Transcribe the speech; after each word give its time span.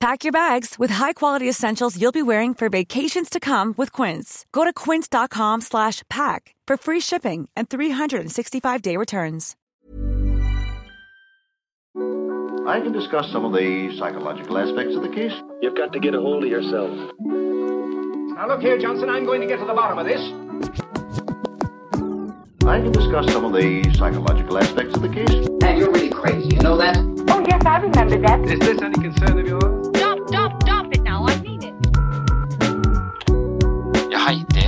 Pack 0.00 0.22
your 0.22 0.32
bags 0.32 0.76
with 0.78 0.90
high-quality 0.90 1.48
essentials 1.48 2.00
you'll 2.00 2.12
be 2.12 2.22
wearing 2.22 2.54
for 2.54 2.68
vacations 2.68 3.28
to 3.28 3.40
come 3.40 3.74
with 3.76 3.90
Quince. 3.90 4.46
Go 4.52 4.62
to 4.64 4.72
quince.com 4.72 5.60
slash 5.60 6.04
pack 6.08 6.54
for 6.68 6.76
free 6.76 7.00
shipping 7.00 7.48
and 7.56 7.68
365-day 7.68 8.96
returns. 8.96 9.56
I 12.68 12.80
can 12.80 12.92
discuss 12.92 13.32
some 13.32 13.44
of 13.44 13.52
the 13.52 13.92
psychological 13.98 14.58
aspects 14.58 14.94
of 14.94 15.02
the 15.02 15.08
case. 15.08 15.32
You've 15.62 15.74
got 15.74 15.92
to 15.92 15.98
get 15.98 16.14
a 16.14 16.20
hold 16.20 16.44
of 16.44 16.50
yourself. 16.50 16.90
Now 17.18 18.46
look 18.46 18.60
here, 18.60 18.78
Johnson, 18.78 19.08
I'm 19.08 19.24
going 19.24 19.40
to 19.40 19.48
get 19.48 19.58
to 19.58 19.64
the 19.64 19.74
bottom 19.74 19.98
of 19.98 20.06
this. 20.06 20.20
I 22.68 22.80
can 22.80 22.92
discuss 22.92 23.32
some 23.32 23.46
of 23.46 23.52
the 23.52 23.82
psychological 23.94 24.58
aspects 24.58 24.94
of 24.94 25.02
the 25.02 25.08
case. 25.08 25.48
And 25.64 25.78
you're 25.78 25.90
really 25.90 26.10
crazy, 26.10 26.54
you 26.54 26.62
know 26.62 26.76
that? 26.76 26.96
Oh, 27.30 27.44
yes, 27.48 27.64
I 27.64 27.78
remember 27.78 28.20
that. 28.20 28.40
Is 28.44 28.60
this 28.60 28.80
any 28.80 28.94
concern 28.94 29.38
of 29.40 29.46
yours? 29.46 29.87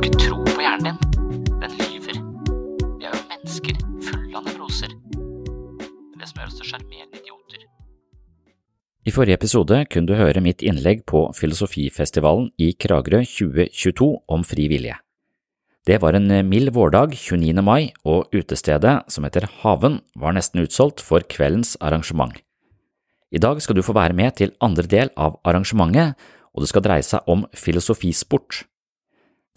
Ikke 0.00 0.16
tro 0.16 0.38
på 0.46 0.62
hjernen 0.64 0.94
din. 0.96 1.56
Den 1.60 1.72
lyver. 1.76 2.20
Vi 2.96 3.04
er 3.04 3.10
jo 3.12 3.18
mennesker 3.28 3.80
fulle 4.06 4.38
av 4.38 4.46
nevroser. 4.46 4.94
Det 6.16 6.28
som 6.30 6.40
gjør 6.40 6.46
oss 6.48 6.56
til 6.56 6.68
sjarmerende 6.70 7.20
idioter. 7.20 7.66
I 9.04 9.12
forrige 9.12 9.36
episode 9.36 9.82
kunne 9.92 10.08
du 10.08 10.14
høre 10.16 10.40
mitt 10.40 10.64
innlegg 10.64 11.02
på 11.04 11.26
Filosofifestivalen 11.36 12.48
i 12.56 12.70
Kragerø 12.80 13.20
2022 13.28 14.08
om 14.24 14.46
fri 14.48 14.70
vilje. 14.72 14.96
Det 15.84 16.00
var 16.00 16.16
en 16.16 16.32
mild 16.48 16.72
vårdag 16.72 17.12
29. 17.18 17.60
mai, 17.60 17.92
og 18.00 18.32
utestedet, 18.32 19.02
som 19.12 19.28
heter 19.28 19.50
Haven, 19.60 20.00
var 20.16 20.32
nesten 20.32 20.64
utsolgt 20.64 21.04
for 21.04 21.28
kveldens 21.28 21.76
arrangement. 21.76 22.32
I 23.36 23.44
dag 23.44 23.60
skal 23.60 23.76
du 23.76 23.84
få 23.84 23.92
være 24.00 24.16
med 24.16 24.40
til 24.40 24.56
andre 24.64 24.88
del 24.88 25.12
av 25.20 25.36
arrangementet, 25.44 26.16
og 26.56 26.64
det 26.64 26.72
skal 26.72 26.88
dreie 26.88 27.04
seg 27.04 27.28
om 27.28 27.44
filosofisport. 27.52 28.64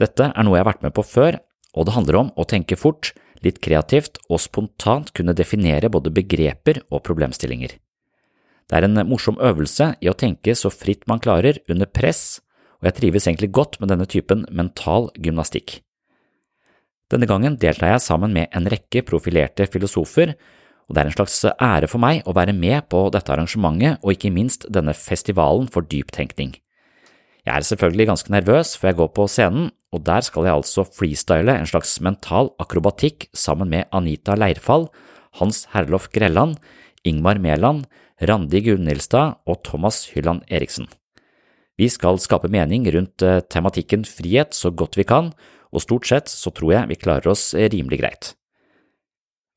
Dette 0.02 0.32
er 0.32 0.46
noe 0.46 0.58
jeg 0.58 0.66
har 0.66 0.72
vært 0.72 0.86
med 0.86 0.96
på 0.98 1.06
før, 1.06 1.38
og 1.78 1.88
det 1.88 1.96
handler 1.96 2.20
om 2.20 2.32
å 2.38 2.46
tenke 2.50 2.78
fort, 2.80 3.12
litt 3.44 3.60
kreativt 3.64 4.22
og 4.30 4.42
spontant 4.42 5.12
kunne 5.18 5.36
definere 5.36 5.92
både 5.92 6.14
begreper 6.16 6.82
og 6.90 7.04
problemstillinger. 7.06 7.76
Det 8.70 8.78
er 8.78 8.88
en 8.88 9.04
morsom 9.10 9.38
øvelse 9.44 9.94
i 10.02 10.10
å 10.10 10.16
tenke 10.18 10.56
så 10.56 10.72
fritt 10.72 11.04
man 11.12 11.22
klarer 11.22 11.60
under 11.70 11.90
press, 11.90 12.40
og 12.80 12.90
jeg 12.90 13.00
trives 13.00 13.28
egentlig 13.28 13.52
godt 13.56 13.80
med 13.82 13.92
denne 13.92 14.08
typen 14.10 14.46
mental 14.52 15.10
gymnastikk. 15.20 15.82
Denne 17.12 17.28
gangen 17.30 17.60
deltar 17.62 17.94
jeg 17.94 18.06
sammen 18.08 18.34
med 18.34 18.50
en 18.56 18.68
rekke 18.72 19.04
profilerte 19.06 19.68
filosofer, 19.70 20.34
og 20.88 20.96
det 20.96 21.04
er 21.04 21.10
en 21.12 21.16
slags 21.16 21.38
ære 21.52 21.88
for 21.92 22.02
meg 22.02 22.26
å 22.28 22.34
være 22.36 22.56
med 22.56 22.88
på 22.92 23.06
dette 23.14 23.32
arrangementet 23.32 24.02
og 24.02 24.16
ikke 24.16 24.34
minst 24.34 24.66
denne 24.74 24.96
festivalen 24.98 25.70
for 25.72 25.86
dyptenkning. 25.88 26.56
Jeg 27.44 27.54
er 27.54 27.68
selvfølgelig 27.68 28.10
ganske 28.10 28.34
nervøs 28.34 28.74
før 28.80 28.92
jeg 28.92 29.00
går 29.00 29.12
på 29.20 29.28
scenen, 29.32 29.70
og 29.94 30.02
der 30.08 30.26
skal 30.26 30.48
jeg 30.48 30.58
altså 30.58 30.86
freestyle 30.90 31.54
en 31.54 31.70
slags 31.70 32.00
mental 32.02 32.50
akrobatikk 32.62 33.28
sammen 33.38 33.70
med 33.70 33.86
Anita 33.94 34.34
Leirfall, 34.34 34.88
Hans 35.38 35.68
Herlof 35.74 36.10
Grelland, 36.14 36.58
Ingmar 37.06 37.38
Mæland, 37.42 37.86
Randi 38.22 38.64
Gunhildstad 38.66 39.38
og 39.46 39.62
Thomas 39.66 40.08
Hylland 40.14 40.42
Eriksen. 40.50 40.88
Vi 41.78 41.90
skal 41.90 42.20
skape 42.22 42.50
mening 42.54 42.86
rundt 42.94 43.22
tematikken 43.50 44.06
frihet 44.06 44.54
så 44.58 44.70
godt 44.74 44.98
vi 44.98 45.06
kan, 45.06 45.32
og 45.74 45.82
stort 45.82 46.10
sett 46.10 46.30
så 46.30 46.54
tror 46.54 46.74
jeg 46.74 46.90
vi 46.90 47.00
klarer 47.02 47.32
oss 47.34 47.52
rimelig 47.54 48.02
greit. 48.02 48.34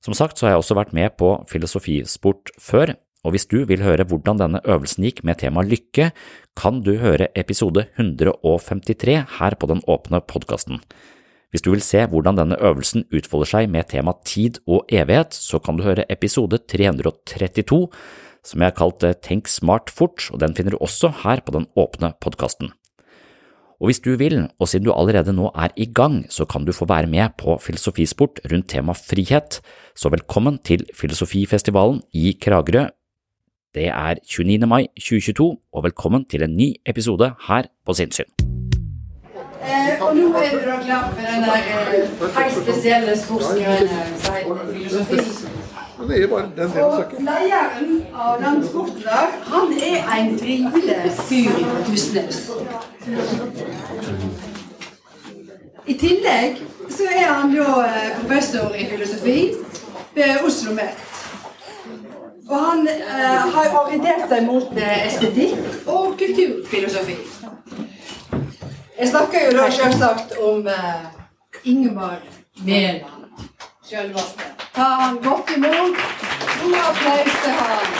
Som 0.04 0.16
sagt 0.16 0.38
så 0.38 0.46
har 0.46 0.56
jeg 0.56 0.64
også 0.64 0.76
vært 0.78 0.94
med 0.96 1.16
på 1.20 1.32
filosofisport 1.50 2.52
før, 2.60 2.94
og 3.26 3.34
hvis 3.34 3.48
du 3.50 3.64
vil 3.66 3.82
høre 3.82 4.06
hvordan 4.06 4.38
denne 4.38 4.62
øvelsen 4.62 5.02
gikk 5.02 5.24
med 5.26 5.40
tema 5.42 5.64
lykke, 5.66 6.12
kan 6.56 6.78
du 6.86 6.94
høre 7.00 7.26
episode 7.34 7.88
153 7.98 9.16
her 9.40 9.56
på 9.58 9.66
den 9.66 9.82
åpne 9.90 10.22
podkasten. 10.22 10.78
Hvis 11.50 11.64
du 11.66 11.72
vil 11.72 11.82
se 11.82 12.04
hvordan 12.06 12.38
denne 12.38 12.58
øvelsen 12.62 13.06
utfolder 13.10 13.50
seg 13.50 13.68
med 13.72 13.90
tema 13.90 14.14
tid 14.26 14.60
og 14.66 14.86
evighet, 14.92 15.34
så 15.34 15.58
kan 15.58 15.78
du 15.78 15.86
høre 15.86 16.06
episode 16.12 16.60
332, 16.70 17.86
som 18.46 18.62
jeg 18.62 18.70
har 18.70 18.78
kalt 18.78 19.06
Tenk 19.26 19.50
smart 19.50 19.90
fort, 19.90 20.28
og 20.30 20.42
den 20.42 20.54
finner 20.54 20.76
du 20.76 20.82
også 20.82 21.10
her 21.24 21.42
på 21.42 21.54
den 21.56 21.66
åpne 21.74 22.14
podkasten. 22.22 22.70
Og 23.76 23.90
hvis 23.90 24.00
du 24.00 24.14
vil, 24.16 24.46
og 24.56 24.70
siden 24.70 24.86
du 24.86 24.92
allerede 24.94 25.34
nå 25.36 25.50
er 25.52 25.74
i 25.76 25.88
gang, 25.92 26.22
så 26.32 26.46
kan 26.48 26.64
du 26.64 26.72
få 26.72 26.86
være 26.88 27.10
med 27.10 27.34
på 27.36 27.58
Filosofisport 27.60 28.40
rundt 28.48 28.70
tema 28.72 28.94
frihet, 28.96 29.58
så 29.96 30.08
velkommen 30.08 30.56
til 30.64 30.86
Filosofifestivalen 30.96 32.00
i 32.14 32.32
Kragerø. 32.40 32.86
Det 33.76 33.86
er 33.86 34.14
29. 34.24 34.66
mai 34.66 34.86
2022, 34.98 35.56
og 35.72 35.84
velkommen 35.84 36.24
til 36.24 36.42
en 36.42 36.56
ny 36.56 36.74
episode 36.86 37.32
her 37.48 37.62
på 37.86 37.92
Sinnssyn. 37.92 38.24
Eh, 39.62 40.02
og 40.02 40.16
nå 40.16 40.28
er 40.34 40.50
du 40.50 40.70
da 40.70 40.76
klar 40.84 41.12
for 41.12 41.20
den 41.20 41.42
der 41.42 41.56
eh, 41.56 42.38
helt 42.38 42.56
spesielle 42.62 43.16
sportsgrønne 43.18 43.98
filosofi. 44.72 45.18
Men 45.98 46.08
det 46.08 46.22
er 46.22 46.26
bare 46.26 46.42
den 46.42 46.70
delen 46.76 47.28
lederen 47.28 48.06
av 48.14 48.40
den 48.44 48.68
sporten 48.68 49.02
der, 49.02 49.26
han 49.52 49.66
er 49.92 50.20
en 50.20 50.38
drivende 50.38 50.96
fyr 51.28 51.50
fra 51.50 51.84
Tustnes. 51.90 52.50
I 55.86 55.94
tillegg 55.94 56.64
så 56.88 57.02
er 57.16 57.28
han 57.32 57.52
da 57.56 57.68
eh, 57.90 58.08
professor 58.20 58.72
i 58.78 58.86
filosofi 58.86 59.52
ved 60.14 60.46
Oslo 60.46 60.72
Met. 60.72 61.15
Og 62.48 62.56
han 62.64 62.88
eh, 62.88 63.46
har 63.54 63.72
orientert 63.80 64.28
seg 64.30 64.44
mot 64.46 64.76
eh, 64.78 65.06
estetikk 65.08 65.88
og 65.90 66.14
kulturfilosofi. 66.20 67.16
Jeg 68.96 69.08
snakker 69.10 69.48
jo 69.48 69.56
da 69.58 69.64
selvsagt 69.74 70.36
om 70.40 70.68
eh, 70.70 71.08
Ingeborg 71.64 72.22
Mæland. 72.64 73.26
Selveste. 73.86 74.46
Ta 74.74 74.86
han 75.00 75.18
godt 75.24 75.50
imot. 75.56 75.98
God 76.62 76.76
applaus 76.82 77.34
til 77.42 77.56
han. 77.58 77.90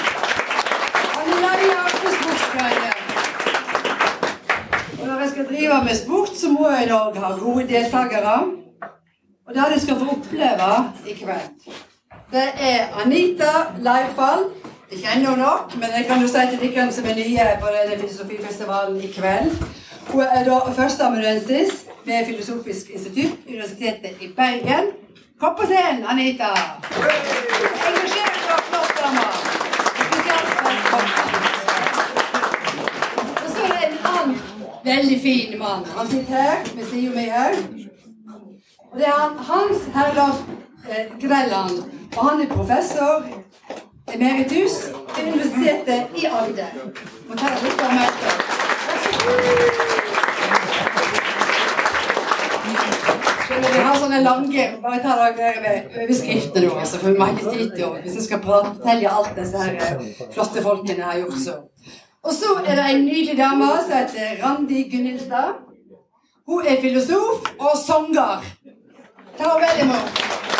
Han 1.16 1.32
er 1.32 1.42
lei 1.42 1.72
av 1.74 1.90
sportsgreier. 1.96 3.02
Og 5.00 5.02
når 5.06 5.20
jeg 5.24 5.30
skal 5.34 5.50
drive 5.50 5.82
med 5.84 5.98
sport, 6.04 6.32
så 6.38 6.52
må 6.54 6.70
jeg 6.70 6.86
i 6.86 6.90
dag 6.94 7.20
ha 7.24 7.32
gode 7.42 7.66
deltakere. 7.74 8.38
Og 9.46 9.54
det 9.54 9.68
de 9.74 9.80
skal 9.80 10.00
få 10.00 10.08
oppleve 10.16 10.70
i 11.06 11.18
kveld, 11.18 11.68
det 12.32 12.48
er 12.60 12.86
Anita 13.04 13.52
Leirfall. 13.78 14.44
Jeg 14.90 14.98
kjenner 14.98 15.30
henne 15.30 15.42
nok, 15.42 15.74
men 15.74 15.88
jeg 15.96 16.06
kan 16.08 16.20
jo 16.22 16.28
si 16.28 16.42
til 16.50 16.60
dere 16.62 16.92
som 16.92 17.04
er 17.04 17.14
nye 17.14 17.46
på 17.60 17.66
denne 17.74 17.98
filosofifestivalen 18.00 19.00
i 19.02 19.10
kveld 19.12 19.50
Hun 20.06 20.22
er 20.22 20.44
da 20.44 20.58
førsteamanuensis 20.78 21.86
ved 22.04 22.26
Filosofisk 22.26 22.90
institutt, 22.90 23.38
Universitetet 23.48 24.14
i 24.20 24.28
Bergen. 24.36 24.92
Kom 25.40 25.54
på 25.60 25.66
scenen, 25.66 26.04
Anita! 26.08 26.50
Og 33.44 33.50
så 33.50 33.58
er 33.64 33.72
det 33.72 33.88
en 33.88 33.98
annen 34.12 34.38
veldig 34.84 35.20
fin 35.22 35.58
mann. 35.58 35.82
Han 35.96 36.10
sitter 36.10 36.32
her 36.32 36.56
ved 36.74 36.86
siden 36.90 37.08
av 37.08 37.14
meg 37.16 37.28
òg. 37.46 37.58
Og 38.92 38.98
det 38.98 39.06
er 39.06 39.18
han, 39.18 39.38
Hans 39.50 39.90
Herlov 39.94 40.34
eh, 40.34 40.65
Grelland. 41.20 41.82
Og 42.16 42.30
han 42.30 42.40
er 42.40 42.48
professor 42.54 43.24
emeritus 44.14 44.76
ved 45.16 45.32
Universitetet 45.32 46.06
i 46.16 46.24
Agder. 46.26 46.70
Må 47.28 47.34
ta 47.34 47.50
litt 47.62 47.82
av 47.82 47.92
møtet. 47.98 48.42
Vi 53.56 53.82
har 53.82 53.96
sånne 53.96 54.18
lange 54.24 54.64
Bare 54.82 54.98
ta 55.02 55.14
dere 55.38 55.74
overskriftene 56.02 56.66
nå, 56.66 56.72
altså, 56.80 56.98
for 56.98 57.14
vi 57.14 57.20
har 57.20 57.30
ikke 57.34 57.52
tid 57.54 57.76
til 57.76 57.94
hvis 58.02 58.16
vi 58.18 58.24
skal 58.24 58.40
prate, 58.42 58.72
fortelle 58.78 59.12
alt 59.18 59.38
disse 59.38 59.62
her 59.62 59.76
eh, 59.86 60.24
flotte 60.34 60.64
folkene 60.64 61.06
har 61.06 61.20
gjort 61.22 61.38
så. 61.44 61.54
Og 62.26 62.34
så 62.34 62.56
er 62.66 62.74
det 62.80 62.86
en 62.90 63.04
nydelig 63.06 63.38
dame 63.38 63.70
som 63.86 63.94
heter 63.96 64.42
Randi 64.42 64.82
Gunnhildstad. 64.90 65.62
Hun 66.46 66.66
er 66.66 66.80
filosof 66.80 67.46
og 67.58 67.78
sanger. 67.86 68.44
Ta 69.38 69.54
vel 69.62 69.84
imot. 69.86 70.55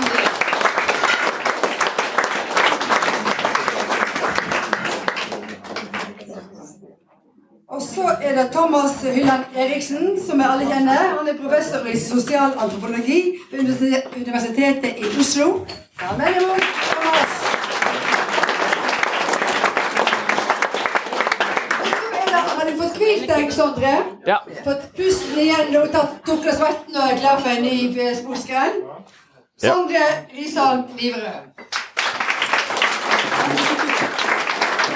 Randi. 0.00 0.40
Og 7.68 7.82
så 7.82 8.16
er 8.22 8.42
det 8.42 8.50
Thomas 8.52 8.90
Hylland 9.02 9.44
Eriksen, 9.56 10.20
som 10.26 10.38
vi 10.38 10.44
alle 10.52 10.66
kjenner. 10.66 11.14
Han 11.18 11.28
er 11.28 11.38
professor 11.42 11.86
i 11.86 11.98
sosialantropologi 12.00 13.22
ved 13.52 13.58
Universitetet 14.16 14.98
i 14.98 15.04
Oslo. 15.20 15.66
Ja, 16.00 16.10
imot, 16.14 16.66
Thomas. 16.90 17.40
Deg, 23.30 23.52
Sondre? 23.52 23.90
Ja. 24.26 24.36
Fått 24.64 24.90
pusten 24.96 25.38
igjen 25.38 25.76
og 25.78 25.88
tatt 25.94 26.18
tok 26.26 26.42
deg 26.44 26.56
svetten 26.58 26.96
og 26.98 27.12
er 27.12 27.18
klar 27.20 27.38
for 27.40 27.52
en 27.52 27.62
ny 27.64 27.76
sportsgren? 28.18 28.80
Ja. 29.62 29.74
Sondre 29.74 29.96
Risholm 30.38 30.82
Liverød. 30.98 31.22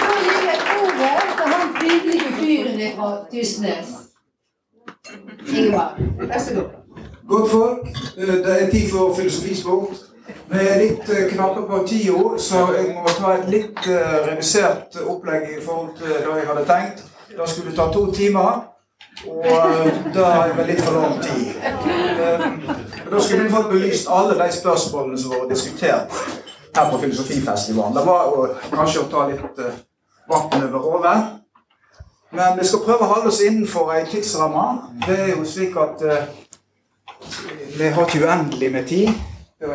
Da 0.01 0.11
gir 0.25 0.41
jeg 0.51 0.59
ordet 0.83 1.25
til 1.37 1.47
han 1.53 1.75
trivelige 1.81 2.31
fyren 2.39 2.97
fra 2.97 3.09
Tysnes. 3.33 3.89
Ingvar, 5.57 6.01
vær 6.19 6.39
så 6.39 6.55
god. 6.55 6.71
Godt 7.29 7.51
folk, 7.51 7.89
eh, 8.19 8.35
det 8.35 8.63
er 8.63 8.71
tid 8.71 8.91
for 8.91 9.15
filosofisport. 9.15 9.97
Vi 10.49 10.59
er 10.59 10.79
litt 10.81 11.09
eh, 11.09 11.31
knappe 11.33 11.67
på 11.69 11.85
tida, 11.89 12.39
så 12.39 12.57
jeg 12.79 12.95
må 12.95 13.09
ta 13.19 13.35
et 13.37 13.49
litt 13.53 13.87
eh, 13.87 14.17
redusert 14.31 14.97
opplegg 15.07 15.43
i 15.59 15.65
forhold 15.65 15.93
til 15.99 16.09
det 16.09 16.39
jeg 16.39 16.49
hadde 16.49 16.67
tenkt. 16.73 17.05
Det 17.37 17.49
skulle 17.49 17.77
ta 17.77 17.91
to 17.93 18.13
timer, 18.13 18.65
og 19.29 19.93
det 20.15 20.27
er 20.33 20.57
vel 20.57 20.67
litt 20.73 20.85
for 20.85 21.01
lang 21.01 21.23
tid. 21.23 22.84
Eh, 23.05 23.11
Da 23.11 23.21
skulle 23.21 23.43
vi 23.43 23.51
fått 23.51 23.71
belyst 23.71 24.09
alle 24.09 24.35
de 24.35 24.53
spørsmålene 24.53 25.19
som 25.19 25.31
var 25.31 25.49
diskutert 25.49 26.13
her 26.77 26.91
på 26.91 26.99
Filosofifestivalen. 26.99 27.97
Det 27.97 28.07
var 28.07 28.33
å, 28.33 28.47
kanskje 28.75 29.01
å 29.05 29.11
ta 29.11 29.27
litt 29.29 29.61
uh, 29.63 29.75
vann 30.29 30.65
over 30.69 30.79
hodet. 30.79 31.19
Men 32.35 32.59
vi 32.59 32.67
skal 32.67 32.83
prøve 32.83 33.07
å 33.07 33.13
holde 33.13 33.31
oss 33.31 33.43
innenfor 33.45 33.93
ei 33.95 34.07
tidsramme. 34.11 34.65
Det 35.07 35.19
er 35.21 35.31
jo 35.37 35.45
slik 35.47 35.77
at 35.79 36.03
uh, 36.03 36.25
vi 37.79 37.93
har 37.95 38.09
ikke 38.09 38.27
uendelig 38.27 38.73
med 38.73 38.89
tid. 38.91 39.15
Det 39.61 39.71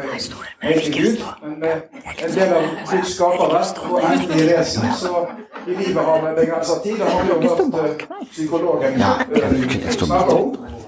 er 0.61 0.69
egentlig 0.69 1.01
Gud, 1.01 1.23
men 1.41 1.63
en 1.63 2.33
del 2.35 2.51
av 2.53 2.65
sitt 2.89 3.07
skapere 3.07 3.61
og 3.89 4.01
endelige 4.03 4.57
vesen. 4.57 4.91
Så 4.99 5.23
i 5.67 5.77
livet 5.77 6.03
har 6.03 6.19
vi 6.25 6.35
begrensa 6.41 6.75
tid. 6.83 6.99
Det 6.99 7.07
har 7.09 7.25
jo 7.25 7.37
at 7.39 7.85
eh, 7.85 8.25
psykologen 8.31 9.01
eh, 9.01 9.91
snakke 9.91 10.35
om. 10.35 10.78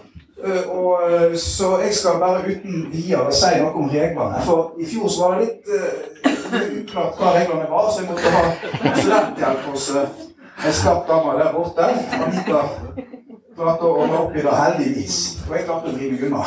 Eh, 0.44 0.70
Og, 0.70 1.00
eh, 1.12 1.38
så 1.38 1.78
jeg 1.84 1.94
skal 1.96 2.20
bare 2.20 2.42
uten 2.48 2.88
videre 2.92 3.34
si 3.34 3.60
noe 3.60 3.74
om 3.78 3.90
reglene. 3.90 4.42
For 4.46 4.72
i 4.80 4.86
fjor 4.90 5.08
så 5.10 5.28
var 5.28 5.38
det 5.38 5.46
litt 5.46 5.70
uh, 5.70 6.82
uklart 6.82 7.20
hva 7.20 7.34
reglene 7.36 7.68
var, 7.70 7.92
så 7.92 8.02
jeg 8.02 8.10
måtte 8.10 8.34
ha 8.34 8.42
konsulenthjelp 8.82 9.70
hos 9.70 9.86
uh, 9.94 10.02
en 10.66 10.74
skarp 10.74 11.06
dame 11.10 11.38
der 11.38 11.54
borte. 11.54 11.92
Anita 12.26 12.64
klarte 13.56 13.86
å 13.86 13.94
ordne 14.02 14.20
opp 14.24 14.36
i 14.36 14.42
det 14.42 14.58
heldigvis. 14.64 15.18
Og 15.46 15.56
jeg 15.56 15.66
klarte 15.70 15.92
å 15.92 15.96
drive 16.00 16.28
unna. 16.28 16.44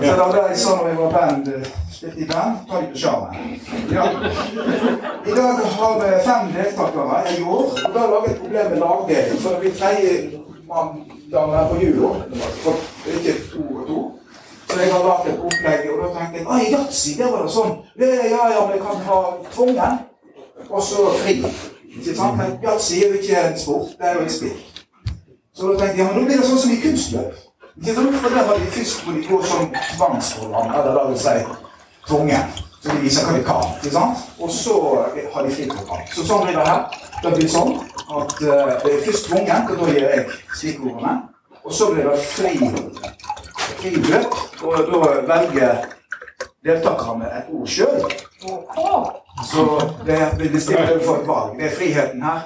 Så 0.00 0.16
da 0.16 0.28
det 0.32 0.44
jeg 0.48 0.60
sa 0.64 0.76
når 0.78 0.88
jeg 0.88 1.00
var 1.02 1.16
band, 1.18 1.54
spilte 1.92 2.22
i 2.24 2.28
band. 2.32 2.60
Ta 2.70 2.80
litt 2.80 3.00
sjarmen. 3.02 3.56
Ja. 3.92 4.06
I 5.28 5.36
dag 5.36 5.64
har 5.76 5.98
vi 6.00 6.12
fem 6.24 6.54
deltakere 6.56 7.24
i 7.36 7.42
år. 7.42 7.66
Og 7.82 7.90
da 7.98 8.06
lager 8.14 8.30
jeg 8.30 8.36
et 8.38 8.44
problem 8.46 8.70
med 8.72 8.86
lagdeling. 8.86 9.42
For 9.42 9.50
det 9.50 9.60
blir 9.66 9.82
tredje 9.82 10.14
mandag 10.70 11.11
på 11.70 11.76
jul 11.82 12.04
år. 12.04 12.16
For 12.62 12.74
ikke 13.06 13.32
to 13.52 13.62
og 13.78 13.86
to. 13.86 14.18
Så 14.68 14.80
jeg 14.80 14.92
har 14.92 15.02
lagd 15.04 15.28
et 15.28 15.40
opplegg, 15.40 15.90
og 15.92 15.96
da 16.02 16.08
tenkte 16.18 16.38
jeg 16.38 16.46
at 16.48 16.72
yatzy, 16.72 17.10
der 17.18 17.30
var 17.32 17.42
det 17.42 17.52
sånn. 17.52 17.72
Ja, 18.00 18.06
ja, 18.06 18.42
ja, 18.54 18.60
men 18.66 18.76
jeg 18.76 18.82
kan 18.86 19.02
ha 19.06 19.18
tvungen, 19.52 19.98
og 20.70 20.82
så 20.82 21.08
fri. 21.20 21.34
Ikke 21.92 22.14
sant? 22.16 22.38
Men 22.40 22.54
yatzy 22.64 23.02
er 23.02 23.08
jo 23.08 23.20
ikke 23.20 23.42
en 23.48 23.58
sport, 23.58 23.94
det 23.98 24.08
er 24.08 24.14
jo 24.14 24.24
et 24.24 24.32
spill. 24.32 24.58
Så 25.52 25.68
da 25.68 25.78
tenkte 25.78 25.96
jeg, 25.96 25.98
ja, 25.98 26.08
men 26.08 26.16
nå 26.16 26.24
blir 26.28 26.40
det 26.40 26.48
sånn 26.48 26.62
som 26.64 26.72
i 26.72 26.80
kunstløp. 26.80 27.40
Ikke 27.76 27.94
sant? 27.98 28.18
For 28.22 28.36
der 28.36 28.48
har 28.48 28.60
de 28.62 28.72
først 28.76 29.04
hvor 29.04 29.18
de 29.18 29.24
går 29.28 29.48
sånn 29.52 29.72
tvangsprogram, 29.90 30.74
eller 30.78 30.96
da 30.98 31.06
vil 31.10 31.20
si 31.20 31.36
tvungen. 32.08 32.56
Så 32.82 32.90
de 32.90 32.98
viser 33.04 33.26
hva 33.26 33.32
de 33.38 33.42
kan. 33.46 33.62
ikke 33.78 33.90
sant? 33.94 34.18
Og 34.42 34.50
så 34.50 34.74
har 35.34 35.42
de 35.46 35.50
friprogram. 35.54 36.00
Så 36.14 36.24
sånn 36.26 36.42
blir 36.46 36.56
det 36.58 36.66
her. 36.66 36.80
Det 37.22 37.30
blir 37.36 37.48
sånn 37.48 37.76
at 38.10 38.32
eh, 38.42 38.72
det 38.82 38.94
er 38.96 39.04
først 39.06 39.28
tvungen, 39.28 39.68
og 39.70 39.78
da 39.78 39.92
gir 39.92 40.06
jeg 40.08 40.24
stikkordene. 40.58 41.12
Og 41.62 41.72
så 41.78 41.92
blir 41.92 42.08
det 42.10 42.16
fri, 42.26 42.56
fri 43.78 43.92
løp, 44.08 44.34
og 44.66 44.90
da 44.90 45.12
velger 45.30 45.84
deltakerne 46.66 47.30
et 47.38 47.52
ord 47.54 47.70
sjøl. 47.70 48.02
Så 49.46 49.62
det 50.06 50.18
blir 50.38 50.50
bestilt 50.52 50.82
overfor 50.90 51.20
et 51.22 51.28
valg. 51.30 51.54
Det 51.60 51.68
er 51.70 51.76
friheten 51.76 52.22
her. 52.26 52.42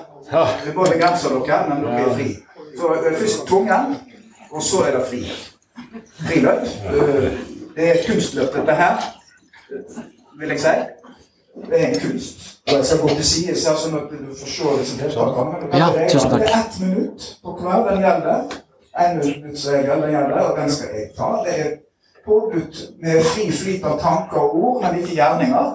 Vi 0.67 0.75
må 0.77 0.85
begrense 0.85 1.33
dere, 1.33 1.63
men 1.71 1.83
dere 1.87 2.05
er 2.11 2.15
fri. 2.19 2.29
Så 2.77 2.93
det 3.01 3.13
er 3.15 3.19
først 3.23 3.47
tvungen, 3.49 3.97
og 4.53 4.63
så 4.63 4.85
er 4.85 4.99
det 4.99 5.05
fri. 5.09 5.23
Friløp. 6.27 6.69
Eh, 6.93 7.31
Det 7.77 7.89
er 7.93 7.99
kunstløp, 8.07 8.55
dette 8.55 8.73
her, 8.75 9.03
vil 10.41 10.49
jeg 10.49 10.61
si. 10.61 10.75
Det 11.71 11.83
er 11.83 11.87
en 11.87 12.01
kunst. 12.01 12.59
Og 12.67 12.73
jeg 12.73 12.85
skal 12.85 12.99
gå 12.99 13.09
til 13.09 13.25
side, 13.25 13.57
sånn 13.57 13.95
at 13.97 14.11
du 14.11 14.35
får 14.37 14.51
se 14.53 14.77
disse 14.81 14.97
deltakerne. 15.01 15.61
Men 15.63 15.79
Ja, 15.79 15.89
tusen 16.11 16.31
takk. 16.31 16.41
Det 16.43 16.51
er 16.51 16.59
ett 16.65 16.81
minutt 16.81 17.27
på 17.43 17.55
hver 17.61 17.85
den 17.91 18.03
gjelder. 18.05 18.57
En 19.05 19.19
minuttsregel 19.23 20.03
den 20.03 20.11
gjelder, 20.17 20.41
og 20.41 20.59
den 20.59 20.71
skal 20.71 20.89
jeg 20.95 21.11
ta. 21.17 21.31
Det 21.47 21.55
er 21.61 21.71
påbudt 22.27 22.83
med 23.03 23.23
fri 23.23 23.47
flyt 23.53 23.85
av 23.85 24.01
tanker 24.01 24.41
og 24.41 24.57
ord, 24.65 24.83
men 24.83 25.01
ikke 25.01 25.15
gjerninger. 25.15 25.73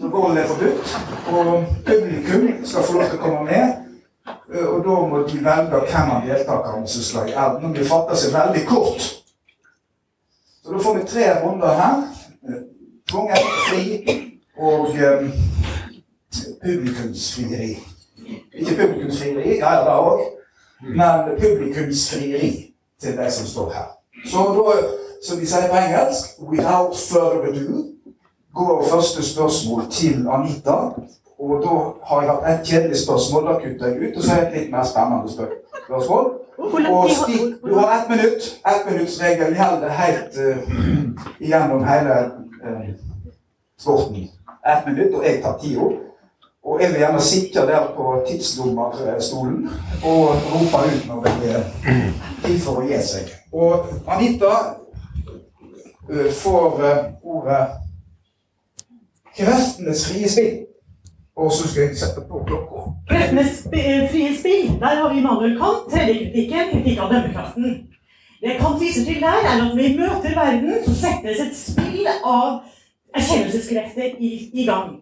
Så 0.00 0.10
vold 0.10 0.38
er 0.38 0.46
forbudt. 0.46 0.96
Og 1.32 1.64
publikum 1.86 2.64
skal 2.64 2.82
få 2.82 2.92
lov 2.98 3.08
til 3.10 3.18
å 3.18 3.22
komme 3.22 3.44
med. 3.48 3.80
Og 4.68 4.80
da 4.84 4.94
må 5.08 5.22
de 5.28 5.38
velge 5.44 5.80
hvem 5.90 6.10
av 6.16 6.26
deltakerne 6.26 6.88
som 6.88 7.02
skal 7.02 7.30
i 7.30 7.36
elden. 7.36 7.70
Og 7.70 7.76
de 7.78 7.86
fatter 7.88 8.18
seg 8.18 8.34
veldig 8.34 8.66
kort. 8.68 9.06
Så 10.64 10.72
da 10.72 10.82
får 10.82 10.98
vi 10.98 11.06
tre 11.06 11.30
runder 11.44 11.80
her. 11.80 12.02
Eh, 13.14 13.20
Tvungen, 13.20 13.36
fri 13.68 14.04
og 14.58 14.80
um, 14.80 15.32
publikumsfrieri. 16.64 17.78
Ikke 18.52 18.76
publikumsfrieri, 18.76 19.58
ja, 19.58 19.72
ja, 19.72 19.80
det 19.80 19.88
òg, 19.88 20.20
men 20.80 21.20
publikumsfrieri 21.40 22.74
til 23.00 23.16
de 23.16 23.30
som 23.30 23.46
står 23.46 23.70
her. 23.70 23.88
Så 24.30 24.38
da, 24.38 24.86
som 25.28 25.38
de 25.38 25.46
sier 25.46 25.70
på 25.70 25.76
engelsk, 25.76 26.24
without 26.50 26.96
further 27.10 27.48
ado, 27.48 27.84
går 28.54 28.88
første 28.90 29.32
spørsmål 29.32 29.82
til 29.90 30.26
Anita. 30.32 30.76
Og 31.38 31.62
da 31.62 31.74
har 32.08 32.22
jeg 32.22 32.30
hatt 32.30 32.60
et 32.60 32.66
kjedelig 32.66 32.98
spørsmål, 33.04 33.46
da 33.46 33.52
kutter 33.52 33.86
jeg 33.86 34.08
ut, 34.08 34.16
og 34.16 34.22
så 34.22 34.32
er 34.32 34.46
et 34.46 34.56
litt 34.58 34.70
mer 34.70 34.84
spennende 34.84 35.32
spørsmål. 35.86 36.32
Og 36.58 37.10
stikk, 37.10 37.62
du 37.66 37.74
har 37.78 37.98
ett 37.98 38.08
minutt. 38.08 38.42
Ett 38.70 38.90
minutts 38.90 39.22
regel 39.22 39.56
gjelder 39.58 39.88
helt 39.88 40.38
uh, 40.44 40.56
gjennom 41.40 41.84
hele 41.84 42.16
uh, 42.64 42.88
sporten. 43.78 44.28
Ett 44.66 44.86
minutt, 44.86 45.14
og 45.14 45.24
jeg 45.24 45.42
tar 45.42 45.58
tida. 45.60 45.88
Og 46.64 46.80
jeg 46.80 46.90
vil 46.90 46.98
gjerne 46.98 47.20
sitte 47.20 47.66
der 47.68 47.90
på 47.96 48.24
tidsdommerstolen 48.28 49.68
og 50.04 50.28
rope 50.52 50.80
ut 50.88 51.06
når 51.06 51.26
det 51.26 51.50
er 51.52 51.66
tid 52.44 52.60
for 52.64 52.80
å 52.80 52.86
gi 52.88 53.00
seg. 53.04 53.32
Og 53.52 53.90
Anita 54.08 54.52
uh, 56.08 56.30
får 56.42 56.84
ordet 57.22 57.64
'Kreftenes 59.34 60.06
frie 60.08 60.28
spill'. 60.28 60.60
Og 61.36 61.52
så 61.52 61.68
skal 61.68 61.82
jeg 61.82 61.96
sette 61.98 62.20
på 62.28 62.44
klokka. 62.46 62.90
Kreftenes 63.08 63.62
frie 64.10 64.36
spill. 64.38 64.68
Der 64.80 64.94
har 65.00 65.14
vi 65.14 65.20
Manuel 65.20 65.58
Kant, 65.58 65.90
tredjekritikken, 65.90 66.70
kritikk 66.72 67.00
av 67.02 67.10
dømmekraften. 67.12 67.72
Det 68.44 68.58
Kant 68.60 68.80
viser 68.80 69.04
til 69.04 69.22
der, 69.24 69.40
er 69.40 69.54
at 69.54 69.58
når 69.62 69.76
vi 69.76 69.96
møter 69.96 70.34
verden, 70.36 70.74
så 70.84 70.94
settes 70.94 71.40
et 71.40 71.56
spill 71.56 72.08
av 72.24 72.60
erkjennelseskrefter 73.16 74.18
i, 74.18 74.32
i 74.52 74.66
gang. 74.68 74.98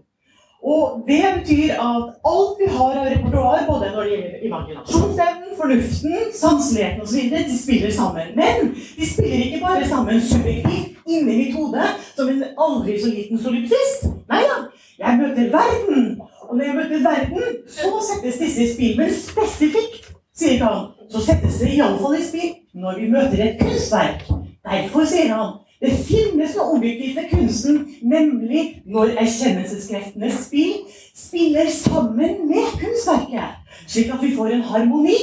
Og 0.62 1.02
det 1.08 1.25
betyr 1.38 1.72
at 1.72 2.04
alt 2.32 2.61
vi 2.61 2.68
har 2.76 2.99
av 3.00 3.08
repertoar, 3.11 3.64
både 3.70 3.88
når 3.94 4.02
det 4.02 4.11
gjelder 4.12 4.44
imaginasjonsevnen, 4.49 5.56
fornuften, 5.58 6.18
sanseligheten 6.42 7.02
osv., 7.02 7.34
de 7.49 7.58
spiller 7.64 7.90
sammen. 7.90 8.30
Men 8.37 8.70
de 8.99 9.08
spiller 9.14 9.44
ikke 9.46 9.64
bare 9.64 9.88
sammen 9.88 10.20
subjektivt 10.20 11.02
inni 11.06 11.37
mitt 11.40 11.56
hode 11.58 11.88
som 12.14 12.30
en 12.30 12.44
aldri 12.66 12.94
så 13.02 13.11
liten 13.11 13.42
solipsist. 13.42 14.06
Nei 14.30 14.44
da. 14.46 14.61
Jeg 15.02 15.18
møter 15.18 15.50
verden. 15.58 16.20
Og 16.46 16.56
når 16.56 16.64
jeg 16.64 16.75
møter 16.78 17.04
verden, 17.11 17.42
så 17.66 17.90
settes 18.06 18.38
disse 18.38 18.62
i 18.62 18.72
spill. 18.75 18.96
Men 19.02 19.14
spesifikt, 19.18 20.01
sier 20.36 20.62
han, 20.64 20.86
så 21.10 21.20
settes 21.20 21.58
det 21.60 21.74
iallfall 21.76 22.16
i 22.18 22.24
spill 22.24 22.54
når 22.72 23.00
vi 23.00 23.10
møter 23.12 23.44
et 23.44 23.60
kunstverk. 23.60 24.24
Derfor, 24.62 25.04
sier 25.08 25.34
han, 25.34 25.58
det 25.82 25.96
finnes 26.06 26.54
noe 26.54 26.76
objektivt 26.76 27.16
ved 27.18 27.30
kunsten, 27.32 27.78
nemlig 28.06 28.62
når 28.86 29.16
erkjennelseskreftenes 29.24 30.44
spill 30.46 30.76
spiller 31.18 31.70
sammen 31.74 32.44
med 32.46 32.76
kunstverket, 32.78 33.58
slik 33.90 34.12
at 34.14 34.22
vi 34.22 34.30
får 34.36 34.54
en 34.54 34.66
harmoni. 34.70 35.18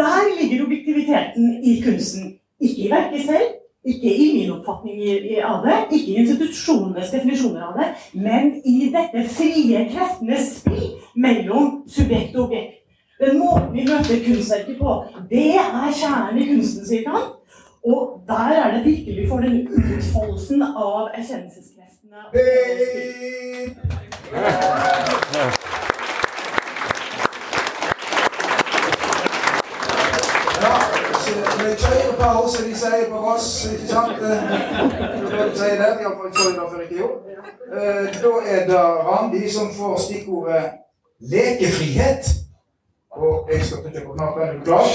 Der 0.00 0.30
ligger 0.40 0.64
objektiviteten 0.64 1.58
i 1.64 1.80
kunsten. 1.84 2.36
Ikke 2.60 2.86
i 2.86 2.90
verket 2.90 3.26
selv, 3.28 3.52
ikke 3.84 4.16
i 4.16 4.26
min 4.38 4.50
oppfatning 4.52 5.04
av 5.44 5.62
det, 5.64 5.76
ikke 5.92 6.12
i 6.12 6.18
institusjonenes 6.24 7.12
definisjoner 7.12 7.68
av 7.68 7.78
det, 7.78 7.88
men 8.16 8.52
i 8.64 8.90
dette 8.92 9.28
frie 9.32 9.86
kreftenes 9.92 10.50
spill 10.60 10.90
mellom 11.16 11.82
subjekt 11.88 12.36
og 12.36 12.48
objekt. 12.48 12.79
Den 13.20 13.38
måten 13.38 13.72
vi 13.72 13.84
møter 13.84 14.16
kunstverket 14.26 14.78
på, 14.80 15.04
det 15.30 15.54
er 15.60 15.92
kjernen 15.92 16.38
i 16.40 16.46
kunsten, 16.48 16.86
sier 16.88 17.08
han. 17.12 17.22
Og 17.84 18.22
der 18.28 18.48
er 18.60 18.70
det 18.74 18.84
virkelig 18.84 19.28
for 19.28 19.44
den 19.44 19.68
utfoldelsen 19.68 20.62
av 20.62 21.10
erkjennelseskreftene. 21.18 22.20
Ja, 30.62 30.74
med 31.60 31.76
kjørepause, 31.84 32.64
de 32.68 32.74
sier 32.74 33.06
på 33.12 33.18
Voss, 33.28 33.48
ikke 33.72 33.88
sant? 33.92 34.16
De 34.20 34.28
sier 35.60 35.76
det, 35.76 35.94
iallfall 36.00 36.32
så 36.40 36.50
det 36.56 36.68
før 36.72 36.80
ikke 36.88 37.00
gjort. 37.04 37.18
Da 38.20 38.36
er 38.56 38.68
det 38.72 38.84
Randi 39.08 39.44
som 39.52 39.74
får 39.76 39.98
stikkordet 40.08 40.64
lekefrihet. 41.20 42.36
Og 43.10 43.48
jeg 43.52 43.60
skal 43.62 43.78
til 43.84 44.02
København. 44.02 44.40
Er 44.40 44.52
du 44.52 44.64
klar? 44.64 44.86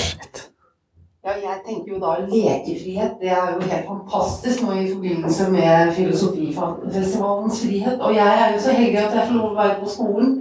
Ja, 1.25 1.31
jeg 1.31 1.57
tenker 1.67 1.93
jo 1.93 1.99
da 2.05 2.11
lekefrihet. 2.33 3.11
Det 3.21 3.29
er 3.29 3.47
jo 3.53 3.59
helt 3.71 3.87
fantastisk 3.87 4.63
nå 4.63 4.71
i 4.71 4.93
forbindelse 4.93 5.51
med 5.51 5.93
Filosofifestivalens 5.97 7.57
frihet. 7.65 8.01
Og 8.01 8.15
jeg 8.15 8.31
er 8.41 8.53
jo 8.53 8.59
så 8.61 8.71
heldig 8.71 8.97
at 8.97 9.15
jeg 9.15 9.27
får 9.27 9.35
lov 9.39 9.51
å 9.51 9.59
være 9.61 9.79
på 9.81 9.89
skolen 9.95 10.31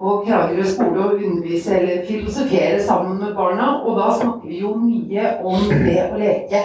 på 0.00 0.24
Kragerø 0.26 0.64
skole 0.68 1.04
og 1.04 1.22
undervise 1.24 1.78
eller 1.78 2.04
filosofere 2.08 2.82
sammen 2.82 3.18
med 3.20 3.34
barna. 3.34 3.68
Og 3.84 4.00
da 4.00 4.10
snakker 4.18 4.48
vi 4.48 4.60
jo 4.60 4.74
mye 4.74 5.30
om 5.44 5.70
det 5.70 5.98
å 6.10 6.18
leke. 6.20 6.62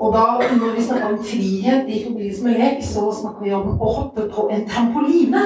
Og 0.00 0.14
da, 0.16 0.26
når 0.60 0.76
vi 0.76 0.84
snakker 0.84 1.14
om 1.14 1.24
frihet 1.24 1.88
i 1.88 2.04
forbindelse 2.04 2.44
med 2.44 2.58
lek, 2.58 2.84
så 2.84 3.06
snakker 3.20 3.44
vi 3.44 3.54
om 3.56 3.74
å 3.76 3.96
hoppe 3.96 4.28
på 4.34 4.48
en 4.52 4.66
trampoline. 4.68 5.42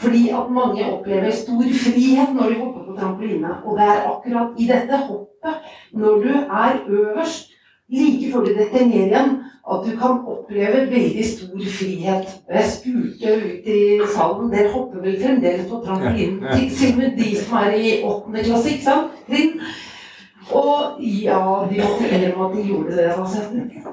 Fordi 0.00 0.28
at 0.32 0.52
mange 0.56 0.86
opplever 0.92 1.30
stor 1.34 1.64
frihet 1.84 2.30
når 2.32 2.54
de 2.54 2.60
hopper 2.62 2.79
på 2.90 2.96
trampoline. 2.98 3.54
Og 3.64 3.78
det 3.78 3.86
er 3.86 4.10
akkurat 4.10 4.58
i 4.58 4.66
dette 4.68 5.00
hoppet, 5.06 5.70
når 5.92 6.26
du 6.26 6.34
er 6.34 6.82
øverst, 6.88 7.50
like 7.90 8.32
før 8.32 8.44
du 8.44 8.52
detter 8.54 8.86
ned 8.86 9.06
igjen, 9.06 9.30
at 9.70 9.80
du 9.86 9.90
kan 9.98 10.20
oppleve 10.26 10.90
veldig 10.90 11.24
stor 11.26 11.58
frihet. 11.78 12.26
Jeg 12.50 12.64
spurte 12.70 13.34
ut 13.36 13.66
i 13.66 14.00
salen 14.14 14.50
Dere 14.52 14.72
hopper 14.72 15.02
vel 15.04 15.18
fremdeles 15.22 15.68
på 15.70 15.82
trampolinen? 15.84 16.40
Til 16.54 16.92
og 16.92 16.98
med 16.98 17.16
de 17.18 17.36
som 17.36 17.56
er 17.56 17.70
i 17.70 17.92
åttende 18.02 18.44
klasse, 18.44 18.70
ikke 18.70 18.84
sant? 18.84 19.18
Trinn. 19.28 19.59
Og 20.52 20.98
ja, 20.98 21.40
de 21.70 21.80
måtte 21.82 22.08
innrømme 22.10 22.46
at 22.48 22.56
de 22.56 22.66
gjorde 22.68 22.96
det. 22.96 23.06
Altså. 23.14 23.38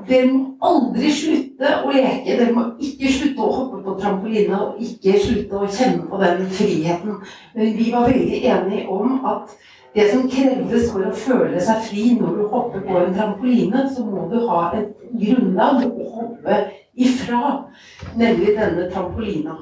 Dere 0.07 0.27
må 0.31 0.41
aldri 0.69 1.11
slutte 1.13 1.73
å 1.83 1.93
leke. 1.93 2.37
Dere 2.39 2.53
må 2.55 2.65
ikke 2.81 3.13
slutte 3.13 3.45
å 3.45 3.53
hoppe 3.59 3.81
på 3.85 3.95
trampoline 4.01 4.61
og 4.65 4.81
ikke 4.83 5.17
slutte 5.21 5.61
å 5.61 5.69
kjenne 5.69 6.07
på 6.09 6.21
den 6.23 6.45
friheten. 6.59 7.19
Men 7.55 7.73
vi 7.77 7.89
var 7.93 8.09
veldig 8.09 8.41
enige 8.53 8.87
om 8.93 9.19
at 9.25 9.57
det 9.97 10.09
som 10.11 10.27
krevdes 10.29 10.91
for 10.91 11.07
å 11.07 11.13
føle 11.15 11.61
seg 11.63 11.85
fri 11.87 12.09
når 12.19 12.35
du 12.37 12.43
hopper 12.51 12.83
på 12.85 12.99
en 12.99 13.15
trampoline, 13.15 13.87
så 13.93 14.05
må 14.05 14.27
du 14.29 14.43
ha 14.49 14.67
et 14.77 14.91
grunnlag 15.17 15.87
å 15.87 16.09
hoppe 16.19 16.59
ifra, 16.97 17.41
nemlig 18.17 18.53
denne 18.57 18.89
trampolina. 18.93 19.57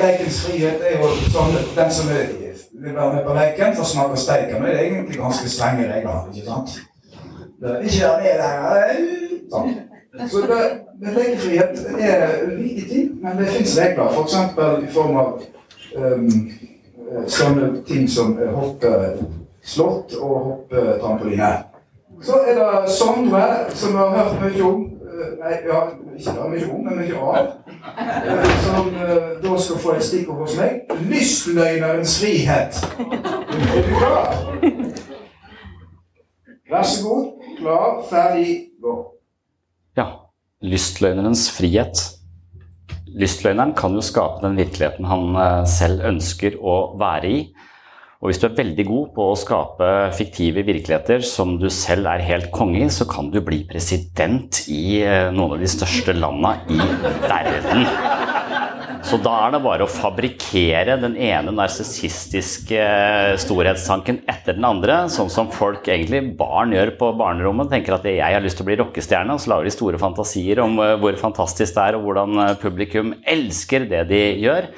Lekens 0.00 0.46
frihet 0.46 0.84
er 0.86 1.00
jo 1.00 1.08
sånn 1.32 1.56
den 1.76 1.92
som 1.92 2.08
vil 2.10 2.94
være 2.94 3.14
med 3.14 3.24
på 3.26 3.34
leken, 3.36 3.76
får 3.76 3.88
smake 3.92 4.16
steiken. 4.16 4.64
Det 4.64 4.72
er 4.72 4.82
egentlig 4.84 5.18
ganske 5.20 5.48
strenge 5.48 5.88
regler. 5.92 6.28
ikke 6.34 6.46
sant? 6.46 6.80
Ikke 7.60 8.00
være 8.06 8.20
med 8.22 8.34
der. 8.40 9.00
Sånn. 9.52 9.72
Så 10.30 10.40
det, 10.50 10.60
det 11.00 11.14
lekefrihet 11.14 11.82
er 11.98 12.24
ulike 12.46 12.88
ting, 12.88 13.10
men 13.22 13.38
det 13.38 13.48
fins 13.48 13.78
regler. 13.78 14.08
F.eks. 14.10 14.34
I 14.88 14.92
form 14.94 15.16
av 15.16 15.42
um, 15.96 16.30
sånne 17.26 17.72
ting 17.86 18.08
som 18.10 18.32
hoppeslott 18.54 20.16
og 20.20 20.38
hoppetrampoline. 20.48 21.52
Så 22.22 22.40
er 22.46 22.58
det 22.58 22.90
Sondre, 22.92 23.44
som 23.74 23.92
vi 23.92 24.00
har 24.00 24.16
hørt 24.16 24.40
mye 24.42 24.64
om. 24.64 24.88
Nei, 25.40 25.54
ja, 25.68 25.84
ikke 26.16 26.48
mye 26.48 26.66
om, 26.72 26.82
men 26.84 26.98
mye 27.00 27.20
av. 27.20 27.52
Som 28.64 28.90
da 29.42 29.56
skal 29.58 29.80
få 29.80 29.94
et 29.96 30.04
stikkord 30.04 30.44
hos 30.44 30.56
meg. 30.58 30.82
Lystløgnerens 31.08 32.18
frihet. 32.20 32.80
Er 33.00 33.86
du 33.86 33.92
klar? 33.96 34.36
Vær 36.70 36.86
så 36.86 37.02
god. 37.04 37.24
Klar, 37.58 37.88
ferdig, 38.10 38.56
gå. 38.82 38.94
Ja. 39.98 40.06
Lystløgnerens 40.60 41.48
frihet. 41.56 42.04
Lystløgneren 43.10 43.72
kan 43.74 43.96
jo 43.96 44.04
skape 44.04 44.44
den 44.44 44.60
virkeligheten 44.60 45.08
han 45.08 45.66
selv 45.68 46.04
ønsker 46.12 46.60
å 46.60 46.76
være 47.00 47.32
i. 47.32 47.40
Og 48.20 48.28
hvis 48.28 48.36
du 48.36 48.50
er 48.50 48.58
veldig 48.58 48.84
god 48.84 49.04
på 49.16 49.26
å 49.30 49.36
skape 49.40 49.86
fiktive 50.12 50.60
virkeligheter 50.66 51.22
som 51.24 51.54
du 51.56 51.70
selv 51.72 52.04
er 52.10 52.20
helt 52.26 52.50
konge 52.52 52.82
i, 52.82 52.88
så 52.92 53.06
kan 53.08 53.30
du 53.32 53.38
bli 53.40 53.62
president 53.64 54.58
i 54.68 55.00
noen 55.32 55.54
av 55.54 55.62
de 55.62 55.70
største 55.72 56.12
landa 56.18 56.58
i 56.68 56.76
verden. 57.24 57.86
Så 59.08 59.16
da 59.24 59.32
er 59.46 59.54
det 59.54 59.62
bare 59.64 59.86
å 59.86 59.90
fabrikkere 59.90 60.98
den 61.00 61.16
ene 61.16 61.56
narsissistiske 61.56 62.84
storhetstanken 63.40 64.20
etter 64.28 64.60
den 64.60 64.68
andre, 64.68 65.00
sånn 65.08 65.32
som 65.32 65.48
folk 65.56 65.88
egentlig 65.88 66.36
barn 66.36 66.76
gjør 66.76 66.92
på 67.00 67.10
barnerommet. 67.16 67.72
Tenker 67.72 67.96
at 67.96 68.04
jeg 68.04 68.20
har 68.20 68.44
lyst 68.44 68.60
til 68.60 68.68
å 68.68 68.70
bli 68.74 68.80
rockestjerne, 68.84 69.32
og 69.32 69.40
så 69.40 69.54
lager 69.54 69.72
de 69.72 69.76
store 69.78 70.04
fantasier 70.04 70.60
om 70.60 70.76
hvor 70.76 71.16
fantastisk 71.24 71.72
det 71.72 71.88
er, 71.88 71.96
og 71.96 72.04
hvordan 72.10 72.58
publikum 72.60 73.16
elsker 73.24 73.88
det 73.88 74.10
de 74.12 74.24
gjør. 74.44 74.74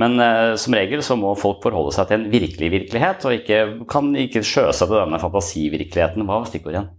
Men 0.00 0.16
eh, 0.22 0.54
som 0.60 0.76
regel 0.76 1.02
så 1.04 1.18
må 1.20 1.34
folk 1.38 1.60
forholde 1.64 1.92
seg 1.96 2.08
til 2.08 2.20
en 2.20 2.30
virkelig 2.32 2.70
virkelighet, 2.78 3.26
og 3.28 3.36
ikke, 3.40 3.60
kan 3.90 4.12
ikke 4.16 4.44
sjøsette 4.46 4.94
denne 4.94 5.20
fantasivirkeligheten. 5.20 6.24
Hva 6.28 6.40
var 6.40 6.48
stikkordet 6.48 6.80
igjen? 6.80 6.90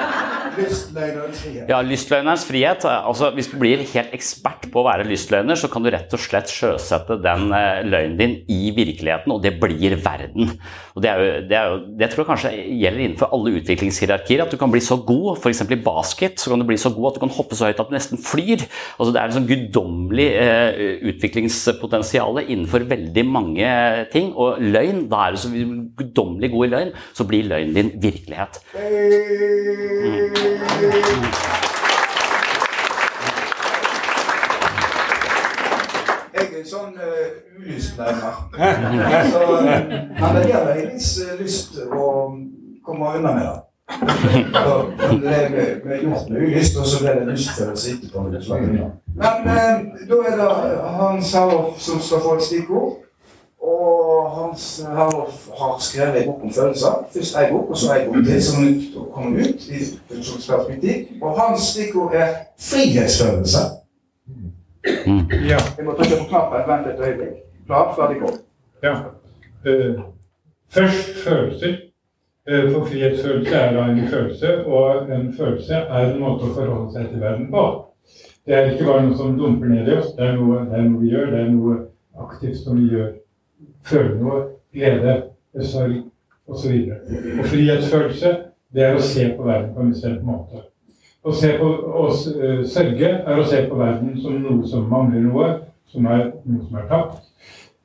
Lystløgnerens 0.58 1.42
frihet. 1.44 1.70
Ja, 1.70 1.82
Lystløgnerens 1.86 2.46
frihet. 2.48 2.86
altså 2.86 3.32
Hvis 3.36 3.50
du 3.52 3.58
blir 3.62 3.84
helt 3.94 4.14
ekspert 4.16 4.68
på 4.74 4.82
å 4.82 4.88
være 4.88 5.08
lystløgner, 5.08 5.60
så 5.60 5.70
kan 5.72 5.86
du 5.86 5.92
rett 5.94 6.14
og 6.14 6.22
slett 6.22 6.52
sjøsette 6.52 7.20
den 7.24 7.52
eh, 7.56 7.84
løgnen 7.88 8.18
din 8.20 8.36
i 8.52 8.72
virkeligheten, 8.76 9.34
og 9.34 9.44
det 9.44 9.56
blir 9.62 9.98
verden. 10.04 10.54
Og 10.96 11.04
Det, 11.04 11.10
er 11.12 11.22
jo, 11.22 11.42
det, 11.50 11.62
jo, 11.62 11.80
det 12.00 12.10
tror 12.10 12.24
jeg 12.24 12.30
kanskje 12.32 12.54
gjelder 12.82 13.04
innenfor 13.06 13.34
alle 13.36 13.54
utviklingshierarkier. 13.60 14.44
At 14.46 14.54
du 14.54 14.58
kan 14.58 14.74
bli 14.74 14.82
så 14.84 14.98
god, 14.98 15.38
f.eks. 15.38 15.64
i 15.70 15.80
basket, 15.86 16.42
så 16.42 16.52
kan 16.52 16.64
du 16.64 16.68
bli 16.70 16.80
så 16.82 16.92
god 16.96 17.12
at 17.12 17.20
du 17.20 17.24
kan 17.26 17.36
hoppe 17.38 17.58
så 17.58 17.70
høyt 17.70 17.84
at 17.84 17.92
du 17.92 17.96
nesten 17.96 18.22
flyr. 18.22 18.66
Altså 18.98 19.12
Det 19.14 19.22
er 19.22 19.30
en 19.30 19.38
sånn 19.38 19.50
guddommelig 19.52 20.28
eh, 20.42 20.82
utviklingspotensial 21.14 22.42
innenfor 22.48 22.88
veldig 22.90 23.26
mange 23.30 23.70
ting. 24.14 24.34
Og 24.34 24.62
løgn, 24.64 25.06
da 25.12 25.28
er 25.28 25.38
du 25.38 25.42
så 25.44 25.54
guddommelig 26.02 26.52
god 26.56 26.68
i 26.68 26.74
løgn, 26.76 26.94
så 27.14 27.28
blir 27.30 27.50
løgnen 27.52 27.78
din 27.78 27.94
virkelighet. 28.02 28.62
Mm. 28.74 30.47
Jeg 30.48 30.56
er 36.46 36.60
en 36.60 36.68
sånn 36.70 36.94
uh. 36.96 37.04
Så, 37.98 39.42
men 39.60 40.30
det 40.38 40.44
gir 40.48 40.62
meg 40.64 40.78
en 40.78 40.92
viss 40.94 41.10
uh, 41.20 41.34
lyst 41.42 41.76
å 41.84 42.06
komme 42.86 43.10
unna 43.18 43.32
med 43.36 43.44
det. 43.50 43.58
Så 44.54 44.74
det 45.26 45.42
ble 45.84 45.96
gjort 46.06 46.30
med 46.32 46.38
ulyst, 46.46 46.80
og 46.80 46.86
så 46.88 46.96
ble 47.04 47.12
det 47.18 47.26
lystfølelse 47.34 47.86
etterpå. 47.98 48.18
Men 48.24 48.40
uh, 49.52 49.76
da 50.08 50.16
er 50.32 50.36
det 50.40 50.50
han 51.02 51.16
Sauer 51.34 51.64
som 51.76 52.00
skal 52.00 52.24
få 52.24 52.32
et 52.38 52.48
stikkord. 52.48 52.92
Og 53.60 54.07
Hans 54.30 54.86
Herlof 54.88 55.50
har 55.60 55.80
skrevet 55.80 56.22
en 56.22 56.28
bok 56.28 56.44
om 56.44 56.54
følelser. 56.54 57.08
Først 57.14 57.38
ei 57.38 57.52
bok, 57.52 57.70
og 57.70 57.78
så 57.78 57.94
ei 57.94 58.06
bok 58.08 58.16
til 58.26 58.44
som 58.44 58.68
kommer 59.14 59.40
ut 59.40 59.68
i 59.70 59.80
funksjonsperspektiv. 60.12 61.22
Og 61.22 61.42
hans 61.42 61.62
stikkord 61.62 62.14
er 62.14 62.28
frihetsfølelse. 62.60 63.64
Ja. 65.52 65.60
Jeg 65.78 65.86
må 65.86 65.92
trykke 65.98 66.22
på 66.22 66.30
knappen. 66.30 66.70
Vent 66.70 66.88
et 66.88 67.04
øyeblikk. 67.08 67.36
Klar, 67.66 67.96
ferdig, 67.96 68.22
gå. 68.22 68.30
Ja. 68.84 68.94
Uh, 69.66 70.02
først 70.70 71.10
følelser. 71.24 71.76
Uh, 72.52 72.72
for 72.74 72.86
frihetsfølelse 72.86 73.56
er 73.56 73.74
da 73.74 73.92
en 73.92 74.08
følelse, 74.10 74.66
og 74.66 75.12
en 75.12 75.34
følelse 75.38 75.74
er 75.74 76.14
en 76.14 76.20
måte 76.20 76.48
å 76.48 76.56
forholde 76.56 76.94
seg 76.96 77.10
til 77.12 77.22
verden 77.22 77.52
på. 77.52 77.66
Det 78.48 78.56
er 78.56 78.70
ikke 78.72 78.86
bare 78.88 79.04
noe 79.04 79.18
som 79.20 79.36
dumper 79.36 79.68
ned 79.68 79.90
i 79.92 79.96
oss, 80.00 80.14
det 80.16 80.24
er 80.24 80.38
noe, 80.40 80.62
det 80.70 80.78
er 80.80 80.86
noe 80.88 81.02
vi 81.02 81.10
gjør, 81.12 81.26
det 81.34 81.40
er 81.42 81.50
noe 81.52 81.74
aktivt 82.24 82.62
som 82.62 82.78
vi 82.80 82.94
gjør. 82.94 83.10
Føle 83.88 84.16
noe, 84.20 84.44
glede, 84.76 85.18
sorg 85.64 86.02
osv. 86.48 86.74
Og, 86.92 87.18
og 87.40 87.46
frihetsfølelse, 87.52 88.34
det 88.74 88.84
er 88.84 88.98
å 88.98 89.04
se 89.04 89.30
på 89.36 89.46
verden 89.48 89.74
på 89.76 89.84
en 89.84 89.94
bestemt 89.94 90.26
måte. 90.28 90.64
Å, 91.28 91.32
på, 91.32 91.70
å 91.70 92.08
uh, 92.12 92.64
sørge 92.68 93.10
er 93.10 93.40
å 93.40 93.46
se 93.48 93.64
på 93.68 93.78
verden 93.80 94.16
som 94.22 94.40
noe 94.44 94.68
som 94.68 94.88
mangler 94.92 95.26
noe, 95.26 95.48
som 95.92 96.08
er 96.08 96.30
noe 96.46 96.66
som 96.66 96.80
er 96.80 96.90
tapt. 96.92 97.22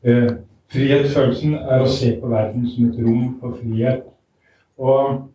Uh, 0.07 0.31
frihetsfølelsen 0.75 1.57
er 1.61 1.85
å 1.85 1.91
se 1.91 2.13
på 2.21 2.31
verden 2.33 2.67
som 2.71 2.91
et 2.91 3.01
rom 3.03 3.33
for 3.41 3.59
frihet. 3.61 4.05
Og 4.83 5.29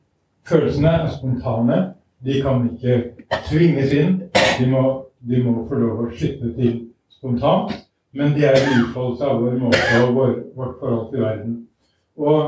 følelsene 0.47 0.93
er 1.01 1.11
spontane. 1.15 1.81
De 2.25 2.39
kan 2.43 2.63
ikke 2.67 3.01
tvinges 3.49 3.93
inn. 3.95 4.15
De 4.57 4.69
må, 4.71 4.83
de 5.19 5.43
må 5.45 5.61
få 5.69 5.79
lov 5.79 6.07
å 6.07 6.11
slippe 6.15 6.51
til 6.57 6.79
spontant. 7.13 7.75
Men 8.13 8.35
de 8.35 8.45
er 8.47 8.55
en 8.57 8.83
utfoldelse 8.83 9.25
av 9.25 9.41
vår 9.43 9.57
måte 9.61 10.03
og 10.03 10.13
vår, 10.15 10.35
vårt 10.55 10.77
forhold 10.79 11.09
til 11.11 11.23
verden. 11.25 11.57
Og 12.17 12.43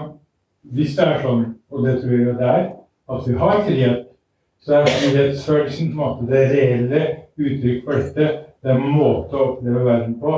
hvis 0.75 0.95
det 0.97 1.07
er 1.07 1.23
sånn, 1.23 1.43
og 1.69 1.83
det 1.85 1.97
tror 2.01 2.15
jeg 2.15 2.37
det 2.39 2.53
er, 2.53 2.69
at 3.09 3.27
vi 3.27 3.35
har 3.41 3.65
frihet 3.65 4.05
så 4.59 4.73
er 4.73 4.85
frihetsfølelsen 4.85 5.91
på 5.91 5.91
en 5.93 5.99
måte 5.99 6.27
det 6.27 6.45
reelle 6.51 7.01
uttrykk 7.39 7.83
for 7.85 7.99
dette. 7.99 8.29
Det 8.59 8.71
er 8.71 8.79
en 8.79 8.91
måte 8.91 9.37
å 9.37 9.51
oppleve 9.53 9.85
verden 9.85 10.17
på 10.19 10.33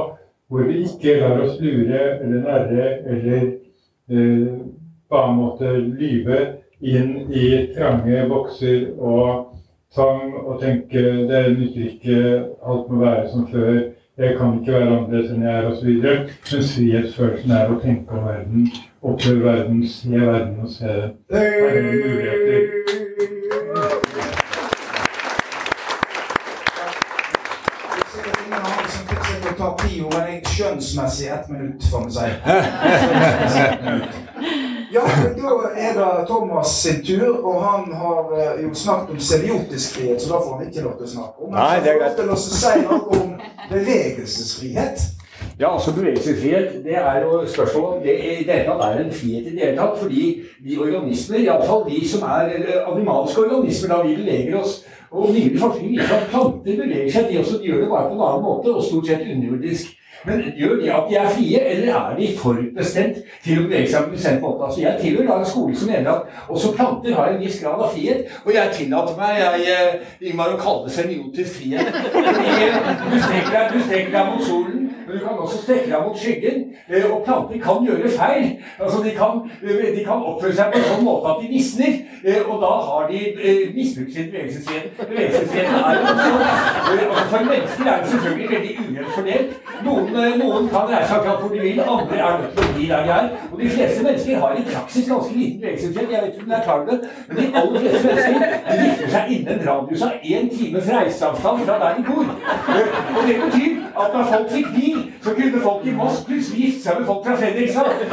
hvor 0.51 0.67
vi 0.67 0.83
ikke 0.85 1.17
lar 1.21 1.41
oss 1.45 1.57
lure 1.63 2.01
eller 2.19 2.43
narre 2.43 2.89
eller 3.07 3.45
eh, 4.11 4.59
på 5.09 5.21
annen 5.21 5.39
måte 5.39 5.71
lyve 5.79 6.41
inn 6.81 7.31
i 7.31 7.47
trange 7.75 8.25
bokser 8.29 8.91
og 8.99 9.55
tvang 9.95 10.35
og 10.43 10.59
tenke 10.61 11.01
det 11.29 11.41
nytter 11.55 11.87
ikke, 11.87 12.19
alt 12.61 12.91
må 12.91 13.01
være 13.01 13.25
som 13.31 13.47
før, 13.49 13.79
jeg 14.17 14.37
kan 14.37 14.59
ikke 14.59 14.73
være 14.73 14.87
annerledes 14.97 15.31
enn 15.31 15.43
jeg 15.43 15.57
er, 15.57 15.67
osv. 15.71 15.89
Mens 16.51 16.73
frihetsfølelsen 16.75 17.51
er 17.55 17.71
å 17.71 17.79
tenke 17.79 18.17
om 18.17 18.25
verden, 18.27 18.67
oppleve 19.01 19.43
verden, 19.45 19.87
se 19.87 20.09
verden 20.11 20.59
og 20.61 20.69
se 20.69 20.89
er 20.91 21.13
muligheter. 21.31 22.63
tar 29.61 29.77
tida, 29.77 30.07
men 30.09 30.27
jeg 30.31 30.41
skjønnsmessig 30.55 31.27
ett 31.29 31.49
minutt, 31.49 31.83
får 31.91 32.05
vi 32.07 32.11
si. 32.17 32.27
Ja, 34.91 35.01
da 35.37 35.51
er 35.75 35.93
det 35.95 36.27
Thomas 36.27 36.67
sin 36.67 37.05
tur, 37.05 37.45
og 37.45 37.63
han 37.63 37.93
har 37.93 38.33
eh, 38.35 38.63
jo 38.63 38.73
snakket 38.73 39.15
om 39.15 39.19
semiotisk 39.19 39.95
frihet, 39.95 40.21
så 40.21 40.33
da 40.33 40.41
får 40.43 40.57
han 40.57 40.67
ikke 40.67 40.83
lov 40.83 40.97
til 40.99 41.07
å 41.07 41.11
snakke 41.13 41.45
om. 41.45 41.55
Nei, 41.55 41.79
det 41.83 41.93
er 41.93 41.99
greit. 42.01 42.17
Til 42.19 42.33
å 42.33 42.37
si 42.41 42.73
noe 42.83 42.99
om 43.15 43.33
bevegelsesfrihet. 43.71 45.07
Ja, 45.59 45.73
altså 45.73 45.93
Bevegelsesfrihet 45.95 46.83
det 46.83 46.95
er 46.97 47.21
jo 47.23 47.39
spørsmålet 47.47 47.97
om 47.97 48.03
det 48.03 48.15
i 48.17 48.43
det 48.45 48.53
hele 48.53 48.65
tatt 48.67 48.83
er 48.85 48.99
en 49.03 49.13
frihet 49.13 49.47
i 49.47 49.55
det 49.55 49.63
hele 49.63 49.77
tatt. 49.77 49.97
Fordi 50.01 50.25
de 50.65 50.79
organismer, 50.79 51.39
iallfall 51.45 51.85
de 51.87 52.01
som 52.09 52.27
er 52.27 52.51
animalske 52.85 53.45
organismer, 53.45 53.95
da 53.95 54.01
vi 54.07 54.15
beveger 54.19 54.59
oss 54.61 54.81
Og 55.11 55.33
nyere 55.35 55.59
forskning 55.59 55.89
viser 55.91 56.13
at 56.15 56.29
planter 56.31 56.77
beveger 56.77 57.09
seg, 57.11 57.25
de 57.31 57.39
også. 57.41 57.57
De 57.59 57.67
gjør 57.67 57.81
det 57.83 57.89
bare 57.91 58.07
på 58.07 58.15
en 58.15 58.21
annen 58.27 58.45
måte, 58.45 58.71
og 58.71 58.83
stort 58.85 59.09
sett 59.09 59.25
underjordisk. 59.27 59.97
Men 60.25 60.41
gjør 60.57 60.75
de 60.81 60.89
at 60.93 61.07
de 61.09 61.15
er 61.17 61.29
frie, 61.29 61.61
eller 61.73 61.95
er 61.95 62.15
de 62.17 62.27
forutbestemt 62.37 63.21
til 63.43 63.61
å 63.61 63.65
bevege 63.65 63.89
seg 63.89 64.03
på 64.03 64.11
en 64.11 64.15
bestemt 64.15 64.43
måte? 64.43 64.67
Altså, 64.67 64.81
jeg 64.83 64.99
tilhører 65.01 65.39
en 65.39 65.49
skole 65.49 65.77
som 65.77 65.89
mener 65.89 66.11
at 66.11 66.49
også 66.49 66.73
planter 66.77 67.15
har 67.17 67.31
en 67.31 67.41
viss 67.41 67.57
grad 67.63 67.81
av 67.81 67.95
frihet. 67.95 68.35
Og 68.45 68.53
jeg 68.53 68.75
tillater 68.77 69.17
meg, 69.17 69.41
jeg, 69.65 69.87
Ingmar, 70.29 70.53
å 70.53 70.61
kalle 70.61 70.85
det 70.87 70.95
semiotisk 70.97 71.57
frihet. 71.57 71.97
Fordi 72.13 72.45
du 73.15 73.17
strekker 73.17 73.51
deg, 73.55 73.73
du 73.73 73.81
strekker 73.87 74.13
deg 74.17 74.29
mot 74.29 74.45
solen, 74.45 74.80
men 75.11 75.19
du 75.19 75.25
kan 75.25 75.37
også 75.37 75.61
strekke 75.63 75.91
deg 75.91 76.03
mot 76.07 76.19
skyggen. 76.19 76.57
Og 77.11 77.23
planter 77.25 77.57
kan 77.67 77.85
gjøre 77.87 78.09
feil. 78.19 78.45
Altså, 78.79 79.03
de 79.03 79.11
kan, 79.21 79.41
de 79.97 80.03
kan 80.05 80.23
oppføre 80.31 80.55
seg 80.55 80.71
på 80.71 80.79
en 80.79 80.87
sånn 80.87 81.03
måte 81.03 81.33
at 81.33 81.41
de 81.41 81.49
visner. 81.51 81.97
Og 82.47 82.55
da 82.61 82.71
har 82.87 83.09
de 83.11 83.19
misbrukt 83.75 84.13
sin 84.15 84.29
bevegelsesfrihet. 84.31 84.87
Bevegelsesfriheten 85.01 85.75
er 85.75 85.99
også 86.05 86.29
altså, 87.11 87.25
For 87.33 87.43
mennesker 87.51 87.91
er 87.91 88.01
det 88.01 88.09
selvfølgelig 88.13 88.49
veldig 88.55 88.73
ujevnt 88.85 89.13
fordelt. 89.17 89.51
Noen 89.85 90.39
noen 90.41 90.69
kan 90.71 90.87
reise 90.93 91.17
akkurat 91.17 91.43
hvor 91.43 91.53
de 91.55 91.61
vil, 91.65 91.83
andre 91.95 92.17
er 92.27 92.39
nødt 92.41 92.55
til 92.55 92.67
å 92.69 92.73
bli 92.77 92.87
der 92.93 93.05
de 93.07 93.13
er. 93.17 93.29
Og 93.51 93.59
de 93.59 93.69
fleste 93.75 94.07
mennesker 94.07 94.41
har 94.45 94.55
i 94.55 94.65
praksis 94.71 95.11
ganske 95.11 95.37
liten 95.41 95.61
bevegelsesfrihet. 95.61 96.15
Jeg 96.15 96.23
vet 96.23 96.33
ikke 96.33 96.45
om 96.45 96.51
dere 96.53 96.61
er 96.61 96.67
klar 96.67 96.79
over 96.79 96.91
det, 96.91 96.99
men 97.27 97.37
de 97.41 97.47
aller 97.61 97.79
fleste 97.85 98.07
mennesker 98.07 98.57
de 98.71 98.79
gifter 98.85 99.13
seg 99.15 99.35
innen 99.35 99.53
en 99.57 99.63
radius 99.69 100.07
av 100.07 100.27
én 100.35 100.51
times 100.57 100.91
reiseavstand 100.95 101.65
fra 101.65 101.79
der 101.83 101.97
de 101.99 102.07
bor. 102.11 102.35
Og 103.15 103.21
det 103.27 103.39
betyr 103.45 103.80
at 104.05 104.13
når 104.15 104.23
folk 104.33 104.47
fikk 104.55 104.69
bil, 104.77 104.99
så 105.23 105.29
kunne 105.37 105.61
folk 105.67 105.85
i 105.85 105.93
Moss 105.99 106.17
plutselig 106.27 106.57
gifte 106.63 106.83
seg 106.85 106.93
med 106.99 107.05
folk 107.11 107.21
fra 107.27 107.35
Fredrikstad. 107.41 107.89
Det 107.99 108.07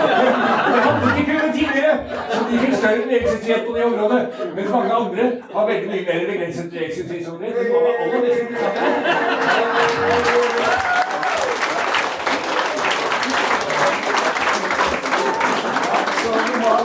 hadde 0.85 1.01
de 1.05 1.09
ikke 1.15 1.31
kunnet 1.31 1.53
tidligere, 1.59 1.95
så 2.35 2.41
de 2.51 2.63
fikk 2.65 2.75
større 2.83 3.01
begrensningsfrihet 3.07 3.63
på 3.67 3.73
det 3.77 3.85
området. 3.91 4.23
Mens 4.57 4.71
mange 4.77 4.93
andre 5.01 5.25
har 5.55 5.65
veldig 5.73 5.89
mye 5.93 6.05
mer 6.11 6.21
begrenset 6.33 6.67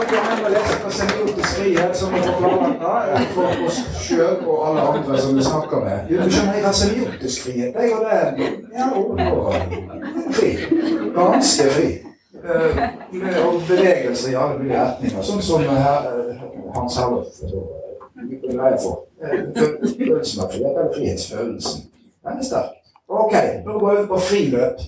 Det 0.00 0.46
var 0.46 0.54
aller 0.54 0.84
best 0.84 0.98
semiotisk 0.98 1.50
frihet 1.58 1.96
som 1.96 2.12
vi 2.14 2.20
har 2.20 3.26
for 3.34 3.66
oss 3.66 3.78
sjøl 4.06 4.36
og 4.46 4.56
alle 4.68 4.80
andre 4.80 5.18
som 5.20 5.36
vi 5.36 5.44
snakker 5.44 5.84
med. 5.84 5.98
Du 6.08 6.30
skjønner, 6.30 6.54
jeg 6.54 6.64
har 6.64 6.72
semiotisk 6.72 7.42
frihet. 7.44 7.72
Jeg 7.74 7.94
og 7.94 8.00
det 8.04 8.48
ja, 8.78 8.86
og 8.98 9.18
fri. 10.38 10.50
Ganske 11.16 11.70
fri. 11.76 11.88
Med 13.12 13.38
og 13.44 13.60
bevegelser 13.68 14.30
i 14.30 14.34
alle 14.34 14.58
mulige 14.58 14.80
retninger. 14.84 15.22
Sånn 15.22 15.42
som 15.42 15.62
her, 15.64 16.10
Hans 16.74 16.96
Herlof 16.98 17.40
greier 18.44 18.78
for. 18.82 19.04
Følelsen 19.98 20.42
av 20.42 20.50
frihet, 20.52 20.74
eller 20.78 20.92
frihetsfølelsen. 20.96 21.86
Den 22.24 22.40
er 22.40 22.46
sterk. 22.46 22.80
Ok, 23.08 23.34
nå 23.64 23.78
går 23.78 23.90
vi 23.90 23.96
over 23.96 24.06
på 24.06 24.20
friløp. 24.28 24.84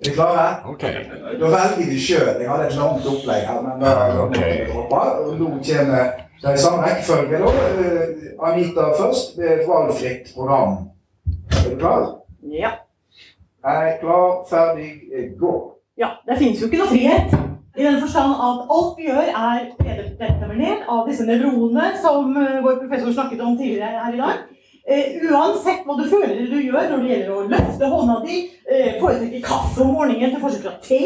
Er 0.00 0.04
dere 0.04 0.14
klare? 0.14 0.44
Okay. 0.72 0.94
Da 1.40 1.46
velger 1.52 1.90
de 1.90 1.98
sjøl. 2.00 2.28
Jeg 2.40 2.50
hadde 2.50 2.66
et 2.66 2.76
langt 2.76 3.06
opplegg 3.06 3.42
her. 3.48 3.60
men 3.62 3.82
da, 3.82 3.90
okay. 4.24 4.66
Nå 4.68 4.86
kommer 4.88 5.58
det 6.42 6.54
i 6.54 6.62
samme 6.62 6.86
rekkefølge. 6.86 7.38
da. 7.38 7.50
Anita 8.48 8.86
først. 9.00 9.36
Det 9.36 9.50
er 9.50 9.58
et 9.60 9.68
valgfritt 9.68 10.32
program. 10.34 10.78
Er 11.50 11.70
du 11.70 11.76
klar? 11.78 12.06
Ja. 12.42 12.70
Jeg 13.66 13.90
er 13.92 13.98
klar, 14.00 14.44
ferdig, 14.50 14.90
gå. 15.40 15.52
Ja, 15.98 16.08
det 16.28 16.38
finnes 16.38 16.60
jo 16.60 16.66
ikke 16.66 16.80
noe 16.80 16.88
frihet. 16.94 17.34
I 17.76 17.84
den 17.84 18.00
forstand 18.00 18.32
at 18.46 18.62
alt 18.76 18.96
vi 18.98 19.04
gjør, 19.10 19.28
er 19.48 19.58
predeterminert 19.82 20.88
av 20.88 21.04
disse 21.08 21.26
nevronene 21.28 21.90
som 22.00 22.32
eh, 22.40 22.56
vår 22.64 22.80
professor 22.80 23.12
snakket 23.12 23.44
om 23.44 23.58
tidligere 23.58 24.00
her 24.04 24.16
i 24.16 24.22
dag. 24.22 24.40
Eh, 24.90 25.20
uansett 25.30 25.84
hva 25.86 25.94
du 25.94 26.08
føler 26.10 26.48
du 26.50 26.56
gjør 26.58 26.88
når 26.90 27.02
det 27.02 27.10
gjelder 27.12 27.34
å 27.36 27.42
løfte 27.46 27.90
hånda 27.92 28.14
di, 28.24 28.38
eh, 28.66 28.96
foretrekke 28.98 29.42
kaffe 29.44 29.84
om 29.84 29.92
morgenen 29.94 30.32
til 30.34 30.42
forskjell 30.42 30.64
fra 30.64 30.72
te, 30.82 30.98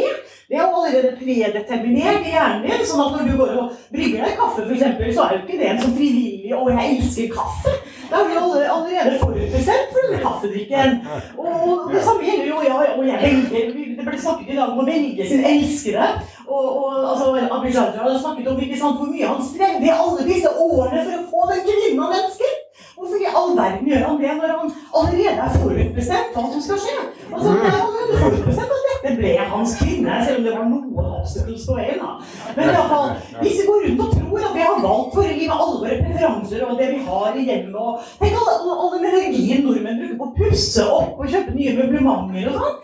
det 0.48 0.56
er 0.56 0.62
jo 0.62 0.78
allerede 0.78 1.10
predeterminert 1.18 2.24
i 2.24 2.32
hjernen 2.32 2.64
din. 2.64 2.86
sånn 2.88 3.02
at 3.04 3.12
når 3.12 3.28
du 3.28 3.36
går 3.36 3.52
og 3.60 3.74
brygger 3.92 4.24
deg 4.24 4.38
kaffe, 4.40 4.64
eksempel, 4.72 5.12
så 5.12 5.26
er 5.26 5.36
jo 5.36 5.42
ikke 5.42 5.60
det 5.60 5.68
en 5.68 5.82
sånn 5.82 5.96
frivillig 5.98 6.54
'å, 6.54 6.64
jeg 6.72 6.96
elsker 6.96 7.28
kaffe'. 7.36 7.76
Da 8.08 8.22
er 8.22 8.26
vi 8.28 8.36
allerede, 8.76 9.20
forutbestemt 9.20 9.92
for 9.92 10.00
denne 10.06 10.24
kaffedrikken. 10.24 10.90
Og 11.36 11.92
det 11.92 12.02
samme 12.08 12.24
gjelder 12.24 12.48
jo 12.52 12.58
ja, 12.64 12.76
og 12.96 13.04
jeg 13.04 13.18
velger, 13.20 13.72
Det 13.94 14.04
ble 14.04 14.18
snakket 14.18 14.52
i 14.52 14.56
dag 14.56 14.68
om 14.72 14.80
å 14.80 14.88
velge 14.88 15.28
sin 15.28 15.44
elskede. 15.44 16.08
Og, 16.48 16.64
og 16.84 17.10
altså, 17.10 17.26
Abid 17.52 17.76
har 17.76 18.18
snakket 18.18 18.48
om 18.48 18.60
ikke 18.60 18.78
sant, 18.78 18.96
hvor 18.96 19.08
mye 19.12 19.26
han 19.26 19.44
strevde 19.44 19.86
i 19.86 19.96
alle 20.02 20.26
disse 20.28 20.48
årene 20.48 21.04
for 21.04 21.14
å 21.20 21.28
få 21.32 21.40
den 21.52 21.64
kvinnen 21.68 22.02
han 22.04 22.20
ønsker. 22.24 22.53
Hvorfor 22.94 23.18
i 23.18 23.30
all 23.40 23.52
verden 23.58 23.88
gjør 23.90 24.04
han 24.06 24.18
det 24.22 24.34
når 24.38 24.52
han 24.54 24.72
allerede 25.00 25.44
er 25.44 25.54
forutbestemt 25.62 26.34
hva 26.36 26.44
som 26.52 26.62
skal 26.66 26.78
skje? 26.84 26.96
Altså, 27.32 27.54
det 27.58 27.70
er 27.70 27.78
allerede 27.80 28.20
forutbestemt 28.22 28.74
at 28.76 28.84
dette 28.90 29.14
ble 29.18 29.32
hans 29.54 29.72
kvinne, 29.80 30.18
selv 30.26 30.38
om 30.38 30.44
det 30.46 30.54
var 30.54 30.68
noe 30.70 31.06
obstacles 31.24 31.64
på 31.68 31.78
veien. 31.78 32.02
da. 32.04 32.10
Men 32.56 32.64
i 32.64 32.74
alle 32.74 32.90
fall, 32.92 33.08
hvis 33.40 33.56
vi 33.58 33.66
går 33.68 33.86
rundt 33.86 34.04
og 34.04 34.12
tror 34.18 34.46
at 34.48 34.54
vi 34.58 34.66
har 34.66 34.84
valgt 34.84 35.16
for 35.16 35.24
å 35.24 35.38
gi 35.38 35.48
med 35.48 35.56
alle 35.56 35.80
våre 35.82 35.98
preferanser 36.04 36.66
og 36.68 36.78
det 36.80 36.90
vi 36.92 37.00
har 37.08 37.40
i 37.40 37.48
hjemmet 37.48 37.80
og 37.86 38.12
Tenk 38.20 38.38
all, 38.38 38.52
all, 38.54 38.76
all 38.76 38.92
den 38.94 39.08
energien 39.10 39.64
nordmenn 39.66 39.98
bruker 40.02 40.20
på 40.20 40.28
å 40.28 40.36
pusse 40.38 40.86
opp 40.98 41.18
og 41.18 41.34
kjøpe 41.34 41.56
nye 41.56 41.74
møblementer 41.80 42.52
og 42.52 42.60
sånn. 42.60 42.78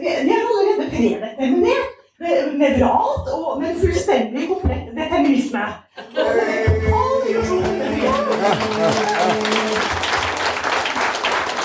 De 0.00 0.08
er 0.14 0.32
allerede 0.38 0.88
predeterminert. 0.94 2.00
Nevralt, 2.24 3.26
og 3.34 3.58
med 3.60 3.74
fullstendig 3.82 4.46
komplett 4.48 4.86
determinisme. 4.96 5.64
Det 6.14 7.73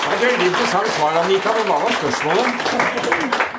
var 0.06 0.14
et 0.14 0.22
veldig 0.24 0.46
interessant 0.50 0.88
svar, 0.96 1.10
Annika. 1.22 1.50
Men 1.56 1.64
hva 1.70 1.76
var 1.84 1.92
spørsmålet? 2.00 2.46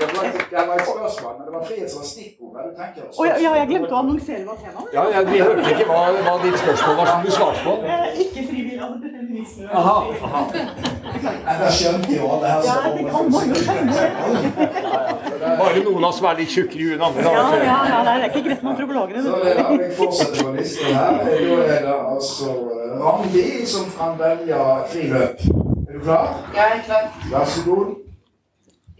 Det 0.02 0.08
var, 0.16 0.24
det 0.52 0.62
var 0.68 0.76
et 0.76 0.88
spørsmål, 0.90 1.34
men 1.38 1.44
det 1.48 1.54
var 1.56 1.64
frihet 1.70 1.90
som 1.92 2.00
var 2.02 2.08
stikkordet. 2.14 2.62
Du 2.68 2.72
tenker 2.82 3.02
ja, 3.30 3.36
ja, 3.46 3.52
jeg 3.60 3.68
glemte 3.72 3.94
å 3.94 4.00
annonsere 4.02 4.44
hva 4.48 4.56
temaet 4.62 4.78
var. 4.82 4.90
Ja, 4.98 5.04
jeg, 5.16 5.22
Vi 5.32 5.38
hørte 5.46 5.70
ikke 5.76 5.88
hva, 5.92 6.00
hva 6.28 6.36
ditt 6.46 6.58
spørsmål 6.64 6.94
var 7.02 7.08
som 7.12 7.20
du 7.26 7.32
svarte 7.38 7.62
på. 7.66 7.74
Eh, 7.86 8.22
Ikke 8.26 8.42
frivillig, 8.50 8.78
altså. 8.82 9.68
Aha, 9.74 9.98
aha. 10.28 10.42
Nei, 11.22 11.56
det 11.62 11.70
skjønte 11.76 12.12
jo 12.16 12.28
alle 12.34 12.50
her 12.52 12.66
Ja, 12.66 12.76
jeg 12.86 12.92
tenker 12.98 13.14
alle 13.20 13.42
jo 13.48 13.56
skjønner. 13.62 13.96
Bare 15.62 15.84
noen 15.86 16.04
av 16.04 16.10
oss 16.10 16.22
er 16.22 16.38
litt 16.42 16.54
tjukkere 16.54 16.82
i 16.82 16.90
huet 16.90 16.98
enn 16.98 17.06
andre. 17.08 17.26
Ja, 17.26 17.46
ja, 17.66 17.78
ja, 17.92 18.02
det 18.06 18.14
er 18.14 18.28
ikke 18.30 18.44
greit 18.48 18.62
med 18.66 18.72
antropologene. 18.74 19.24
Så 19.26 19.40
det 19.44 19.56
er, 19.56 19.72
vi 19.82 19.90
fortsetter 19.98 20.46
på 20.46 20.54
listen 20.58 20.94
her. 20.98 21.22
Da 21.22 21.32
er 21.78 21.86
det 21.88 21.96
altså 21.96 22.56
eh, 22.91 23.01
Randi 23.01 23.65
som 23.65 23.89
kan 23.97 24.19
velge 24.19 24.62
friløp. 24.91 25.43
Er 25.89 25.93
du 25.93 25.99
klar? 26.04 26.27
Jeg 26.56 26.77
er 26.77 26.86
klar. 26.86 27.04
Vær 27.32 27.45
så 27.45 27.69
god. 27.69 27.95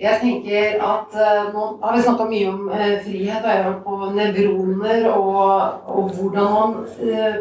Jeg 0.02 0.18
tenker 0.22 0.82
at 0.82 1.14
eh, 1.14 1.54
Nå 1.54 1.66
har 1.84 1.96
vi 1.96 2.02
snakka 2.02 2.26
mye 2.26 2.48
om 2.50 2.70
eh, 2.74 3.04
frihet, 3.06 3.44
og 3.44 3.52
jeg 3.52 3.64
har 3.64 3.76
på 3.86 3.98
nevroner 4.16 5.04
og, 5.12 5.52
og 5.86 6.10
hvordan 6.16 6.48
man 6.56 6.74
eh, 7.06 7.36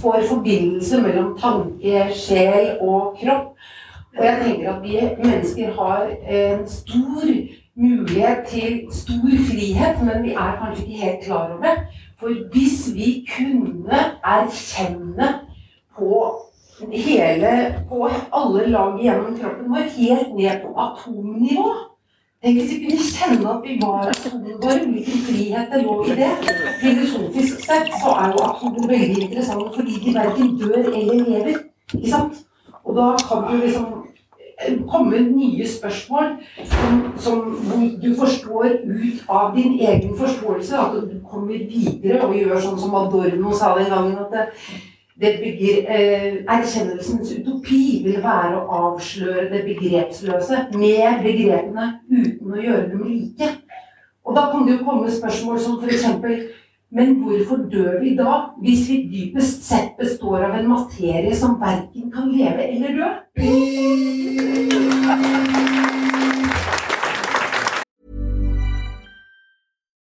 får 0.00 0.22
forbindelse 0.28 1.00
mellom 1.02 1.32
tanke, 1.38 2.06
sjel 2.14 2.76
og 2.80 3.16
kropp. 3.22 3.56
Og 4.18 4.24
jeg 4.24 4.38
tenker 4.44 4.70
at 4.72 4.82
vi 4.82 5.00
mennesker 5.18 5.72
har 5.80 6.06
en 6.38 6.62
stor 6.68 7.26
mulighet 7.76 8.46
til 8.48 8.78
stor 8.90 9.34
frihet, 9.50 9.98
men 10.06 10.22
vi 10.24 10.30
er 10.32 10.54
kanskje 10.62 10.86
ikke 10.86 11.02
helt 11.02 11.24
klar 11.24 11.50
over 11.52 11.62
det. 11.62 12.04
For 12.20 12.28
hvis 12.52 12.94
vi 12.94 13.26
kunne 13.34 13.98
erkjenne 14.24 15.28
på 15.96 16.22
hele, 16.92 17.52
på 17.88 18.08
alle 18.36 18.66
lag 18.68 19.02
gjennom 19.02 19.36
kroppen 19.38 19.72
vår, 19.72 19.92
helt 19.96 20.34
ned 20.36 20.64
på 20.64 20.72
atomnivå 20.86 21.68
Tenk 22.44 22.58
hvis 22.60 22.72
vi 22.72 22.82
kunne 22.84 23.04
kjenne 23.10 23.46
at 23.48 23.62
vi 23.64 23.74
var 23.80 24.10
atomer 24.10 24.58
våre, 24.60 24.82
hvilken 24.86 25.22
frihet 25.26 25.70
det 25.72 25.78
lå 25.82 25.94
i 26.04 26.16
det. 26.18 26.28
Filosofisk 26.82 27.62
sett 27.64 27.88
så 27.96 28.12
er 28.12 28.34
jo 28.34 28.42
atomer 28.44 28.90
veldig 28.90 29.22
interessante 29.24 29.70
fordi 29.74 29.94
de 30.02 30.12
verken 30.14 30.52
dør 30.60 30.76
eller 30.82 31.22
lever. 31.30 31.56
Ikke 31.94 32.10
sant? 32.12 32.42
Og 32.84 32.98
da 32.98 33.06
kan 33.22 33.46
du 33.48 33.64
liksom 33.64 33.86
eh, 34.60 34.76
komme 34.92 35.22
nye 35.30 35.66
spørsmål 35.68 36.36
som, 36.74 37.00
som 37.24 37.40
du 38.04 38.10
forstår 38.20 38.76
ut 38.84 39.24
av 39.26 39.56
din 39.56 39.80
egen 39.80 40.12
forståelse. 40.20 40.76
At 40.76 41.08
du 41.08 41.16
kommer 41.30 41.56
videre 41.72 42.20
og 42.28 42.36
gjør 42.36 42.60
sånn 42.68 42.78
som 42.84 42.94
Adorno 43.00 43.56
sa 43.56 43.72
den 43.80 43.90
gangen. 43.90 44.20
at 44.22 44.36
det, 44.36 44.46
det 45.20 45.38
bygger 45.40 45.76
eh, 45.88 46.34
Erkjennelsens 46.48 47.32
utopi 47.38 48.02
vil 48.04 48.18
være 48.24 48.58
å 48.58 48.66
avsløre 48.80 49.48
det 49.52 49.62
begrepsløse 49.64 50.66
med 50.76 51.22
begrepene 51.24 51.86
uten 52.10 52.52
å 52.52 52.60
gjøre 52.60 52.90
dem 52.90 53.02
like. 53.08 53.48
Og 54.26 54.36
da 54.36 54.42
kan 54.52 54.66
det 54.66 54.76
jo 54.76 54.84
komme 54.84 55.10
spørsmål 55.12 55.60
som 55.62 55.80
f.eks.: 55.80 56.04
Men 56.90 57.14
hvorfor 57.22 57.56
dør 57.72 58.00
vi 58.02 58.16
da, 58.18 58.32
hvis 58.62 58.88
vi 58.90 58.96
dypest 59.12 59.64
sett 59.64 59.96
består 59.98 60.44
av 60.50 60.58
en 60.58 60.68
materie 60.68 61.34
som 61.36 61.60
verken 61.60 62.12
kan 62.12 62.28
leve 62.32 62.62
eller 62.76 62.92
dø? 63.00 63.08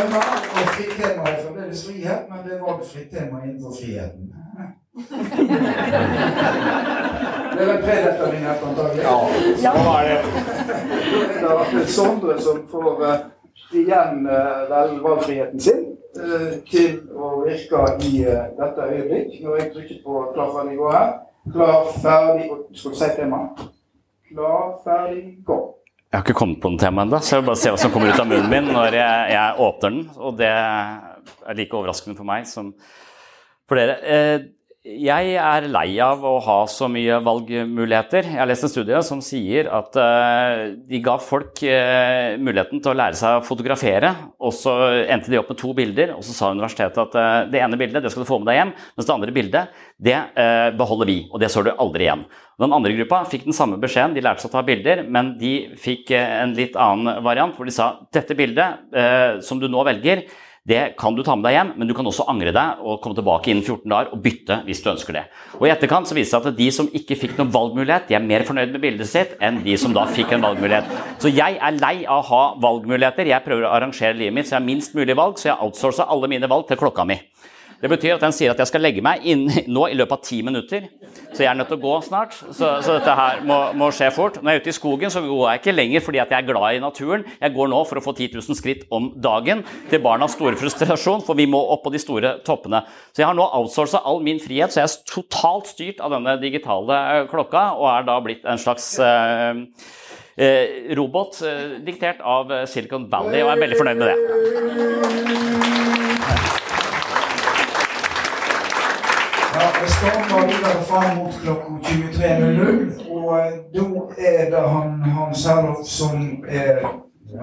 Det 0.00 0.12
var 0.12 0.20
bra. 0.20 0.22
Og 0.60 0.68
fritt 0.74 0.92
tema 1.02 1.22
er 1.30 1.36
fremdeles 1.44 1.86
frihet, 1.86 2.22
men 2.30 2.38
det 2.46 2.60
var 2.60 2.80
fritt 2.92 3.10
tema 3.10 3.36
innenfor 3.44 3.72
friheten. 3.80 4.24
Det 7.50 7.60
er 7.66 7.72
vel 7.72 7.82
predeterminert, 7.82 8.62
antagelig? 8.68 9.02
Ja, 9.62 9.72
hva 9.74 9.94
er 10.00 10.08
det? 10.08 10.18
Det 11.40 11.48
har 11.48 11.56
vært 11.58 11.90
Sondre 11.90 12.36
som 12.40 12.60
får 12.70 13.02
uh, 13.02 13.16
igjen 13.74 14.22
uh, 14.28 14.62
vel 14.70 14.94
valgfriheten 15.04 15.60
sin 15.60 15.82
uh, 16.20 16.52
til 16.70 17.00
å 17.10 17.32
virke 17.42 17.82
i 18.06 18.12
dette 18.60 18.86
øyeblikk. 18.86 19.34
Når 19.42 19.58
jeg 19.58 19.72
trykket 19.74 20.00
på 20.06 20.22
klar, 20.34 20.54
ferdig, 20.54 20.78
gå 20.78 20.94
her. 20.94 21.12
Klar, 21.52 21.90
ferdig 22.04 22.46
og 22.54 22.64
Skal 22.78 22.94
du 22.94 23.00
si 23.02 23.10
tema? 23.18 23.42
Klar, 24.30 24.64
ferdig, 24.86 25.24
gå. 25.44 25.60
Jeg 26.10 26.18
har 26.18 26.24
ikke 26.26 26.40
kommet 26.40 26.58
på 26.58 26.72
noe 26.72 26.80
tema 26.82 27.04
ennå, 27.06 27.20
så 27.22 27.36
jeg 27.36 27.42
vil 27.44 27.48
bare 27.52 27.58
se 27.62 27.70
hva 27.70 27.78
som 27.78 27.92
kommer 27.94 28.10
ut 28.10 28.18
av 28.18 28.26
munnen 28.26 28.48
min 28.50 28.72
når 28.74 28.96
jeg, 28.98 29.26
jeg 29.30 29.60
åpner 29.62 29.92
den. 29.94 30.00
Og 30.18 30.32
det 30.40 30.48
er 30.50 31.54
like 31.54 31.76
overraskende 31.78 32.18
for 32.18 32.26
meg 32.26 32.48
som 32.50 32.72
for 33.70 33.78
dere. 33.78 33.94
Eh, 34.80 34.96
jeg 35.04 35.34
er 35.36 35.66
lei 35.68 35.98
av 36.00 36.22
å 36.24 36.38
ha 36.40 36.60
så 36.70 36.88
mye 36.88 37.18
valgmuligheter. 37.24 38.30
Jeg 38.30 38.40
har 38.40 38.48
lest 38.48 38.64
en 38.64 38.72
studie 38.72 39.00
som 39.04 39.20
sier 39.24 39.68
at 39.68 39.96
uh, 40.00 40.72
de 40.88 41.00
ga 41.04 41.18
folk 41.20 41.60
uh, 41.68 42.40
muligheten 42.40 42.80
til 42.80 42.92
å 42.92 42.96
lære 42.96 43.18
seg 43.18 43.38
å 43.38 43.44
fotografere, 43.44 44.14
og 44.40 44.54
så 44.56 44.72
endte 45.02 45.32
de 45.32 45.40
opp 45.40 45.52
med 45.52 45.60
to 45.60 45.74
bilder, 45.76 46.14
og 46.16 46.24
så 46.24 46.36
sa 46.36 46.52
universitetet 46.54 46.96
at 47.02 47.18
uh, 47.20 47.50
det 47.52 47.60
ene 47.60 47.76
bildet 47.80 48.04
det 48.04 48.12
skal 48.12 48.24
du 48.24 48.30
få 48.30 48.40
med 48.40 48.48
deg 48.48 48.60
hjem, 48.60 48.74
mens 48.96 49.08
det 49.10 49.16
andre 49.18 49.36
bildet 49.36 49.80
det 50.00 50.16
beholder 50.80 51.08
vi, 51.10 51.16
og 51.28 51.42
det 51.42 51.50
så 51.52 51.60
du 51.60 51.74
aldri 51.74 52.06
igjen. 52.06 52.22
Den 52.60 52.72
andre 52.72 52.94
gruppa 52.96 53.18
fikk 53.28 53.44
den 53.44 53.56
samme 53.56 53.76
beskjeden, 53.80 54.14
de 54.16 54.22
lærte 54.24 54.40
seg 54.40 54.48
å 54.48 54.54
ta 54.54 54.62
bilder, 54.64 55.02
men 55.12 55.34
de 55.40 55.74
fikk 55.80 56.14
en 56.16 56.54
litt 56.56 56.78
annen 56.80 57.20
variant 57.24 57.52
hvor 57.52 57.68
de 57.68 57.74
sa 57.76 57.90
dette 58.08 58.36
bildet 58.36 59.44
som 59.44 59.60
du 59.60 59.68
nå 59.68 59.84
velger, 59.84 60.24
det 60.68 60.94
kan 61.00 61.14
du 61.16 61.22
ta 61.24 61.32
med 61.38 61.46
deg 61.48 61.54
hjem, 61.56 61.70
men 61.80 61.88
du 61.88 61.94
kan 61.96 62.04
også 62.04 62.26
angre 62.28 62.52
deg 62.52 62.82
og 62.84 62.98
komme 63.00 63.16
tilbake 63.16 63.48
innen 63.48 63.64
14 63.64 63.88
dager 63.88 64.10
og 64.12 64.20
bytte 64.20 64.58
hvis 64.66 64.82
du 64.84 64.90
ønsker 64.92 65.16
det. 65.16 65.22
Og 65.56 65.64
I 65.64 65.72
etterkant 65.72 66.10
så 66.10 66.16
viser 66.18 66.36
det 66.36 66.44
seg 66.44 66.50
at 66.52 66.58
de 66.58 66.66
som 66.76 66.90
ikke 67.00 67.16
fikk 67.16 67.38
noen 67.38 67.52
valgmulighet, 67.54 68.10
de 68.10 68.18
er 68.18 68.26
mer 68.26 68.44
fornøyd 68.44 68.74
med 68.74 68.84
bildet 68.84 69.08
sitt 69.08 69.32
enn 69.40 69.62
de 69.64 69.78
som 69.80 69.96
da 69.96 70.04
fikk 70.12 70.36
en 70.36 70.44
valgmulighet. 70.44 70.92
Så 71.22 71.32
jeg 71.32 71.56
er 71.56 71.80
lei 71.80 71.94
av 72.04 72.20
å 72.20 72.28
ha 72.28 72.42
valgmuligheter. 72.60 73.32
Jeg 73.32 73.46
prøver 73.46 73.64
å 73.64 73.72
arrangere 73.72 74.18
livet 74.18 74.36
mitt 74.36 74.50
så 74.50 74.58
jeg 74.58 74.60
har 74.60 74.68
minst 74.68 74.96
mulig 74.98 75.16
valg, 75.16 75.40
så 75.40 75.54
jeg 75.54 75.60
outsourcer 75.64 76.12
alle 76.12 76.28
mine 76.28 76.52
valg 76.52 76.68
til 76.68 76.80
klokka 76.80 77.08
mi. 77.08 77.16
Det 77.80 77.88
betyr 77.88 78.18
at 78.18 78.24
den 78.24 78.34
sier 78.36 78.52
at 78.52 78.58
jeg 78.60 78.68
skal 78.68 78.82
legge 78.84 79.02
meg 79.04 79.24
inn 79.24 79.46
nå 79.74 79.86
i 79.88 79.96
løpet 79.96 80.18
av 80.18 80.24
ti 80.26 80.40
minutter. 80.44 80.84
Så 81.32 81.44
jeg 81.44 81.48
er 81.48 81.56
nødt 81.56 81.70
til 81.72 81.78
å 81.78 81.82
gå 81.82 81.94
snart. 82.04 82.34
Så, 82.36 82.68
så 82.84 82.96
dette 82.98 83.14
her 83.16 83.40
må, 83.46 83.56
må, 83.78 83.88
skje 83.94 84.10
fort. 84.12 84.36
Når 84.40 84.52
jeg 84.52 84.60
er 84.60 84.64
ute 84.64 84.72
i 84.72 84.76
skogen, 84.76 85.12
så 85.12 85.22
går 85.24 85.44
jeg 85.46 85.62
ikke 85.62 85.74
lenger 85.76 86.04
fordi 86.04 86.20
jeg 86.20 86.36
er 86.36 86.48
glad 86.48 86.76
i 86.76 86.82
naturen. 86.82 87.24
Jeg 87.40 87.54
går 87.56 87.70
nå 87.72 87.80
for 87.88 88.00
å 88.00 88.04
få 88.04 88.12
10 88.12 88.36
000 88.36 88.58
skritt 88.58 88.84
om 88.92 89.08
dagen. 89.16 89.64
Til 89.92 90.02
barnas 90.04 90.36
store 90.36 90.60
frustrasjon, 90.60 91.24
for 91.24 91.38
vi 91.38 91.48
må 91.48 91.60
opp 91.72 91.86
på 91.86 91.94
de 91.94 92.02
store 92.02 92.34
toppene. 92.46 92.82
Så 93.14 93.24
jeg 93.24 93.30
har 93.30 93.38
nå 93.38 93.46
outsourca 93.48 94.02
all 94.04 94.20
min 94.26 94.42
frihet, 94.42 94.74
så 94.74 94.82
jeg 94.82 94.90
er 94.90 95.14
totalt 95.14 95.72
styrt 95.72 96.04
av 96.04 96.12
denne 96.12 96.36
digitale 96.42 97.00
eh, 97.14 97.24
klokka, 97.30 97.64
og 97.80 97.86
er 97.94 98.02
da 98.08 98.20
blitt 98.24 98.44
en 98.44 98.60
slags 98.60 98.92
eh, 99.00 99.64
eh, 100.36 100.92
robot 101.00 101.40
eh, 101.48 101.80
diktert 101.86 102.20
av 102.20 102.52
Silicon 102.68 103.08
Valley, 103.12 103.40
og 103.46 103.54
er 103.54 103.64
veldig 103.64 103.80
fornøyd 103.80 104.04
med 104.04 104.08
det. 104.12 104.18
Ja, 109.80 109.86
skal 109.86 110.10
ta 110.28 110.46
videre 110.46 110.82
fram 110.82 111.16
mot 111.16 111.34
klokka 111.42 111.70
23.00, 111.82 113.10
og 113.10 113.38
eh, 113.38 113.52
da 113.72 113.84
er 114.18 114.50
det 114.50 114.60
han 114.68 115.02
Hans 115.02 115.46
Herlof 115.46 115.86
som 115.88 116.44
er 116.48 116.82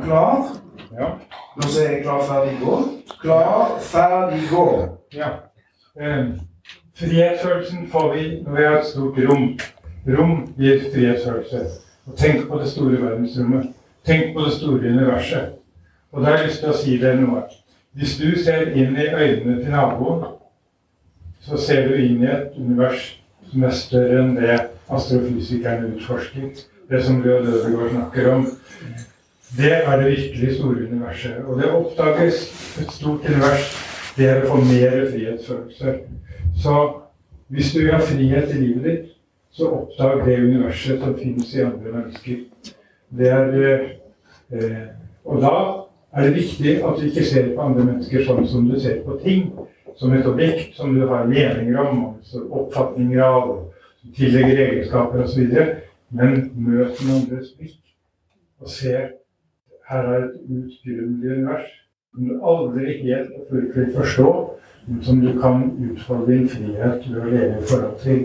klar. 0.04 0.44
Ja. 0.92 1.08
Da 1.58 1.70
sier 1.70 1.90
jeg 1.92 2.04
klar, 2.04 2.22
ferdig, 2.30 2.60
gå. 2.62 2.76
Klar, 3.24 3.74
ferdig, 3.82 4.44
gå. 4.52 4.68
Ja. 5.18 5.32
Eh, 6.00 6.30
frihetsfølelsen 7.00 7.90
får 7.92 8.14
vi 8.14 8.30
når 8.46 8.60
vi 8.60 8.70
har 8.70 8.80
et 8.84 8.92
stort 8.94 9.18
rom. 9.30 9.50
Rom 10.18 10.38
gir 10.62 10.86
frihetsfølelse. 10.94 11.66
Og 12.06 12.18
tenk 12.22 12.48
på 12.52 12.62
det 12.62 12.70
store 12.70 13.02
verdensrommet. 13.02 13.74
Tenk 14.06 14.36
på 14.38 14.46
det 14.46 14.54
store 14.60 14.94
universet. 14.94 15.58
Og 16.12 16.22
da 16.22 16.30
har 16.30 16.38
jeg 16.38 16.52
lyst 16.52 16.62
til 16.62 16.70
å 16.70 16.80
si 16.86 17.02
deg 17.02 17.18
noe. 17.26 17.48
Hvis 17.98 18.20
du 18.22 18.30
ser 18.38 18.76
inn 18.78 18.94
i 18.94 19.10
øynene 19.10 19.64
til 19.64 19.74
naboen 19.74 20.37
så 21.48 21.58
ser 21.58 21.88
du 21.88 21.96
inn 21.96 22.24
i 22.24 22.28
et 22.28 22.56
univers 22.60 23.04
som 23.48 23.64
er 23.64 23.76
større 23.76 24.20
enn 24.20 24.34
det 24.36 24.56
astrofysikerne 24.92 25.94
utforsker. 25.96 26.50
Det 26.90 27.04
som 27.04 27.22
Leo 27.24 27.40
Dødegård 27.46 27.94
snakker 27.94 28.32
om. 28.34 28.48
Det 29.58 29.72
er 29.78 30.02
det 30.02 30.12
virkelig 30.12 30.56
store 30.58 30.88
universet. 30.92 31.38
Og 31.46 31.62
det 31.62 31.72
oppdages 31.72 32.42
et 32.82 32.92
stort 32.92 33.28
univers. 33.28 33.70
Det 34.18 34.28
er 34.28 34.44
å 34.44 34.50
få 34.52 34.60
mer 34.66 34.98
frihetsfølelse. 35.12 35.94
Så 36.60 36.76
hvis 37.48 37.72
du 37.74 37.80
vil 37.80 37.94
ha 37.94 38.02
frihet 38.04 38.52
i 38.52 38.60
livet 38.60 38.84
ditt, 38.84 39.14
så 39.56 39.72
oppdag 39.72 40.26
det 40.26 40.40
universet 40.44 41.00
som 41.00 41.16
finnes 41.18 41.54
i 41.56 41.64
andre 41.64 41.94
mennesker. 41.94 42.44
Det 43.18 43.30
er, 43.32 43.56
eh, 44.52 44.84
og 45.26 45.42
da 45.42 45.56
er 46.12 46.28
det 46.28 46.36
viktig 46.36 46.76
at 46.84 47.00
du 47.00 47.08
ikke 47.08 47.26
ser 47.26 47.54
på 47.56 47.62
andre 47.62 47.86
mennesker 47.86 48.26
sånn 48.28 48.48
som 48.48 48.68
du 48.68 48.76
ser 48.80 49.00
på 49.06 49.16
ting 49.24 49.48
som 49.98 50.14
et 50.14 50.28
objekt 50.30 50.78
som 50.78 50.94
du 50.96 51.08
har 51.08 51.28
meninger 51.28 51.78
om, 51.82 52.04
altså 52.18 52.44
oppfatninger 52.50 53.24
av, 53.24 53.50
og 53.50 54.14
tillegger 54.18 54.64
egenskaper 54.68 55.24
osv. 55.26 55.58
Men 56.10 56.52
møt 56.56 57.00
den 57.02 57.16
andres 57.18 57.52
blikk 57.58 57.82
og 58.62 58.70
se 58.72 58.94
her 59.88 60.08
er 60.14 60.24
et 60.24 60.38
utgrunnelig 60.50 61.32
univers 61.32 61.74
som 62.14 62.28
du 62.28 62.34
aldri 62.52 62.96
helt 63.04 63.32
og 63.38 63.42
vil 63.52 63.92
forstå, 63.96 64.30
men 64.88 65.04
som 65.04 65.22
du 65.22 65.42
kan 65.42 65.68
utfolde 65.90 66.32
din 66.32 66.50
frihet 66.50 67.10
ved 67.12 67.22
å 67.22 67.32
leve 67.32 67.58
i 67.60 67.68
forhold 67.72 68.00
til. 68.04 68.24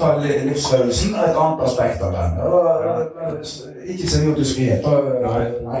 Ta 0.00 0.08
livsfølelsen 0.22 1.14
og 1.14 1.24
et 1.28 1.36
annet 1.42 1.60
aspekt 1.66 2.02
av 2.02 2.10
den. 2.16 2.30
Ikke 3.86 4.08
så 4.10 4.16
mye 4.22 4.34
Nei. 5.26 5.44
nei, 5.66 5.80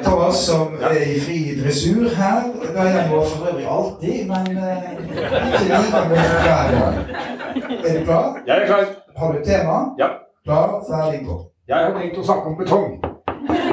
Thomas 0.04 0.36
som 0.46 0.74
er 0.80 0.96
i 1.04 1.20
fri 1.20 1.38
dressur 1.62 2.08
her? 2.16 2.42
Det 2.62 2.70
er 2.76 2.90
han 2.90 3.10
for 3.10 3.48
øvrig 3.50 3.66
alltid, 3.76 4.18
men 4.30 4.42
ikke 4.46 4.62
like 5.68 6.02
mye 6.10 6.26
hver 6.46 6.66
gang. 6.78 6.96
Er 7.84 7.98
du 7.98 8.04
klar? 8.04 8.26
Jeg 8.46 8.56
er 8.62 8.66
klar. 8.66 8.84
Har 9.16 9.32
du 9.32 9.44
tema? 9.44 9.76
Ja. 9.98 10.08
Klar, 10.44 10.84
ferdig, 10.90 11.26
gå. 11.26 11.40
Jeg 11.68 11.76
har 11.76 11.92
tenkt 12.00 12.18
å 12.18 12.24
snakke 12.24 12.50
om 12.50 12.56
betong. 12.58 13.09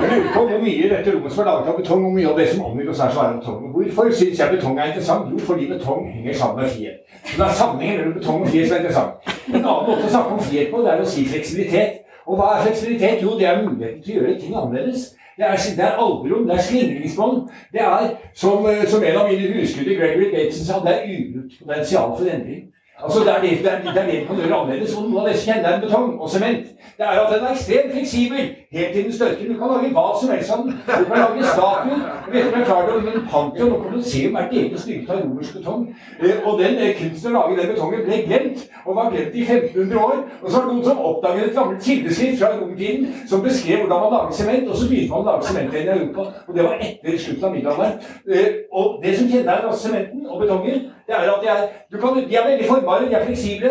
Jeg 0.02 0.10
lurer 0.10 0.34
på 0.34 0.42
hvor 0.48 0.60
mye 0.62 0.90
dette 0.90 1.14
rommet 1.14 1.32
som 1.34 1.42
er 1.42 1.48
laget 1.50 1.70
av 1.72 1.78
betong, 1.80 2.04
og 2.06 2.12
mye 2.14 2.30
av 2.30 2.40
det 2.40 2.48
som 2.52 2.66
omgir 2.66 2.90
oss 2.92 3.00
er 3.02 3.14
så 3.14 3.22
er 3.24 3.38
betong. 3.40 3.64
Hvorfor 3.74 4.12
syns 4.20 4.40
jeg 4.40 4.54
betong 4.56 4.80
er 4.80 4.92
interessant? 4.92 5.32
Jo, 5.32 5.40
fordi 5.48 5.70
betong 5.72 6.04
henger 6.14 6.34
sammen 6.34 6.62
med 6.62 6.70
frihet. 6.70 6.98
Så 7.26 7.34
det 7.40 7.46
er 7.48 7.56
sammenhengen 7.62 7.98
mellom 8.00 8.14
betong 8.20 8.42
og 8.42 8.52
frihet 8.52 8.68
som 8.68 8.76
er 8.76 8.82
interessant. 8.84 9.12
En 9.48 9.56
annen 9.56 9.90
måte 9.90 10.06
å 10.06 10.14
snakke 10.14 10.36
om 10.38 10.44
frihet 10.50 10.70
på, 10.74 10.84
det 10.86 10.92
er 10.94 11.02
å 11.02 11.10
si 11.14 11.26
fleksibilitet. 11.32 11.98
Og 12.28 12.38
hva 12.38 12.52
er 12.54 12.64
fleksibilitet? 12.68 13.26
Jo, 13.26 13.34
det 13.40 13.50
er 13.50 13.64
muligheten 13.64 14.04
til 14.06 14.14
å 14.14 14.22
gjøre 14.22 14.40
ting 14.44 14.56
annerledes. 14.62 15.10
Det 15.38 15.46
er, 15.46 15.58
det 15.80 15.86
er 15.86 16.00
alberom, 16.06 16.48
det 16.48 16.56
er 16.58 16.64
slingringsmonn. 16.70 17.44
Det 17.74 17.82
er, 17.82 18.08
som, 18.34 18.66
som, 18.94 19.04
en 19.04 19.20
av 19.22 19.30
mine 19.30 19.52
husgutter, 19.54 19.98
Gregory 19.98 20.32
Bateson, 20.34 20.66
sa, 20.66 20.80
det 20.86 20.94
er 20.94 21.12
ubrukt 21.14 21.60
potensial 21.62 22.16
for 22.18 22.32
endring. 22.38 22.64
Altså, 23.04 23.20
det 23.20 23.32
er 23.36 23.42
det, 23.42 23.50
det, 23.64 23.72
er, 23.72 23.80
det, 23.94 24.02
er 24.02 24.12
det 24.12 24.28
man 24.28 24.38
kan 24.38 24.46
gjøre 24.46 24.60
annerledes. 24.60 24.96
Og 24.96 25.10
noe 25.10 25.22
av 25.22 25.28
det 25.28 25.38
som 25.38 25.54
kjenner 25.54 25.70
er 25.70 25.82
betong 25.82 26.08
og 26.22 26.30
sement, 26.34 26.64
det 26.98 27.06
er 27.06 27.20
at 27.22 27.34
den 27.34 27.44
er 27.46 27.52
ekstremt 27.52 27.92
fleksibel 27.94 28.40
helt 28.76 28.94
til 28.94 29.04
den 29.04 29.14
størker. 29.18 29.46
Du 29.52 29.60
kan 29.60 29.70
lage 29.74 29.92
hva 29.98 30.06
som 30.20 30.32
helst 30.34 30.52
av 30.54 30.64
den. 30.64 30.72
Du 30.88 31.04
kan 31.10 31.20
lage 31.24 31.52
statuer. 31.54 32.00
Jeg 32.26 32.34
vet 32.34 32.40
ikke 32.40 32.54
om 32.54 32.60
jeg 32.60 32.66
klarer 32.70 32.90
det, 32.96 33.04
men 33.08 33.28
Pantheon 33.32 33.76
og 33.76 33.84
Colosseum 33.84 34.36
er 34.40 34.50
delvis 34.54 34.86
bygget 34.88 35.12
av 35.14 35.22
romersk 35.22 35.54
betong. 35.60 35.86
Eh, 36.24 36.36
og 36.48 36.60
den 36.64 36.74
eh, 36.82 36.96
kunsten 37.00 37.30
å 37.30 37.36
lage 37.38 37.60
den 37.60 37.72
betongen 37.74 38.04
ble 38.08 38.20
glemt, 38.26 38.66
og 38.86 39.00
var 39.00 39.14
glemt 39.14 39.40
i 39.40 39.46
1500 39.46 40.04
år. 40.10 40.18
Og 40.42 40.50
så 40.50 40.58
var 40.58 40.66
det 40.66 40.74
noen 40.74 40.90
som 40.90 41.06
oppdaget 41.12 41.48
et 41.48 41.56
gammelt 41.60 41.88
kildeskrift 41.90 42.42
fra 42.42 42.54
romertiden 42.58 43.08
som 43.30 43.46
beskrev 43.46 43.86
hvordan 43.86 44.06
man 44.08 44.14
lager 44.18 44.38
sement, 44.42 44.70
og 44.70 44.78
så 44.82 44.90
begynte 44.90 45.14
man 45.14 45.22
å 45.22 45.32
lage 45.32 45.52
sement 45.52 45.78
i 45.78 45.86
Europa. 45.86 46.30
Og 46.48 46.58
det 46.58 46.70
var 46.70 46.86
etter 46.90 47.24
slutten 47.28 47.46
av 47.46 47.58
middelalderen. 47.60 48.06
Eh, 48.26 48.54
og 48.74 49.04
det 49.06 49.18
som 49.22 49.30
kjenner 49.30 49.74
sementen 49.86 50.26
og 50.26 50.42
betongen, 50.42 50.88
det 51.08 51.16
er 51.16 51.20
at 51.20 51.40
de 51.44 51.48
er, 51.48 52.00
kan, 52.02 52.30
de 52.30 52.36
er 52.36 52.48
veldig 52.50 52.68
formbare, 52.68 53.06
de 53.10 53.14
er 53.14 53.26
fleksible. 53.26 53.70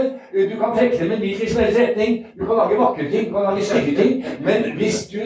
Du 0.51 0.57
kan 0.61 0.71
trekke 0.77 0.99
dem 0.99 1.13
en 1.13 1.19
hvilken 1.19 1.49
som 1.51 1.61
helst 1.63 1.81
retning. 1.81 2.27
Du 2.41 2.47
kan 2.47 2.57
lage 2.57 2.79
vakre 2.83 3.11
ting, 3.11 3.29
du 3.29 3.33
kan 3.35 3.43
lage 3.49 3.65
stygge 3.65 4.03
ting. 4.03 4.25
Men 4.47 4.59
hvis 4.79 4.99
du 5.13 5.19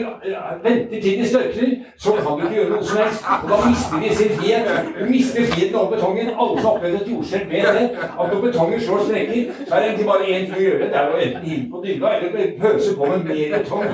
venter 0.63 1.01
til 1.01 1.19
de 1.19 1.27
størkner, 1.29 1.69
så 1.97 2.09
kan 2.11 2.31
du 2.31 2.41
ikke 2.43 2.55
gjøre 2.55 2.69
noe 2.69 2.85
som 2.85 2.97
helst. 3.03 3.23
Og 3.43 3.49
da 3.51 3.55
mister 3.69 3.95
de 4.03 4.15
sin 4.15 4.31
frihet. 4.37 4.65
Du 4.99 5.05
mister 5.15 5.39
friheten 5.51 5.75
over 5.75 5.89
betongen. 5.95 6.27
Alle 6.41 6.55
som 6.59 6.67
har 6.67 6.75
opplevd 6.75 6.95
et 7.01 7.11
jordskjelv, 7.11 7.49
vet 7.49 7.71
det. 7.79 7.87
At 8.19 8.25
når 8.31 8.41
betongen 8.47 8.79
slår 8.81 8.99
sprekker, 9.07 9.41
så 9.67 9.71
er 9.75 9.79
det 9.79 9.87
egentlig 9.87 10.09
bare 10.11 10.23
én 10.33 10.43
ting 10.45 10.57
å 10.59 10.65
gjøre. 10.67 10.85
Det 10.91 10.97
er 10.99 11.15
å 11.15 11.23
enten 11.25 11.47
hive 11.49 11.65
på 11.71 11.77
dynga 11.85 12.07
eller 12.17 12.29
pøse 12.61 12.91
på 12.97 13.03
med 13.05 13.19
mer 13.29 13.47
betong. 13.57 13.87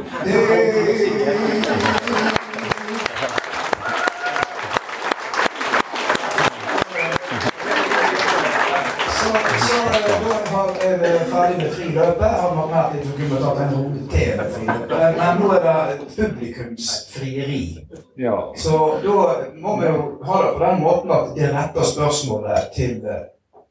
ferdig 11.37 11.57
med 11.63 11.71
friløpet. 11.75 12.31
Hadde 12.41 12.57
vært 12.57 12.71
mer 12.73 12.85
til 12.91 13.01
så 13.07 13.11
kunne 13.17 13.39
tatt 13.43 13.59
en 13.63 13.75
runde 13.75 14.01
til 14.13 14.29
med 14.37 14.47
friløpet. 14.55 15.16
Men 15.27 15.41
nå 15.41 15.51
er 15.53 15.61
det 15.91 16.07
publikumsfrieri. 16.15 17.77
Ja. 18.17 18.53
Så 18.57 18.71
da 19.03 19.25
må 19.61 19.75
vi 19.81 19.87
jo 19.87 20.03
ha 20.23 20.41
det 20.43 20.53
på 20.57 20.63
den 20.63 20.81
måten 20.81 21.11
at 21.11 21.33
de 21.35 21.49
retter 21.51 21.83
spørsmålet 21.83 22.69
til 22.75 23.01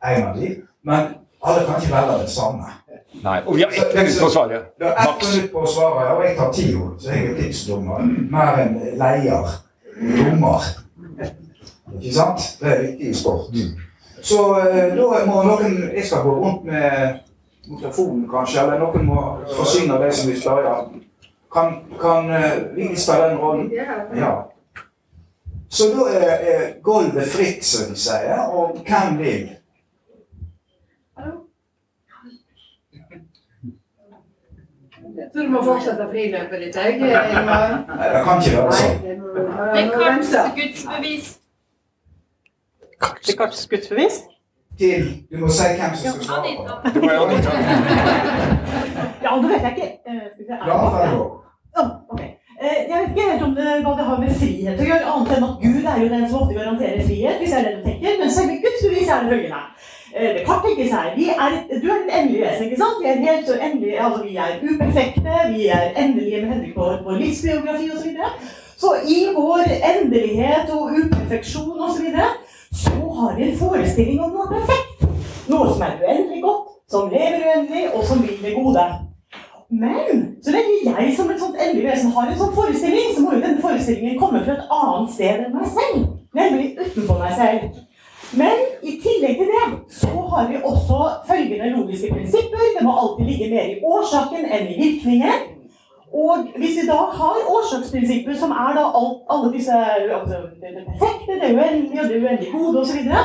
en 0.05 0.27
av 0.27 0.37
de. 0.37 0.57
Men 0.85 1.07
alle 1.42 1.64
kan 1.66 1.81
ikke 1.83 1.95
velge 1.95 2.19
det 2.23 2.31
samme. 2.31 2.73
Nei, 3.23 3.40
Og 3.47 3.57
vi 3.57 3.62
har 3.62 3.71
ett 3.73 3.95
minutt 3.95 4.19
på 4.21 4.27
å 4.27 4.31
svare. 4.35 4.61
Det 4.79 4.87
er 4.87 4.99
ett 5.03 5.25
minutt 5.25 5.53
på 5.53 5.62
å 5.62 5.71
svare, 5.71 6.07
og 6.16 6.25
jeg 6.25 6.37
tar 6.37 6.53
ti 6.53 6.66
ord, 6.77 6.97
så 7.01 7.14
jeg 7.14 7.31
er 7.31 7.38
tidsdommer. 7.40 8.05
Mer 8.31 8.61
enn 8.64 8.75
leier. 9.01 9.55
Dommer. 9.97 10.66
Ikke 11.97 12.12
sant? 12.12 12.49
Det 12.61 12.73
er 12.73 12.83
viktig 12.83 13.11
i 13.11 13.14
sport. 13.16 13.57
Så 14.27 14.42
eh, 14.61 14.97
da 14.99 15.23
må 15.29 15.42
noen 15.47 15.77
Jeg 15.95 16.05
skal 16.05 16.25
gå 16.27 16.35
rundt 16.35 16.64
med 16.66 17.21
mikrofonen, 17.71 18.27
kanskje, 18.31 18.62
eller 18.62 18.83
noen 18.83 19.07
må 19.07 19.23
forsyne 19.57 20.01
det 20.03 20.12
som 20.14 20.31
vil 20.31 20.40
spørre. 20.42 20.75
Kan, 21.57 21.85
kan 22.01 22.31
eh, 22.31 22.53
vi 22.75 22.97
ta 22.97 23.29
den 23.29 23.38
rollen? 23.38 23.71
Ja. 24.16 24.33
Så 25.69 25.85
da 25.85 26.03
er, 26.19 26.31
er 26.31 26.73
gulvet 26.83 27.29
fritt, 27.29 27.64
som 27.64 27.95
de 27.95 28.01
sier, 28.01 28.38
og 28.53 28.77
hvem 28.85 29.19
vil? 29.19 29.49
Jeg 35.16 35.29
tror 35.33 35.42
du 35.42 35.49
må 35.51 35.62
fortsette 35.64 36.07
friløpet 36.11 36.61
ditt, 36.61 36.77
jeg. 36.77 36.95
Ingvar. 37.01 37.73
Nei, 37.88 38.09
det 38.12 38.21
kan 38.27 38.42
ikke 38.42 38.57
være 38.59 38.73
sånn. 38.81 39.01
Det 39.01 39.81
er 39.81 39.88
kanskje 39.97 40.45
gudsbevis. 40.59 41.31
Til 43.25 43.38
Karls 43.40 43.64
gudsbevis? 43.73 44.21
Til 44.79 45.09
Du 45.33 45.40
må 45.40 45.49
si 45.49 45.73
hvem 45.81 45.97
som 45.97 46.21
skal 46.21 46.29
svare 46.29 46.53
på 46.59 46.69
det. 46.69 46.95
Det 46.95 47.01
Ja, 49.25 49.37
det 49.40 49.49
vet 49.51 49.62
jeg 49.62 49.73
ikke. 49.77 49.90
Eh, 50.07 50.14
er 50.14 50.66
Ja, 50.66 50.77
det- 50.85 50.92
ferdig. 50.92 51.45
Ja. 51.77 51.85
Eh, 52.62 52.79
Jeg 52.91 53.01
vet 53.01 53.11
ikke 53.11 53.31
helt 53.31 53.43
om 53.43 53.55
det, 53.55 53.69
hva 53.85 53.93
det 53.99 54.05
har 54.09 54.21
med 54.21 54.31
frihet 54.41 54.81
å 54.81 54.87
gjøre, 54.89 55.09
annet 55.12 55.33
enn 55.37 55.45
at 55.49 55.59
Gud 55.62 55.85
er 55.93 55.99
jo 56.03 56.09
den 56.15 56.25
som 56.31 56.43
ofte 56.43 56.55
garanterer 56.57 57.03
frihet, 57.09 57.37
hvis 57.41 57.51
det 57.53 57.59
er 57.59 57.67
det 57.69 57.75
du 57.79 57.83
tenker. 57.89 58.19
Men 58.21 58.31
selve 58.37 58.57
Guds 58.65 58.83
bevis 58.87 59.09
er 59.12 59.23
det 59.25 59.31
følgende. 59.33 59.61
Eh, 60.17 60.31
Det 60.37 60.45
kan 60.47 60.62
tenkes 60.65 60.93
her. 60.97 61.11
Vi 61.17 61.27
er, 61.29 61.57
du 61.83 61.87
er 61.93 61.99
et 62.01 62.15
endelig 62.21 62.41
vesen, 62.47 62.65
ikke 62.67 62.81
sant? 62.83 63.01
Vi 63.03 63.09
er 63.12 63.21
helt 63.29 63.47
så 63.51 63.59
endelige, 63.69 63.99
altså 64.05 64.23
vi 64.25 64.37
er 64.37 64.51
uperfekte, 64.71 65.35
vi 65.57 65.67
er 65.79 65.85
endelige 66.05 66.41
med 66.43 66.51
henblikk 66.55 66.75
på 66.79 66.89
vår 67.05 67.19
livsbiografi 67.23 67.91
osv. 67.97 68.15
Så, 68.17 68.31
så 68.83 68.95
i 69.17 69.19
vår 69.37 69.65
endelighet 69.93 70.73
og 70.79 70.97
uperfeksjon 71.03 71.81
osv. 71.89 72.09
Så, 72.17 72.29
så 72.85 72.95
har 73.21 73.37
vi 73.37 73.51
en 73.51 73.59
forestilling 73.59 74.21
om 74.25 74.33
noe 74.33 74.49
perfekt. 74.55 75.05
Noe 75.49 75.69
som 75.75 75.83
er 75.87 76.01
uendelig 76.01 76.41
godt, 76.43 76.65
som 76.91 77.11
lever 77.12 77.45
uendelig, 77.51 77.85
og 77.95 78.05
som 78.05 78.23
vil 78.25 78.41
det 78.43 78.55
gode. 78.57 78.87
Men 79.70 80.37
så 80.44 80.52
lenge 80.55 80.74
jeg 80.85 81.16
som 81.16 81.31
et 81.31 81.40
sånt 81.42 81.59
endelig 81.59 81.88
vesen 81.88 82.12
har 82.14 82.29
en 82.31 82.38
sånn 82.38 82.55
forestilling, 82.55 83.11
så 83.14 83.24
må 83.24 83.35
jo 83.35 83.42
denne 83.42 83.62
forestillingen 83.64 84.20
komme 84.20 84.44
fra 84.46 84.55
et 84.55 84.70
annet 84.79 85.12
sted 85.16 85.42
enn 85.42 85.57
meg 85.57 85.72
selv. 85.74 86.07
Nemlig 86.37 86.68
utenfor 86.79 87.18
meg 87.24 87.35
selv. 87.40 87.83
Men 88.37 88.62
i 88.83 88.96
tillegg 89.02 89.40
til 89.40 89.50
det 89.50 89.66
så 89.96 90.12
har 90.31 90.48
vi 90.50 90.62
også 90.70 91.00
følgende 91.26 91.72
logiske 91.74 92.12
prinsipper. 92.14 92.64
Det 92.76 92.87
må 92.87 92.94
alltid 92.94 93.29
ligge 93.31 93.50
mer 93.50 93.68
i 93.74 93.79
årsaken 93.94 94.46
enn 94.46 94.70
i 94.70 94.79
virkningen. 94.81 95.44
Og 96.14 96.46
hvis 96.57 96.79
vi 96.79 96.87
da 96.87 96.98
har 97.18 97.48
årsaksprinsipper, 97.57 98.35
som 98.38 98.50
er 98.55 98.74
da 98.79 98.85
alt, 98.98 99.18
alle 99.31 99.52
disse 99.52 99.74
altså 100.18 100.38
det 100.62 100.85
perfekte, 100.87 101.40
det 101.42 101.50
uendelige 101.57 102.09
det 102.09 102.22
uendelig 102.22 102.52
gode 102.52 102.81
osv., 102.81 102.92
så, 102.92 102.98
videre, 102.98 103.24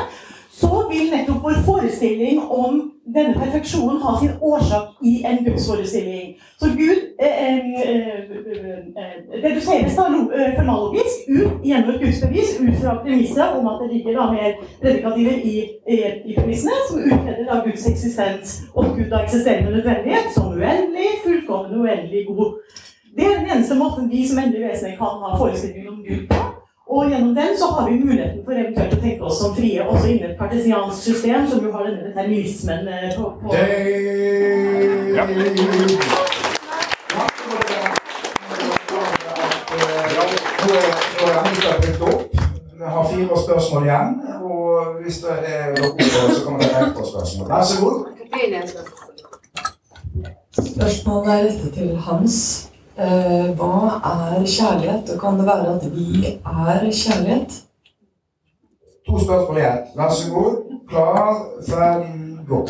så 0.51 0.87
vil 0.89 1.11
nettopp 1.11 1.43
vår 1.43 1.61
forestilling 1.65 2.41
om 2.51 2.81
denne 3.15 3.33
perfeksjonen 3.39 4.01
ha 4.03 4.11
sin 4.19 4.33
årsak 4.41 4.99
i 5.03 5.13
en 5.25 5.39
gudsforestilling. 5.45 6.35
Så 6.59 6.67
Gud 6.77 6.99
eh, 7.19 7.41
eh, 7.41 8.19
eh, 9.01 9.15
reduseres 9.43 9.95
da 9.95 10.05
lo- 10.11 10.27
eh, 10.31 10.51
fenomenologisk 10.57 11.29
ut 11.29 11.65
gjennom 11.65 11.95
et 11.95 12.01
gudsbevis 12.03 12.51
ut 12.59 12.75
fra 12.83 12.97
premisset 13.03 13.57
om 13.57 13.67
at 13.71 13.79
det 13.81 13.89
ligger 13.93 14.19
da 14.19 14.27
mer 14.31 14.53
predikativer 14.83 15.39
i, 15.53 15.55
i, 15.87 15.97
i 16.25 16.37
premissene, 16.39 16.77
som 16.89 16.99
utreder 16.99 17.43
da 17.49 17.61
Guds 17.65 17.87
eksistens 17.93 18.59
og 18.75 18.91
Gud 18.97 19.11
av 19.11 19.23
eksisterende 19.23 19.71
nødvendighet 19.77 20.31
som 20.35 20.51
uendelig, 20.53 21.09
fullkommen 21.25 21.79
uendelig 21.81 22.25
god. 22.27 22.57
Det 23.17 23.25
er 23.27 23.39
den 23.39 23.51
eneste 23.55 23.75
måten 23.75 24.11
vi 24.11 24.27
som 24.27 24.39
endelige 24.39 24.69
vesener 24.69 24.97
kan 24.99 25.23
ha 25.25 25.37
forestillinger 25.37 25.89
om 25.91 26.03
Gud 26.07 26.27
på. 26.29 26.50
Og 26.91 27.09
gjennom 27.09 27.35
den 27.35 27.57
så 27.57 27.65
har 27.65 27.89
vi 27.89 27.99
muligheten 28.03 28.41
for 28.45 28.51
eventuelt 28.51 28.93
å 28.93 28.99
tenke 28.99 29.23
oss 29.23 29.37
som 29.39 29.53
frie 29.55 29.83
også 29.83 30.07
innen 30.11 30.31
et 30.31 30.39
kartesiansk 30.39 31.03
system, 31.05 31.45
som 31.47 31.63
jo 31.63 31.71
har 31.71 31.85
denne 31.87 32.09
determinismen 32.09 32.87
eh, 32.91 33.13
på, 33.15 33.29
på 33.39 33.55
Ja. 33.55 35.23
Er 35.23 35.29
er. 35.29 36.31
Vi 42.75 42.85
har 42.87 43.07
fire 43.13 43.37
spørsmål 43.43 43.83
igjen. 43.83 44.21
Og 44.43 44.85
hvis 45.03 45.17
det 45.23 45.31
er 45.47 45.71
noe, 45.77 45.91
så 46.35 46.43
kommer 46.43 46.59
det 46.59 46.69
et 46.71 47.07
spørsmål. 47.11 47.47
Vær 47.53 47.63
så 47.63 47.75
god. 47.85 47.95
Spørsmålet 50.51 51.33
er 51.33 51.39
rettet 51.47 51.73
til 51.73 51.95
Hans. 51.97 52.70
Eh, 52.97 53.55
hva 53.55 54.01
er 54.03 54.43
kjærlighet, 54.45 55.09
og 55.13 55.19
kan 55.21 55.37
det 55.39 55.45
være 55.47 55.75
at 55.75 55.85
vi 55.95 56.25
er 56.27 56.89
kjærlighet? 56.91 57.51
To 59.07 59.19
spørsmål 59.19 59.57
igjen. 59.57 59.77
Vær 59.95 60.09
så 60.09 60.33
god. 60.33 60.57
Klar, 60.89 61.37
ferdig, 61.69 62.37
gå. 62.47 62.67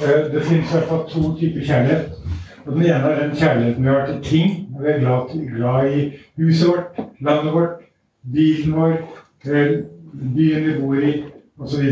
Eh, 0.00 0.32
Det 0.32 0.42
finnes 0.44 0.70
i 0.70 0.72
hvert 0.76 0.88
fall 0.88 1.08
to 1.08 1.36
typer 1.38 1.60
kjærlighet. 1.66 2.10
Og 2.66 2.72
Den 2.72 2.82
ene 2.82 2.94
er 2.94 3.26
den 3.26 3.36
kjærligheten 3.36 3.84
vi 3.84 3.88
har 3.88 4.06
til 4.06 4.22
ting. 4.22 4.68
Vi 4.80 4.88
er 4.90 4.98
glad, 4.98 5.30
til, 5.30 5.50
glad 5.56 5.90
i 5.96 6.12
huset 6.36 6.68
vårt, 6.68 7.06
landet 7.20 7.52
vårt, 7.54 7.80
bilen 8.32 8.76
vår, 8.76 8.92
eh, 9.44 9.82
byen 10.34 10.64
vi 10.66 10.80
bor 10.80 10.94
i 10.94 11.24
osv. 11.60 11.84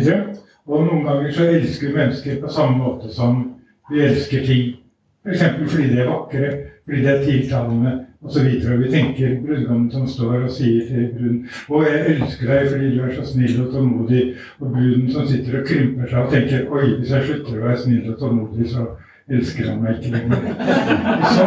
Og 0.67 0.85
noen 0.85 1.05
ganger 1.05 1.33
så 1.33 1.43
elsker 1.49 1.87
vi 1.89 1.97
mennesker 1.97 2.41
på 2.41 2.49
samme 2.53 2.77
måte 2.79 3.15
som 3.15 3.55
vi 3.91 4.01
elsker 4.01 4.47
ting. 4.47 4.77
F.eks. 5.27 5.43
fordi 5.71 5.89
de 5.89 6.01
er 6.01 6.09
vakre, 6.11 6.53
fordi 6.85 7.03
tiltalende 7.03 7.21
og 7.21 7.27
tiltalende 7.27 7.95
osv. 8.25 8.47
Og 8.73 8.79
vi 8.81 8.91
tenker 8.91 9.41
brudgommen 9.47 9.91
som 9.93 10.09
står 10.09 10.45
og 10.45 10.51
sier 10.51 10.87
til 10.89 11.09
bruden 11.17 11.41
'Å, 11.69 11.83
jeg 11.85 12.05
elsker 12.15 12.53
deg 12.53 12.69
fordi 12.73 12.91
du 12.97 13.03
er 13.05 13.15
så 13.15 13.25
snill 13.33 13.61
og 13.65 13.73
tålmodig', 13.73 14.35
og 14.61 14.73
bruden 14.73 15.11
som 15.13 15.27
sitter 15.29 15.61
og 15.61 15.67
krymper 15.67 16.09
seg 16.11 16.19
og 16.19 16.33
tenker 16.33 16.67
'Oi, 16.71 16.87
hvis 16.99 17.11
jeg 17.11 17.27
slutter 17.27 17.59
å 17.59 17.67
være 17.67 17.83
snill 17.83 18.13
og 18.13 18.19
tålmodig, 18.19 18.71
så 18.71 18.87
elsker 19.29 19.71
han 19.71 19.83
meg 19.83 19.97
ikke 19.99 20.17
lenger'. 20.17 20.45
Så 21.37 21.47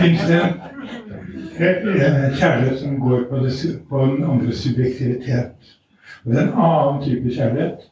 fins 0.00 0.26
det 0.28 0.42
en, 0.44 2.34
kjærlighet 2.38 2.78
som 2.78 3.00
går 3.00 3.24
på, 3.30 3.36
det, 3.44 3.52
på 3.88 4.04
den 4.06 4.24
andres 4.24 4.62
subjektivitet. 4.62 5.74
Og 6.24 6.32
det 6.32 6.40
er 6.40 6.46
en 6.46 6.58
annen 6.68 7.02
type 7.04 7.34
kjærlighet. 7.34 7.88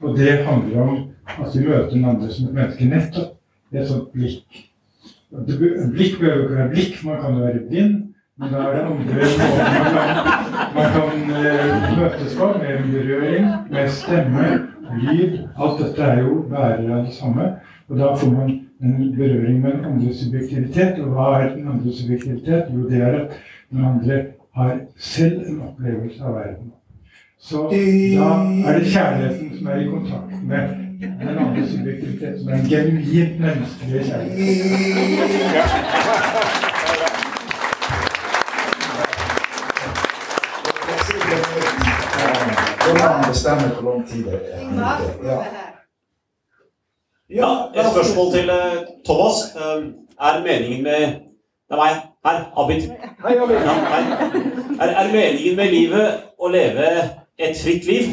Og 0.00 0.16
det 0.16 0.38
handler 0.46 0.80
om 0.80 0.96
at 1.26 1.52
vi 1.54 1.66
møter 1.66 1.90
den 1.90 2.04
andre 2.04 2.32
som 2.32 2.46
et 2.48 2.54
menneske 2.54 2.84
nettopp 2.88 3.36
i 3.72 3.78
et 3.78 3.88
sånt 3.88 4.12
blikk. 4.14 4.69
Blikk 5.30 6.18
behøver 6.20 6.42
ikke 6.42 6.56
være 6.56 6.68
blikk, 6.70 7.04
man 7.04 7.20
kan 7.20 7.34
jo 7.34 7.44
være 7.44 7.66
blind. 7.68 7.94
Men 8.38 8.52
da 8.52 8.58
er 8.58 8.72
det 8.72 8.80
andre 8.80 9.04
måter 9.04 9.38
man 9.38 9.92
kan, 9.94 10.08
man 10.74 10.86
kan 10.94 11.10
eh, 11.38 11.98
møtes 11.98 12.36
på, 12.38 12.46
med 12.62 12.92
berøring, 12.92 13.46
med 13.70 13.88
stemme, 13.88 14.46
lyd. 15.02 15.38
Alt 15.58 15.82
dette 15.82 16.02
er 16.02 16.22
jo 16.22 16.46
bærere 16.50 16.96
av 16.96 17.04
det 17.04 17.14
samme. 17.14 17.46
Og 17.88 17.98
da 17.98 18.14
får 18.14 18.30
man 18.30 18.50
en 18.82 19.14
berøring 19.16 19.60
med 19.60 19.72
den 19.72 19.84
andres 19.84 20.16
subjektivitet. 20.24 20.98
Og 20.98 21.14
hva 21.14 21.30
er 21.38 21.54
den 21.54 21.68
andres 21.68 22.02
subjektivitet? 22.02 22.74
Jo, 22.74 22.88
det 22.88 23.02
er 23.02 23.18
at 23.20 23.40
den 23.70 23.84
andre 23.84 24.22
har 24.56 24.76
selv 24.96 25.42
en 25.46 25.62
opplevelse 25.68 26.24
av 26.24 26.34
verden. 26.34 26.72
Så 27.38 27.68
da 27.70 28.30
er 28.68 28.78
det 28.78 28.86
kjærligheten 28.92 29.58
som 29.58 29.66
er 29.66 29.80
i 29.80 29.90
kontakt 29.90 30.42
med 30.44 30.89
den 31.00 31.38
andre 31.38 31.68
subjektivitet, 31.68 32.40
som 32.40 32.48
er 32.48 32.54
en 32.54 32.68
genuint 32.68 33.40
menneskelig 33.40 34.04
kjærlighet. 34.06 34.40
Bestemme 43.28 43.68
hvor 43.74 43.92
lang 43.92 44.08
tid 44.08 44.24
det 44.24 44.40
er. 44.52 44.60
Ja. 45.24 45.38
Ja, 47.30 47.80
et 47.80 47.86
spørsmål 47.92 48.32
til 48.32 48.50
eh, 48.50 48.86
Thomas. 49.06 49.36
Eh, 49.56 49.84
er 50.20 50.42
meningen 50.42 50.82
med 50.82 51.00
Det 51.68 51.70
er 51.70 51.76
meg. 51.76 51.94
Her. 52.26 52.52
Abid. 52.56 52.80
Hei, 53.22 53.36
Abid. 53.38 53.54
Ja, 53.54 53.74
hei. 53.92 54.02
Er, 54.80 54.86
er 54.86 55.12
meningen 55.12 55.56
med 55.56 55.70
livet 55.70 56.08
å 56.38 56.48
leve 56.48 56.88
et 57.38 57.56
fritt 57.62 57.86
liv? 57.86 58.10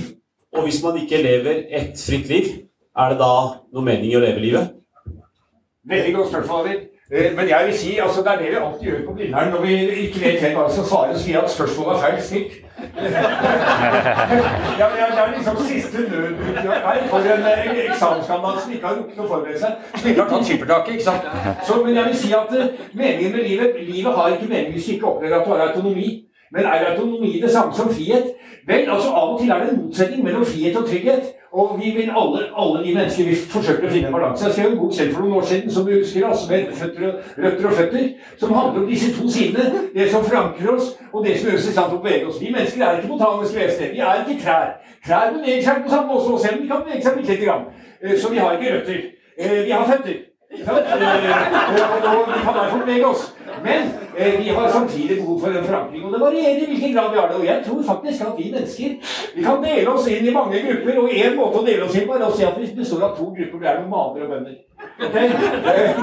Og 0.54 0.63
hvis 0.63 0.84
man 0.84 1.02
ikke 1.02 1.23
lever 1.23 1.63
et 1.69 2.06
fritt 2.08 2.30
liv, 2.30 2.66
er 2.97 3.10
det 3.13 3.19
da 3.19 3.31
noe 3.73 3.83
mening 3.86 4.12
i 4.12 4.17
å 4.17 4.23
leve 4.23 4.43
livet? 4.43 4.73
Veldig 5.88 6.13
godt 6.15 6.29
spørsmål, 6.29 6.65
David. 6.65 6.79
Eh, 7.12 7.36
Men 7.36 7.49
jeg 7.49 7.65
vil 7.65 7.77
si, 7.77 7.97
altså 7.97 8.21
det 8.21 8.31
er 8.31 8.38
det 8.38 8.49
vi 8.51 8.55
alltid 8.55 8.88
gjør 8.88 9.05
på 9.07 9.13
Blindern 9.13 9.51
når 9.51 9.62
vi 9.62 9.75
ikke 10.05 10.19
vet 10.23 10.41
helt 10.43 10.57
hva 10.57 10.65
vi 10.67 10.73
skal 10.75 10.88
svare, 10.89 11.13
så 11.15 11.21
sier 11.23 11.39
at 11.41 11.53
spørsmålet 11.53 11.93
er 11.93 12.01
feil 12.03 12.21
stilt. 12.29 12.53
ja, 14.79 14.86
men 14.89 14.97
det 14.97 15.21
er 15.21 15.31
liksom 15.38 15.57
siste 15.69 15.97
nødutgang 16.10 16.67
her 16.88 17.07
for 17.10 17.19
en 17.19 17.47
eh, 17.51 17.79
eksamenskandidat 17.86 18.62
som 18.63 18.73
ikke 18.75 18.88
har 18.88 18.99
rukket 18.99 19.23
å 19.23 19.29
forberede 19.31 19.62
seg, 19.62 19.71
som 19.95 20.10
ikke 20.12 20.21
har 20.25 20.29
tatt 20.33 20.47
skippertaket, 20.49 20.93
ikke 20.93 21.07
sant. 21.07 21.23
Så, 21.67 21.79
men 21.86 21.95
jeg 21.95 22.05
vil 22.10 22.19
si 22.25 22.33
at 22.41 22.51
eh, 22.60 22.75
meningen 22.93 23.31
med 23.38 23.43
livet, 23.49 23.79
livet 23.88 24.19
har 24.19 24.36
ikke 24.36 24.51
mening 24.51 24.75
hvis 24.75 24.89
du 24.89 24.91
ikke 24.97 25.12
opplever 25.13 25.39
at 25.39 25.47
du 25.47 25.53
har 25.55 25.63
autonomi. 25.69 26.10
Men 26.51 26.65
er 26.65 26.86
autonomi 26.91 27.41
det 27.41 27.51
samme 27.51 27.73
som 27.75 27.89
frihet? 27.93 28.33
Vel, 28.67 28.89
altså 28.89 29.10
Av 29.15 29.33
og 29.33 29.39
til 29.41 29.49
er 29.51 29.60
det 29.63 29.73
en 29.73 29.81
motsetning 29.86 30.23
mellom 30.23 30.45
frihet 30.45 30.75
og 30.77 30.85
trygghet. 30.87 31.33
Og 31.52 31.79
vi 31.79 31.91
vil 31.95 32.10
alle, 32.21 32.39
alle 32.58 32.83
de 32.85 32.93
mennesker 32.95 33.23
vi 33.29 33.35
forsøker 33.35 33.87
å 33.87 33.91
finne 33.91 34.08
en 34.10 34.13
balanse. 34.13 34.45
Jeg 34.45 34.54
skrev 34.54 34.71
en 34.71 34.79
bok 34.81 34.93
selv 34.93 35.13
for 35.15 35.23
noen 35.23 35.37
år 35.39 35.45
siden 35.48 35.71
som 35.71 35.85
du 35.87 35.93
husker, 35.95 36.25
altså 36.27 36.50
med 36.52 36.73
føtter 36.75 37.08
og, 37.08 37.13
røtter 37.43 37.67
og 37.69 37.73
føtter, 37.77 38.10
som 38.39 38.54
handler 38.54 38.81
om 38.81 38.89
disse 38.91 39.13
to 39.15 39.29
sidene. 39.31 39.65
Det 39.95 40.10
som 40.12 40.25
forankrer 40.27 40.73
oss, 40.75 40.91
og 41.13 41.25
det 41.25 41.37
som 41.39 41.50
gjør 41.50 41.58
oss 41.62 41.69
i 41.69 41.71
stand 41.77 41.89
til 41.93 41.98
å 42.00 42.04
bevege 42.04 42.27
oss. 42.27 42.41
Vi 42.41 42.52
mennesker 42.52 42.83
er 42.85 43.00
ikke 43.00 43.13
botaniske 43.15 43.60
vesener. 43.63 43.93
Vi 43.95 44.04
er 44.10 44.23
ikke 44.25 44.39
trær. 44.43 44.67
Trær 45.08 45.31
beveger 45.37 45.63
seg 45.69 45.83
på 45.85 45.93
samme 45.95 46.08
måte, 46.12 46.41
selv 46.43 46.56
om 46.60 46.62
de 46.62 46.71
kan 46.73 46.83
bevege 46.85 47.04
seg 47.08 47.17
bitte 47.21 47.31
lite 47.33 47.45
grann. 47.48 47.63
Eh, 48.04 48.17
Så 48.19 48.29
vi 48.29 48.37
har 48.43 48.52
ikke 48.58 48.73
røtter. 48.75 49.00
Eh, 49.39 49.58
Vi 49.65 49.71
har 49.71 49.85
føtter. 49.91 50.15
Og 52.12 52.27
vi 52.33 52.39
kan 52.43 52.54
derfor 52.60 52.77
bevege 52.85 53.06
oss. 53.08 53.33
Men 53.63 53.81
eh, 54.17 54.39
vi 54.39 54.49
har 54.49 54.69
samtidig 54.69 55.17
behov 55.21 55.39
for 55.41 55.47
en 55.47 55.65
forankring, 55.65 56.05
og 56.05 56.13
det 56.13 56.21
varierer 56.21 56.62
i 56.62 56.65
hvilken 56.65 56.93
grad 56.93 57.12
vi 57.12 57.19
har 57.19 57.27
det. 57.27 57.37
Og 57.37 57.45
jeg 57.45 57.63
tror 57.65 57.83
faktisk 57.91 58.21
at 58.21 58.37
vi 58.37 58.51
mennesker 58.53 58.89
vi 59.35 59.43
kan 59.43 59.63
dele 59.63 59.89
oss 59.89 60.08
inn 60.08 60.27
i 60.27 60.33
mange 60.33 60.62
grupper, 60.67 61.01
og 61.01 61.10
én 61.10 61.35
måte 61.35 61.62
å 61.62 61.65
dele 61.65 61.85
oss 61.85 61.97
inn 61.97 62.08
på 62.08 62.15
er 62.15 62.25
å 62.27 62.31
si 62.35 62.47
at 62.47 62.58
vi 62.60 62.71
består 62.77 63.05
av 63.10 63.17
to 63.17 63.29
grupper. 63.37 63.60
Det 63.62 63.69
er 63.71 63.83
nomader 63.83 64.25
og 64.25 64.33
bønder. 64.33 64.58
Okay? 65.08 65.27
Eh, 65.27 65.99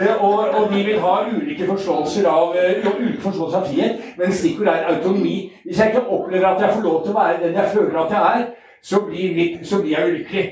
eh, 0.00 0.24
og, 0.24 0.38
og 0.58 0.72
de 0.72 0.82
vil 0.88 1.00
ha 1.00 1.14
ulike 1.28 1.66
forståelser 1.66 2.28
av, 2.30 2.56
eh, 2.56 2.86
ulike 2.98 3.22
forståelser 3.22 3.58
av 3.60 3.68
frihet, 3.68 4.04
men 4.18 4.32
stikkord 4.32 4.72
er 4.72 4.90
autonomi. 4.94 5.36
Hvis 5.64 5.78
jeg 5.78 5.94
ikke 5.94 6.06
opplever 6.06 6.46
at 6.46 6.62
jeg 6.62 6.74
får 6.74 6.86
lov 6.88 7.02
til 7.02 7.14
å 7.14 7.18
være 7.20 7.40
den 7.42 7.58
jeg 7.60 7.72
føler 7.74 8.00
at 8.04 8.14
jeg 8.16 8.40
er, 8.40 8.46
så 8.84 9.00
blir, 9.06 9.34
mitt, 9.34 9.66
så 9.66 9.80
blir 9.82 9.96
jeg 9.96 10.10
ulykkelig. 10.10 10.48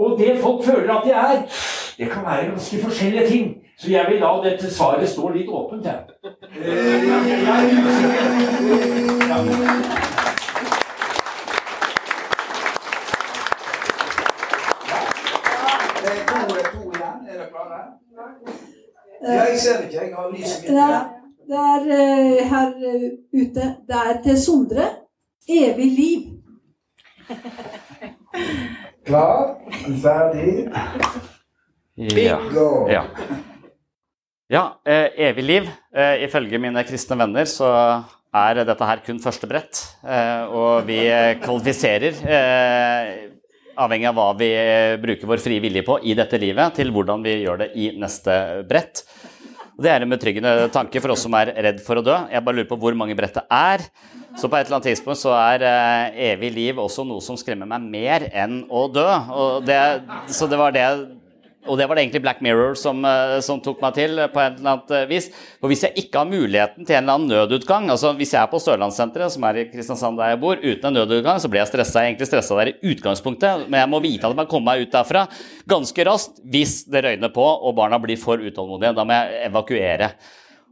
Og 0.00 0.18
det 0.18 0.38
folk 0.40 0.64
føler 0.64 0.92
at 0.94 1.04
de 1.04 1.10
er, 1.12 1.42
det 1.98 2.08
kan 2.10 2.24
være 2.24 2.46
ganske 2.50 2.78
forskjellige 2.84 3.26
ting. 3.28 3.48
Så 3.80 3.90
jeg 3.90 4.06
vil 4.08 4.18
la 4.20 4.30
dette 4.44 4.68
svaret 4.68 5.08
stå 5.08 5.28
litt 5.32 5.48
åpent, 5.48 5.86
jeg. 5.88 6.00
Eh, 6.60 7.06
jeg 7.06 7.48
er 7.48 7.64
er. 7.64 8.10
Er 19.22 19.56
ser 19.56 19.82
ikke. 19.82 20.00
Jeg 20.00 20.12
har 20.16 20.30
lyset 20.34 20.62
mitt. 20.62 20.72
Ja, 20.76 21.00
det 21.48 21.58
er 21.72 21.82
eh, 21.96 22.48
her 22.52 22.68
eh, 22.90 23.10
ute. 23.32 23.64
Det 23.88 23.96
er 24.06 24.22
til 24.22 24.42
Sondre. 24.42 24.84
Evig 25.48 25.90
liv. 25.96 26.22
Klar? 29.06 29.56
Ferdig? 30.02 30.68
bingo! 31.96 32.88
Ja. 32.88 32.92
Ja, 32.92 33.02
ja 34.50 34.64
eh, 34.84 35.08
evig 35.30 35.44
liv. 35.46 35.68
Eh, 35.94 36.24
ifølge 36.26 36.60
mine 36.62 36.84
kristne 36.86 37.18
venner 37.20 37.48
så 37.48 37.70
er 38.30 38.62
dette 38.62 38.86
her 38.86 39.02
kun 39.06 39.18
første 39.22 39.48
brett. 39.50 39.80
Eh, 40.04 40.44
og 40.50 40.86
vi 40.88 41.00
kvalifiserer, 41.42 42.20
eh, 42.26 43.10
avhengig 43.80 44.10
av 44.10 44.18
hva 44.18 44.28
vi 44.38 44.50
bruker 45.02 45.30
vår 45.30 45.42
frie 45.42 45.62
vilje 45.62 45.82
på 45.86 45.98
i 46.04 46.14
dette 46.18 46.38
livet, 46.38 46.76
til 46.76 46.92
hvordan 46.94 47.24
vi 47.24 47.40
gjør 47.44 47.64
det 47.64 47.70
i 47.80 47.90
neste 47.98 48.36
brett. 48.68 49.04
Og 49.80 49.84
Det 49.86 49.92
er 49.94 50.04
en 50.04 50.12
betryggende 50.12 50.68
tanke 50.74 51.00
for 51.00 51.14
oss 51.14 51.22
som 51.24 51.34
er 51.38 51.54
redd 51.56 51.78
for 51.80 51.96
å 51.96 52.04
dø. 52.04 52.16
Jeg 52.28 52.44
bare 52.44 52.58
lurer 52.58 52.68
på 52.68 52.76
hvor 52.82 52.96
mange 52.98 53.16
brett 53.16 53.38
det 53.38 53.46
er. 53.48 53.86
Så 54.36 54.46
på 54.46 54.58
et 54.58 54.66
eller 54.66 54.76
annet 54.76 54.90
tidspunkt 54.92 55.18
så 55.18 55.32
er 55.34 55.64
eh, 55.64 56.18
evig 56.34 56.50
liv 56.52 56.78
også 56.78 57.06
noe 57.08 57.24
som 57.24 57.38
skremmer 57.40 57.66
meg 57.66 57.86
mer 57.88 58.26
enn 58.28 58.60
å 58.68 58.84
dø. 58.92 59.06
Det, 59.64 59.80
så 60.36 60.46
det 60.50 60.60
var 60.60 60.76
det 60.76 60.84
og 61.70 61.78
det 61.78 61.86
var 61.86 61.96
det 61.96 62.02
egentlig 62.04 62.22
Black 62.24 62.40
Mirror 62.42 62.74
som, 62.78 63.04
eh, 63.06 63.36
som 63.46 63.60
tok 63.62 63.78
meg 63.82 63.94
til 63.94 64.18
på 64.32 64.42
et 64.42 64.58
eller 64.58 64.72
annet 64.72 64.94
eh, 64.96 65.06
vis. 65.10 65.28
For 65.60 65.70
hvis 65.70 65.84
jeg 65.86 66.04
ikke 66.04 66.24
har 66.24 66.30
muligheten 66.30 66.86
til 66.86 66.96
en 66.96 67.04
eller 67.04 67.20
annen 67.20 67.30
nødutgang, 67.30 67.86
altså 67.94 68.10
hvis 68.18 68.34
jeg 68.34 68.42
er 68.42 68.50
på 68.50 68.60
Sørlandssenteret, 68.62 69.34
som 69.36 69.46
er 69.46 69.62
i 69.62 69.68
Kristiansand 69.70 70.18
der 70.18 70.34
jeg 70.34 70.42
bor, 70.42 70.58
uten 70.58 70.90
en 70.90 70.98
nødutgang, 70.98 71.38
så 71.38 71.52
blir 71.52 71.62
jeg 71.62 71.70
stressa. 71.70 72.02
Jeg 72.02 72.10
er 72.10 72.12
egentlig 72.14 72.30
stressa 72.32 72.58
der 72.58 72.72
i 72.72 72.92
utgangspunktet, 72.92 73.68
men 73.68 73.80
jeg 73.84 73.92
må 73.94 74.02
vite 74.02 74.26
at 74.26 74.34
jeg 74.34 74.40
må 74.42 74.48
komme 74.50 74.72
meg 74.72 74.84
ut 74.84 74.92
derfra 74.98 75.24
ganske 75.70 76.06
raskt 76.10 76.42
hvis 76.50 76.82
det 76.90 77.04
røyner 77.06 77.32
på 77.32 77.46
og 77.46 77.74
barna 77.78 78.02
blir 78.02 78.18
for 78.20 78.42
utålmodige. 78.42 78.94
Da 78.98 79.06
må 79.06 79.16
jeg 79.16 79.48
evakuere. 79.48 80.14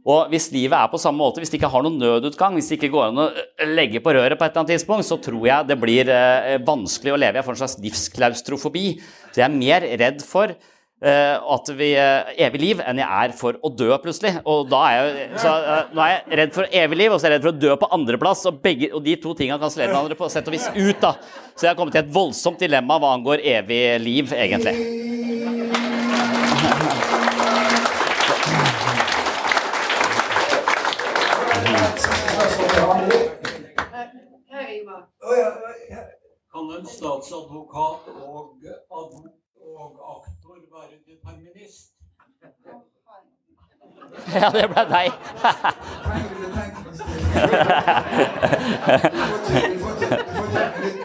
Og 0.07 0.31
hvis 0.31 0.47
livet 0.53 0.77
er 0.77 0.89
på 0.89 0.99
samme 1.01 1.19
måte, 1.19 1.41
hvis 1.41 1.51
det 1.51 1.59
ikke 1.59 1.71
har 1.73 1.83
noen 1.83 1.99
nødutgang, 1.99 2.55
hvis 2.55 2.71
det 2.71 2.79
ikke 2.79 2.91
går 2.93 3.09
an 3.09 3.21
å 3.25 3.27
legge 3.67 3.99
på 4.03 4.13
røret 4.15 4.39
på 4.39 4.45
et 4.45 4.53
eller 4.53 4.63
annet 4.63 4.73
tidspunkt, 4.77 5.07
så 5.07 5.19
tror 5.21 5.43
jeg 5.45 5.67
det 5.69 5.77
blir 5.81 6.09
eh, 6.13 6.55
vanskelig 6.65 7.13
å 7.13 7.19
leve. 7.19 7.39
Jeg 7.39 7.47
får 7.47 7.57
en 7.57 7.61
slags 7.65 7.79
livsklaustrofobi. 7.83 8.85
Så 9.29 9.41
jeg 9.41 9.47
er 9.49 9.57
mer 9.57 9.85
redd 9.99 10.23
for 10.25 10.53
eh, 10.55 10.77
at 11.01 11.69
vi 11.79 11.93
eh, 11.95 12.31
evig 12.45 12.59
liv 12.59 12.81
enn 12.83 12.99
jeg 12.99 13.07
er 13.29 13.31
for 13.39 13.55
å 13.63 13.71
dø 13.71 13.87
plutselig. 14.03 14.33
Og 14.43 14.65
da 14.71 14.81
er 14.89 14.97
jeg, 14.99 15.29
så, 15.39 15.53
eh, 15.55 15.93
nå 15.95 16.03
er 16.03 16.11
jeg 16.17 16.39
redd 16.41 16.55
for 16.57 16.67
evig 16.81 16.99
liv, 16.99 17.13
og 17.15 17.21
så 17.21 17.29
er 17.29 17.31
jeg 17.31 17.39
redd 17.39 17.47
for 17.47 17.53
å 17.55 17.61
dø 17.63 17.75
på 17.79 17.91
andreplass. 17.99 18.45
Og, 18.51 18.59
begge, 18.65 18.91
og 18.93 19.03
de 19.07 19.15
to 19.23 19.33
tingene 19.39 19.61
kansellerer 19.63 19.95
hverandre 19.95 20.19
på 20.19 20.29
sett 20.33 20.47
og 20.51 20.57
vis 20.57 20.67
ut. 20.75 20.99
da. 20.99 21.13
Så 21.55 21.67
jeg 21.67 21.71
har 21.73 21.79
kommet 21.79 21.95
til 21.95 22.03
et 22.03 22.13
voldsomt 22.15 22.59
dilemma 22.59 22.99
hva 22.99 23.13
angår 23.15 23.45
evig 23.57 23.83
liv, 24.03 24.35
egentlig. 24.35 24.75
Kan 36.51 36.71
en 36.77 36.85
statsadvokat 36.85 38.07
og, 38.25 38.55
advo- 38.91 39.38
og 39.65 39.91
aktor 40.15 40.57
være 40.73 40.95
determinist? 41.07 41.91
Ja, 44.33 44.49
det 44.53 44.65
ble 44.69 44.83
deg. 44.89 45.11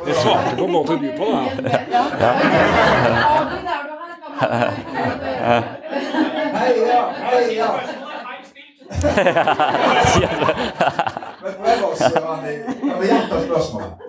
Det 0.07 0.15
svarte 0.15 0.57
på 0.57 0.65
en 0.65 0.73
måte 0.73 0.93
du 1.03 1.09
på, 1.19 1.25
da. 1.35 1.43
Heia, 6.55 7.01
heia! 7.25 7.71
Men. 11.43 11.79
Kan 12.81 13.01
det 13.01 13.07
gjenta 13.07 13.37
spørsmålet? 13.47 14.04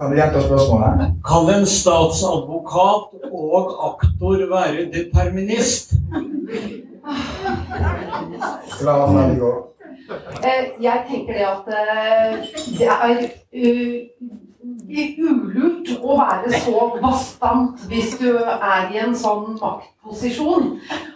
Kan 0.00 0.10
du 0.10 0.16
gjenta 0.16 0.40
spørsmålet? 0.40 1.10
Kan 1.28 1.48
en 1.54 1.66
statsadvokat 1.66 3.02
og 3.32 3.72
aktor 3.88 4.46
være 4.48 4.86
determinist? 4.94 5.92
Klar, 8.80 9.12
ferdig, 9.12 9.38
gå. 9.40 9.50
Eh, 10.44 10.64
Jeg 10.80 11.04
tenker 11.10 11.32
det 11.32 11.46
at 11.46 11.68
eh, 11.80 12.32
det 12.78 12.88
er 12.88 13.10
ulurt 14.60 15.88
å 16.00 16.16
være 16.18 16.60
så 16.60 16.86
bastant 17.00 17.80
hvis 17.88 18.16
du 18.20 18.28
er 18.36 18.90
i 18.92 19.00
en 19.00 19.14
sånn 19.16 19.56
maktposisjon. 19.60 20.74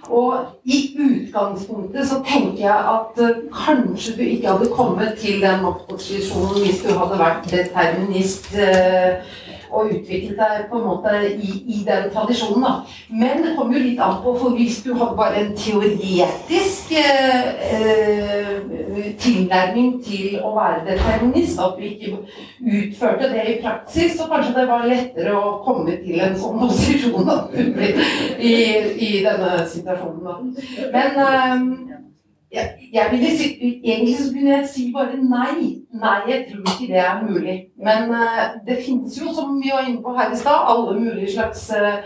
Og 0.09 0.69
i 0.69 0.81
utgangspunktet 1.01 2.09
så 2.09 2.21
tenker 2.25 2.63
jeg 2.67 2.91
at 2.95 3.21
eh, 3.25 3.43
kanskje 3.53 4.17
du 4.19 4.23
ikke 4.27 4.53
hadde 4.53 4.73
kommet 4.73 5.19
til 5.21 5.41
den 5.45 5.65
maktposisjonen 5.65 6.61
hvis 6.63 6.83
du 6.85 6.93
hadde 6.97 7.21
vært 7.21 7.49
determinist 7.53 8.53
eh, 8.57 9.25
og 9.75 9.91
utviklet 9.93 10.39
deg 10.39 10.67
på 10.71 10.81
en 10.81 10.87
måte 10.89 11.15
i, 11.35 11.51
i 11.75 11.81
den 11.87 12.11
tradisjonen. 12.15 12.65
da. 12.65 12.73
Men 13.11 13.43
det 13.45 13.55
kommer 13.57 13.79
jo 13.79 13.85
litt 13.85 14.03
an 14.03 14.21
på, 14.25 14.35
for 14.41 14.57
hvis 14.59 14.81
du 14.85 14.93
hadde 14.95 15.19
bare 15.19 15.41
en 15.43 15.53
teoretisk 15.59 16.95
eh, 17.01 17.49
eh, 17.79 19.09
tilnærming 19.21 19.99
til 20.05 20.39
å 20.45 20.55
være 20.57 20.85
determinist, 20.89 21.61
at 21.61 21.79
du 21.79 21.85
ikke 21.89 22.15
utførte 22.61 23.33
det 23.33 23.49
i 23.51 23.59
praksis, 23.65 24.17
så 24.19 24.29
kanskje 24.31 24.55
det 24.59 24.69
var 24.71 24.89
lettere 24.91 25.35
å 25.39 25.59
komme 25.67 25.99
til 26.05 26.23
en 26.25 26.39
sånn 26.39 26.63
posisjon 26.63 27.29
da, 27.29 27.41
i, 28.53 28.55
i 28.95 29.13
denne 29.27 29.59
situasjonen. 29.71 30.25
Da. 30.25 30.39
Men 30.95 31.21
eh, 31.27 31.94
jeg, 32.57 32.67
jeg 32.97 33.07
ville 33.13 33.31
si, 33.39 33.47
egentlig 33.85 34.17
så 34.19 34.27
kunne 34.35 34.53
jeg 34.57 34.69
si 34.75 34.83
bare 34.97 35.17
nei. 35.35 35.59
Nei, 36.05 36.19
jeg 36.31 36.41
tror 36.51 36.63
ikke 36.73 36.89
det 36.93 37.01
er 37.09 37.23
mulig. 37.29 37.57
Men 37.89 38.01
uh, 38.11 38.45
det 38.67 38.77
finnes 38.87 39.13
jo, 39.21 39.27
som 39.39 39.49
vi 39.63 39.69
var 39.75 39.85
inne 39.89 40.03
på 40.07 40.11
her 40.19 40.29
i 40.35 40.39
stad, 40.43 40.61
alle 40.73 40.95
mulige 41.01 41.33
slags 41.37 41.63
uh, 41.81 41.99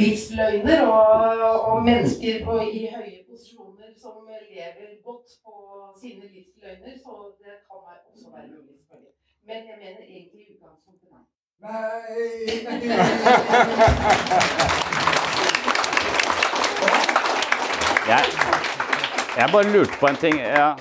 livsløgner 0.00 0.80
og, 0.86 1.14
og 1.70 1.76
mennesker 1.90 2.34
på, 2.46 2.52
i 2.78 2.80
høye 2.94 3.20
posisjoner 3.28 3.90
som 4.02 4.14
lever 4.54 4.90
godt 5.08 5.28
på 5.44 5.54
sine 6.02 6.24
livsløgner. 6.34 6.94
Så 7.04 7.12
det 7.42 7.54
kan 7.68 7.78
være- 7.86 8.06
også 8.12 8.26
være 8.36 8.48
mulig, 8.54 8.74
selvfølgelig. 8.80 9.14
Men 9.48 9.58
jeg 9.70 9.76
mener 9.84 10.02
egentlig 10.14 10.40
i 10.44 10.50
utgangspunktet 10.54 11.08
nei. 11.14 11.22
Jeg, 18.08 18.24
jeg 19.34 19.52
bare 19.52 19.70
lurte 19.70 19.96
på 20.00 20.10
en 20.10 20.20
ting. 20.20 20.38
Ja. 20.40 20.74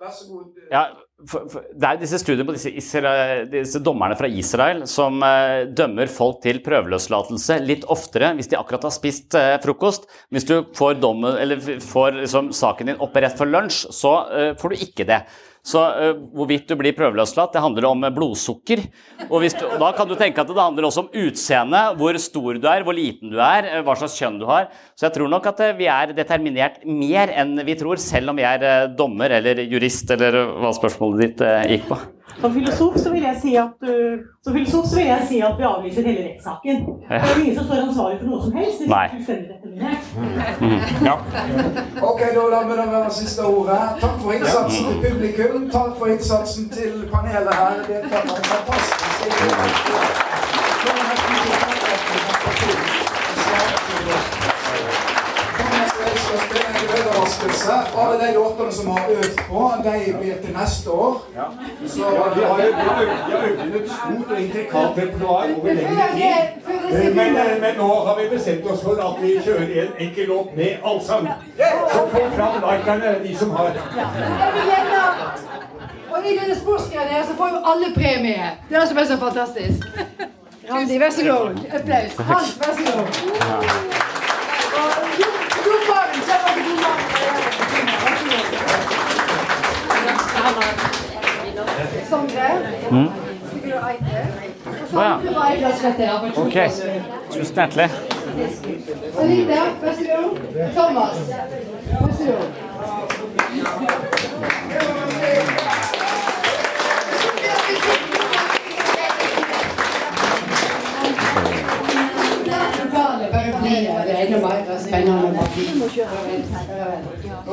Vær 0.00 0.12
så 0.16 0.26
god. 0.28 0.50
Ja, 0.72 0.84
for, 1.28 1.44
for, 1.52 1.64
det 1.76 1.88
er 1.88 1.98
disse 2.00 2.20
studiene 2.22 2.46
på 2.48 2.54
disse, 2.56 2.70
disse 3.52 3.80
dommerne 3.84 4.16
fra 4.16 4.28
Israel 4.30 4.86
som 4.88 5.20
eh, 5.26 5.66
dømmer 5.76 6.08
folk 6.12 6.40
til 6.44 6.62
prøveløslatelse 6.64 7.58
litt 7.66 7.84
oftere 7.92 8.32
hvis 8.38 8.48
de 8.52 8.56
akkurat 8.56 8.86
har 8.88 8.94
spist 8.94 9.36
eh, 9.36 9.58
frokost. 9.60 10.08
Hvis 10.32 10.48
du 10.48 10.54
får, 10.76 10.96
dommen, 11.02 11.36
eller 11.36 11.60
får 11.84 12.22
liksom, 12.22 12.52
saken 12.56 12.92
din 12.92 13.04
opp 13.04 13.16
rett 13.20 13.36
før 13.36 13.52
lunsj, 13.52 13.82
så 13.92 14.14
eh, 14.32 14.50
får 14.60 14.72
du 14.72 14.86
ikke 14.88 15.08
det. 15.10 15.20
Så 15.66 15.80
uh, 15.80 16.12
hvorvidt 16.36 16.68
du 16.70 16.76
blir 16.80 16.94
prøveløslatt, 16.96 17.52
det 17.54 17.64
handler 17.64 17.88
om 17.90 18.06
blodsukker. 18.16 18.84
Og 19.28 19.44
du, 19.44 19.66
da 19.82 19.90
kan 19.96 20.08
du 20.08 20.16
tenke 20.18 20.42
at 20.42 20.50
det 20.50 20.58
handler 20.58 20.88
også 20.88 21.04
om 21.06 21.10
utseende, 21.26 21.82
hvor 22.00 22.20
stor 22.22 22.60
du 22.60 22.68
er, 22.70 22.86
hvor 22.86 22.96
liten 22.96 23.32
du 23.32 23.40
er, 23.40 23.68
hva 23.84 23.96
slags 23.98 24.16
kjønn 24.20 24.40
du 24.40 24.46
har. 24.50 24.70
Så 24.94 25.08
jeg 25.08 25.16
tror 25.18 25.32
nok 25.32 25.50
at 25.50 25.64
vi 25.78 25.90
er 25.90 26.14
determinert 26.16 26.80
mer 26.86 27.34
enn 27.42 27.58
vi 27.66 27.76
tror, 27.78 28.00
selv 28.00 28.32
om 28.32 28.40
vi 28.40 28.46
er 28.46 28.88
dommer 28.96 29.38
eller 29.40 29.64
jurist, 29.66 30.10
eller 30.16 30.42
hva 30.60 30.72
spørsmålet 30.76 31.26
ditt 31.26 31.46
gikk 31.74 31.90
på. 31.92 32.00
Som 32.40 32.54
filosof 32.54 32.94
så 32.98 33.10
vil 33.12 33.22
jeg 33.22 33.36
si 33.42 33.54
at, 33.56 33.76
uh, 33.82 34.18
som 34.44 34.52
filosof 34.52 34.86
så 34.86 34.96
vil 34.96 35.06
jeg 35.06 35.26
si 35.28 35.40
at 35.40 35.58
vi 35.58 35.64
avlyser 35.72 36.06
hele 36.08 36.22
rettssaken. 36.28 36.76
Det 37.08 37.30
er 37.30 37.40
ingen 37.40 37.56
som 37.58 37.64
står 37.64 37.76
ansvarlig 37.88 38.18
for 38.20 38.26
noe 38.30 38.40
som 38.44 38.52
helst. 38.60 38.80
Nei. 38.94 39.08
Mm. 40.60 40.80
Ja. 41.08 41.16
Ok, 42.10 42.20
da 42.36 42.42
lar 42.54 42.64
vi 42.70 42.74
det 42.80 42.88
være 42.94 43.10
siste 43.20 43.42
ordet. 43.44 43.80
Takk 44.00 44.16
for 44.22 44.32
innsatsen 44.32 44.82
til 44.88 44.96
publikum. 45.04 45.70
Takk 45.76 45.92
for 45.98 46.06
innsatsen 46.06 46.64
til 46.78 46.92
panelet 47.12 47.54
her. 47.60 47.74
Det 47.88 47.96
er 47.96 48.08
fantastisk. 48.08 49.40
Overraskelse. 57.30 57.72
Alle 57.98 58.26
de 58.26 58.34
låtene 58.34 58.72
som 58.72 58.88
har 58.88 59.08
øvd 59.08 59.38
på, 59.48 59.72
de 59.84 60.14
blir 60.20 60.34
til 60.44 60.56
neste 60.60 60.90
år. 60.90 61.22
Ja. 61.36 61.42
Så, 61.86 62.00
ja, 62.00 62.34
vi 62.34 62.44
har 62.44 62.60
øvd 63.42 63.66
inn 63.66 63.74
et 63.82 63.90
stort 63.90 64.30
og 64.30 64.40
intrikat 64.40 64.90
repertoar 64.96 65.46
over 65.56 65.72
lengre 65.72 66.08
tid. 66.14 67.14
Men, 67.14 67.34
men, 67.60 67.76
nå 67.76 67.88
har 68.06 68.18
vi 68.22 68.36
bestemt 68.36 68.66
oss 68.70 68.82
for 68.82 68.94
at 69.08 69.22
vi 69.22 69.30
kjører 69.44 69.82
en 69.82 69.92
enkel 69.98 70.26
låt 70.28 70.56
med 70.56 70.76
allsang. 70.84 71.28
Så 71.92 72.06
få 72.12 72.20
fram 72.36 72.54
likerne, 72.64 73.14
de 73.24 73.36
som 73.36 73.50
har 73.50 73.72
og 76.10 76.26
i 76.26 76.38
denne 76.38 76.56
sportsgreia 76.58 77.22
så 77.26 77.36
får 77.38 77.48
jo 77.48 77.58
alle 77.70 77.94
premie. 77.94 78.50
Det 78.68 78.76
er 78.76 78.80
det 78.80 78.88
som 78.88 78.98
er 78.98 79.04
så 79.04 79.16
fantastisk. 79.16 79.78
Randi, 80.70 80.98
vær 80.98 81.10
så 81.10 81.22
god. 81.22 81.50
Applaus. 81.70 82.16
Hans, 82.18 82.58
vær 82.60 82.72
så 82.76 82.82
god. 82.92 84.00
Sondre. 92.10 92.48
Mm. 92.90 93.08
Å 94.90 95.02
ja. 95.04 95.14
Ok. 96.42 96.56
Tusen 97.30 97.54
hjertelig. 97.54 97.88
Anita, 99.20 99.62
vær 99.84 99.94
så 99.94 100.04
god. 100.10 100.32
Thomas, 100.74 101.16
vær 101.30 102.12
så 102.18 102.24
god. 102.26 102.50
Nå 113.30 113.36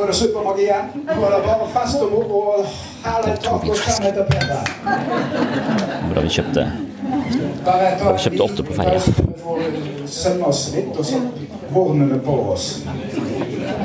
er 0.02 0.08
det 0.08 0.16
supermagi 0.16 0.62
igjen. 0.66 0.86
Nå 1.06 1.22
er 1.28 1.32
det 1.36 1.42
bare 1.46 1.68
fest 1.76 2.02
og 2.02 2.10
moro 2.12 2.38
og 2.54 2.60
herlig 3.04 3.36
tak 3.46 3.62
og 3.68 3.76
fem 3.78 3.98
meter 4.08 4.24
Peter. 4.32 4.62
Bra 6.12 6.20
vi 6.26 6.30
kjøpte 6.38 6.62
Har 7.68 8.12
vi 8.14 8.20
kjøpte 8.26 8.44
åtte 8.48 8.62
på 8.66 8.72
ferja. 8.80 9.00
Litt, 10.78 10.92
og 10.98 11.04
så 11.06 11.18
hornene 11.76 12.18
på 12.26 12.34
oss. 12.54 12.66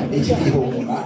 Ikke 0.09 0.35
de 0.41 0.49
hornene. 0.55 0.97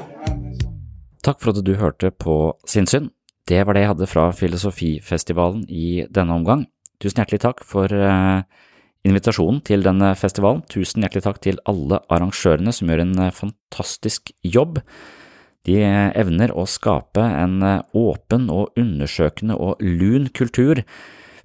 Takk 1.28 1.40
for 1.44 1.50
at 1.52 1.66
du 1.68 1.74
hørte 1.76 2.08
på 2.16 2.56
Sinnsyn. 2.68 3.10
Det 3.48 3.66
var 3.68 3.74
det 3.76 3.82
jeg 3.84 3.92
hadde 3.92 4.08
fra 4.08 4.32
Filosofifestivalen 4.36 5.66
i 5.68 6.06
denne 6.12 6.34
omgang. 6.36 6.66
Tusen 7.04 7.20
hjertelig 7.22 7.42
takk 7.44 7.64
for 7.68 7.88
uh, 7.92 8.42
invitasjonen 9.08 9.62
til 9.66 9.86
denne 9.86 10.12
festivalen. 10.20 10.64
Tusen 10.72 11.04
hjertelig 11.04 11.26
takk 11.26 11.40
til 11.44 11.62
alle 11.70 12.02
arrangørene 12.14 12.74
som 12.76 12.92
gjør 12.92 13.04
en 13.06 13.16
eh, 13.28 13.36
fantastisk 13.36 14.34
jobb. 14.46 14.82
De 15.68 15.80
eh, 15.82 16.10
evner 16.20 16.54
å 16.56 16.68
skape 16.70 17.24
en 17.24 17.62
eh, 17.66 17.86
åpen 17.98 18.50
og 18.54 18.78
undersøkende 18.80 19.58
og 19.58 19.84
lun 19.84 20.30
kultur, 20.36 20.84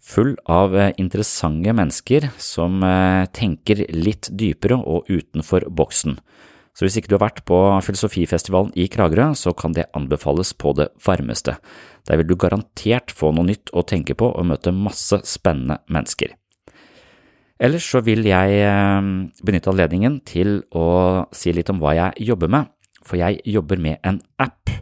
full 0.02 0.34
av 0.50 0.74
interessante 0.98 1.70
mennesker 1.78 2.24
som 2.42 2.82
tenker 3.30 3.84
litt 3.94 4.32
dypere 4.34 4.80
og 4.82 5.06
utenfor 5.06 5.68
boksen. 5.70 6.16
Så 6.74 6.82
hvis 6.82 6.96
ikke 6.98 7.12
du 7.12 7.14
har 7.20 7.28
vært 7.28 7.44
på 7.46 7.60
Filosofifestivalen 7.86 8.74
i 8.74 8.88
Kragerø, 8.90 9.28
så 9.38 9.54
kan 9.54 9.76
det 9.78 9.86
anbefales 9.94 10.50
på 10.58 10.74
det 10.74 10.88
varmeste. 11.06 11.54
Der 12.10 12.18
vil 12.18 12.32
du 12.32 12.34
garantert 12.34 13.14
få 13.14 13.30
noe 13.30 13.46
nytt 13.52 13.70
å 13.70 13.86
tenke 13.86 14.18
på 14.18 14.32
og 14.32 14.48
møte 14.50 14.74
masse 14.74 15.22
spennende 15.22 15.78
mennesker. 15.86 16.34
Ellers 17.62 17.86
så 17.86 18.00
vil 18.02 18.26
jeg 18.26 18.62
eh, 18.66 19.10
benytte 19.46 19.70
anledningen 19.70 20.18
til 20.26 20.62
å 20.74 20.86
si 21.34 21.54
litt 21.54 21.70
om 21.70 21.78
hva 21.82 21.94
jeg 21.94 22.26
jobber 22.32 22.50
med, 22.50 22.70
for 23.06 23.20
jeg 23.20 23.38
jobber 23.46 23.78
med 23.82 24.02
en 24.06 24.18
app. 24.42 24.72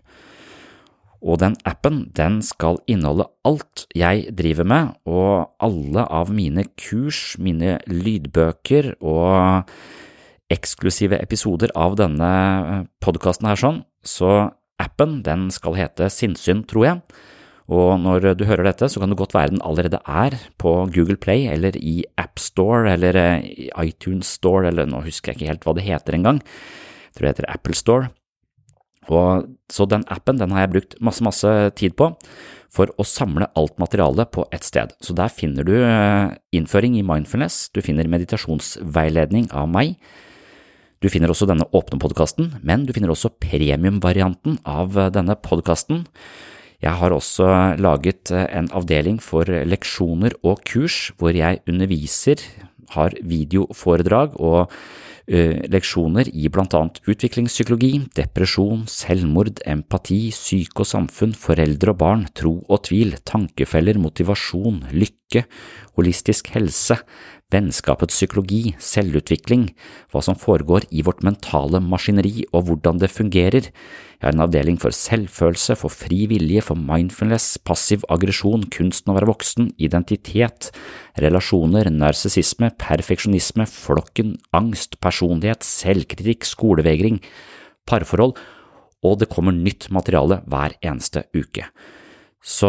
Og 1.20 1.36
den 1.42 1.58
appen 1.68 2.06
den 2.16 2.38
skal 2.40 2.78
inneholde 2.88 3.26
alt 3.44 3.84
jeg 3.96 4.30
driver 4.36 4.64
med, 4.64 4.94
og 5.04 5.52
alle 5.60 6.06
av 6.08 6.32
mine 6.32 6.64
kurs, 6.80 7.36
mine 7.36 7.76
lydbøker 7.84 8.94
og 9.04 9.68
eksklusive 10.50 11.20
episoder 11.20 11.74
av 11.76 11.98
denne 12.00 12.30
podkasten 13.04 13.50
her 13.50 13.60
sånn, 13.60 13.82
så 14.00 14.48
appen 14.80 15.20
den 15.26 15.50
skal 15.52 15.76
hete 15.76 16.08
Sinnsyn, 16.08 16.64
tror 16.64 16.86
jeg. 16.86 17.02
Og 17.70 18.00
når 18.02 18.32
du 18.34 18.44
hører 18.48 18.66
dette, 18.66 18.88
så 18.90 18.98
kan 18.98 19.12
det 19.12 19.18
godt 19.20 19.34
være 19.36 19.54
den 19.54 19.62
allerede 19.62 20.00
er 20.02 20.34
på 20.58 20.72
Google 20.90 21.18
Play 21.20 21.46
eller 21.52 21.76
i 21.78 22.00
AppStore 22.18 22.96
eller 22.96 23.18
eh, 23.18 23.44
i 23.46 23.68
iTunes 23.84 24.32
Store, 24.40 24.68
eller 24.72 24.88
nå 24.90 25.04
husker 25.04 25.30
jeg 25.30 25.38
ikke 25.38 25.52
helt 25.52 25.68
hva 25.68 25.76
det 25.78 25.86
heter 25.86 26.18
engang. 26.18 26.40
Jeg 26.42 27.14
tror 27.14 27.26
det 27.26 27.34
heter 27.34 27.52
Apple 27.54 27.78
Store. 27.78 28.10
Og, 29.10 29.46
så 29.70 29.86
den 29.90 30.04
appen 30.12 30.38
den 30.38 30.52
har 30.54 30.66
jeg 30.66 30.72
brukt 30.74 30.98
masse, 31.02 31.22
masse 31.24 31.50
tid 31.78 31.96
på 31.98 32.12
for 32.70 32.90
å 33.00 33.06
samle 33.06 33.48
alt 33.58 33.78
materialet 33.82 34.30
på 34.34 34.44
ett 34.54 34.66
sted. 34.66 34.92
Så 35.02 35.14
der 35.18 35.32
finner 35.34 35.66
du 35.66 35.74
eh, 35.78 36.34
innføring 36.54 36.98
i 36.98 37.06
mindfulness, 37.06 37.68
du 37.74 37.82
finner 37.82 38.10
meditasjonsveiledning 38.10 39.48
av 39.56 39.66
meg, 39.70 39.96
du 41.02 41.08
finner 41.10 41.32
også 41.32 41.48
denne 41.48 41.66
åpne 41.74 41.98
podkasten, 42.02 42.52
men 42.66 42.84
du 42.86 42.92
finner 42.94 43.10
også 43.10 43.32
premiumvarianten 43.42 44.60
av 44.68 44.98
eh, 44.98 45.10
denne 45.14 45.34
podkasten. 45.42 46.04
Jeg 46.80 46.96
har 46.96 47.12
også 47.12 47.46
laget 47.80 48.32
eh, 48.32 48.46
en 48.56 48.70
avdeling 48.72 49.20
for 49.22 49.44
leksjoner 49.44 50.36
og 50.42 50.64
kurs 50.68 51.10
hvor 51.20 51.36
jeg 51.36 51.60
underviser, 51.68 52.40
har 52.90 53.14
videoforedrag 53.22 54.32
og 54.42 54.72
uh, 55.30 55.56
leksjoner 55.70 56.26
i 56.34 56.48
blant 56.50 56.74
annet 56.74 56.96
utviklingspsykologi, 57.06 57.92
depresjon, 58.18 58.82
selvmord, 58.90 59.60
empati, 59.62 60.32
syke 60.34 60.82
og 60.82 60.88
samfunn, 60.90 61.36
foreldre 61.38 61.94
og 61.94 62.00
barn, 62.00 62.24
tro 62.34 62.56
og 62.66 62.82
tvil, 62.88 63.14
tankefeller, 63.22 64.00
motivasjon, 64.02 64.82
lykke, 64.90 65.44
holistisk 66.00 66.50
helse, 66.56 66.98
vennskapets 67.50 68.14
psykologi, 68.14 68.74
selvutvikling, 68.80 69.68
hva 70.12 70.22
som 70.24 70.38
foregår 70.38 70.86
i 70.94 71.04
vårt 71.06 71.24
mentale 71.26 71.80
maskineri 71.82 72.44
og 72.52 72.68
hvordan 72.68 73.00
det 73.02 73.10
fungerer. 73.12 73.68
Jeg 74.20 74.26
har 74.26 74.36
en 74.36 74.44
avdeling 74.44 74.76
for 74.80 74.94
selvfølelse, 74.94 75.76
for 75.80 75.92
fri 75.92 76.26
vilje, 76.30 76.62
for 76.64 76.78
mindfulness, 76.78 77.54
passiv 77.64 78.04
aggresjon, 78.12 78.66
kunsten 78.72 79.12
å 79.12 79.16
være 79.16 79.30
voksen, 79.30 79.70
identitet, 79.80 80.70
relasjoner, 81.20 81.88
narsissisme, 81.94 82.72
perfeksjonisme, 82.80 83.64
flokken, 83.70 84.36
angst, 84.56 85.00
personlighet, 85.00 85.64
selvkritikk, 85.66 86.44
skolevegring, 86.48 87.22
parforhold, 87.88 88.36
og 89.00 89.22
det 89.22 89.30
kommer 89.32 89.56
nytt 89.56 89.88
materiale 89.94 90.42
hver 90.50 90.76
eneste 90.84 91.24
uke. 91.32 91.70
Så 92.40 92.68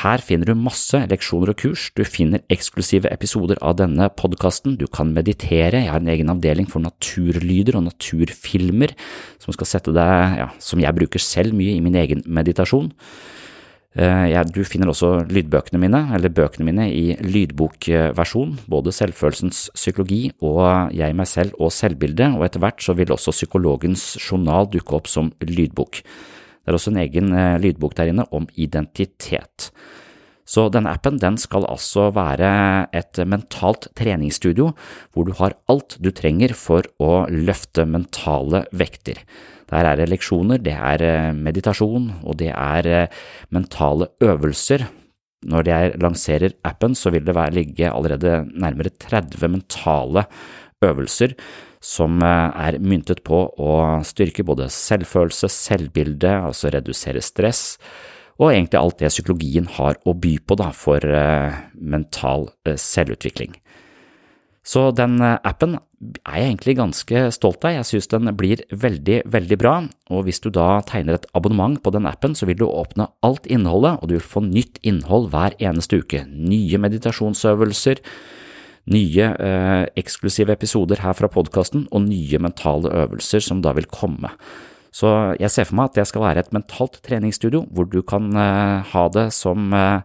her 0.00 0.22
finner 0.24 0.48
du 0.48 0.56
masse 0.56 0.96
leksjoner 1.10 1.52
og 1.52 1.58
kurs, 1.60 1.90
du 1.92 2.00
finner 2.08 2.40
eksklusive 2.48 3.10
episoder 3.12 3.58
av 3.60 3.74
denne 3.76 4.06
podkasten, 4.16 4.78
du 4.80 4.86
kan 4.88 5.12
meditere, 5.12 5.82
jeg 5.82 5.92
har 5.92 6.00
en 6.00 6.08
egen 6.08 6.32
avdeling 6.32 6.70
for 6.72 6.80
naturlyder 6.80 7.76
og 7.76 7.84
naturfilmer 7.90 8.94
som 9.42 9.52
skal 9.52 9.68
sette 9.68 9.92
deg, 9.92 10.38
ja, 10.40 10.48
som 10.56 10.80
jeg 10.80 10.96
bruker 10.96 11.20
selv 11.20 11.52
mye 11.58 11.76
i 11.76 11.84
min 11.84 12.00
egen 12.00 12.24
meditasjon. 12.24 12.88
Eh, 13.98 14.40
du 14.48 14.62
finner 14.64 14.88
også 14.88 15.26
lydbøkene 15.28 15.82
mine, 15.82 16.04
eller 16.16 16.32
bøkene 16.32 16.70
mine, 16.70 16.88
i 16.88 17.16
lydbokversjon, 17.20 18.56
både 18.70 18.94
Selvfølelsens 18.94 19.66
psykologi 19.74 20.30
og 20.40 20.94
Jeg, 20.96 21.12
meg 21.12 21.28
selv 21.28 21.60
og 21.60 21.74
selvbildet, 21.74 22.38
og 22.38 22.46
etter 22.46 22.62
hvert 22.62 22.80
så 22.80 22.96
vil 22.96 23.12
også 23.12 23.36
Psykologens 23.36 24.14
journal 24.16 24.70
dukke 24.70 24.96
opp 24.96 25.10
som 25.10 25.34
lydbok. 25.44 26.04
Det 26.60 26.70
er 26.70 26.76
også 26.76 26.92
en 26.92 27.02
egen 27.02 27.32
eh, 27.34 27.58
lydbok 27.62 27.96
der 27.98 28.12
inne 28.12 28.26
om 28.36 28.48
identitet. 28.60 29.70
Så 30.50 30.66
denne 30.74 30.90
appen 30.90 31.20
den 31.22 31.36
skal 31.38 31.66
altså 31.70 32.08
være 32.14 32.50
et 32.96 33.20
mentalt 33.28 33.86
treningsstudio 33.98 34.72
hvor 35.14 35.28
du 35.28 35.32
har 35.38 35.54
alt 35.70 35.94
du 36.02 36.10
trenger 36.10 36.56
for 36.58 36.86
å 36.98 37.24
løfte 37.30 37.86
mentale 37.86 38.64
vekter. 38.74 39.22
Der 39.70 39.86
er 39.86 40.00
det 40.00 40.08
leksjoner, 40.10 40.58
det 40.58 40.74
er 40.74 41.04
eh, 41.06 41.34
meditasjon, 41.36 42.10
og 42.26 42.40
det 42.42 42.50
er 42.50 42.88
eh, 42.90 43.20
mentale 43.54 44.10
øvelser. 44.26 44.88
Når 45.50 45.70
jeg 45.70 45.92
lanserer 46.02 46.56
appen, 46.66 46.96
så 46.98 47.12
vil 47.14 47.24
det 47.24 47.36
ligge 47.54 47.88
allerede 47.88 48.42
nærmere 48.50 48.92
30 48.92 49.54
mentale 49.54 50.26
øvelser 50.84 51.38
som 51.80 52.20
eh, 52.22 52.60
er 52.68 52.78
myntet 52.78 53.24
på 53.26 53.42
å 53.56 53.74
styrke 54.06 54.44
både 54.46 54.68
selvfølelse, 54.72 55.50
selvbilde, 55.52 56.32
altså 56.50 56.72
redusere 56.74 57.24
stress, 57.24 57.78
og 58.40 58.54
egentlig 58.54 58.80
alt 58.80 59.00
det 59.02 59.10
psykologien 59.12 59.66
har 59.76 59.98
å 60.08 60.14
by 60.16 60.38
på 60.48 60.56
da, 60.56 60.70
for 60.72 61.04
mental 61.76 62.46
selvutvikling. 62.64 63.58
Så 64.70 64.90
den 64.92 65.18
eh, 65.24 65.38
appen 65.46 65.78
er 66.28 66.36
jeg 66.36 66.50
egentlig 66.50 66.76
ganske 66.78 67.22
stolt 67.34 67.64
av, 67.64 67.74
jeg 67.74 67.88
synes 67.88 68.10
den 68.12 68.32
blir 68.36 68.62
veldig, 68.70 69.22
veldig 69.32 69.58
bra, 69.60 69.74
og 70.12 70.26
hvis 70.26 70.40
du 70.44 70.50
da 70.52 70.82
tegner 70.88 71.18
et 71.18 71.26
abonnement 71.36 71.80
på 71.82 71.92
den 71.94 72.08
appen, 72.08 72.36
så 72.36 72.48
vil 72.48 72.60
du 72.60 72.66
åpne 72.68 73.08
alt 73.26 73.48
innholdet, 73.50 73.98
og 74.00 74.08
du 74.08 74.16
vil 74.18 74.28
få 74.34 74.44
nytt 74.44 74.80
innhold 74.86 75.30
hver 75.32 75.56
eneste 75.60 76.02
uke, 76.04 76.22
nye 76.28 76.80
meditasjonsøvelser, 76.80 78.04
nye 78.90 79.28
eh, 79.36 79.84
eksklusive 80.00 80.54
episoder 80.56 81.02
her 81.04 81.14
fra 81.18 81.30
podkasten 81.30 81.86
og 81.90 82.06
nye 82.08 82.40
mentale 82.42 82.90
øvelser 83.04 83.44
som 83.44 83.62
da 83.62 83.74
vil 83.76 83.88
komme. 83.90 84.32
Så 84.90 85.10
jeg 85.38 85.52
ser 85.54 85.68
for 85.68 85.78
meg 85.78 85.90
at 85.90 86.00
det 86.00 86.08
skal 86.10 86.24
være 86.24 86.42
et 86.42 86.52
mentalt 86.54 86.98
treningsstudio 87.06 87.62
hvor 87.70 87.86
du 87.86 88.00
kan 88.02 88.32
eh, 88.34 88.90
ha 88.90 89.06
det 89.14 89.28
som 89.36 89.70
eh, 89.76 90.02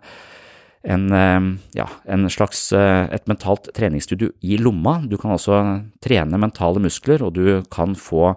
en, 0.85 1.07
eh, 1.11 1.47
ja, 1.79 1.87
en 2.05 2.29
slags 2.29 2.67
eh, 2.75 3.09
et 3.15 3.25
mentalt 3.29 3.71
treningsstudio 3.73 4.29
i 4.45 4.59
lomma. 4.61 4.99
Du 5.09 5.17
kan 5.17 5.33
også 5.33 5.61
trene 6.03 6.41
mentale 6.41 6.83
muskler, 6.83 7.25
og 7.25 7.33
du 7.37 7.63
kan 7.73 7.97
få 7.97 8.35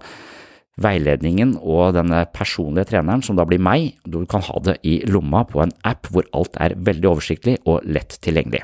veiledningen 0.79 1.57
og 1.59 1.97
denne 1.97 2.23
personlige 2.33 2.93
treneren, 2.93 3.23
som 3.27 3.37
da 3.37 3.45
blir 3.49 3.61
meg. 3.63 3.97
Du 4.07 4.23
kan 4.31 4.45
ha 4.47 4.61
det 4.65 4.79
i 4.87 5.01
lomma 5.11 5.45
på 5.49 5.63
en 5.65 5.75
app 5.87 6.09
hvor 6.15 6.29
alt 6.37 6.57
er 6.63 6.77
veldig 6.79 7.11
oversiktlig 7.11 7.59
og 7.67 7.83
lett 7.85 8.21
tilgjengelig. 8.25 8.63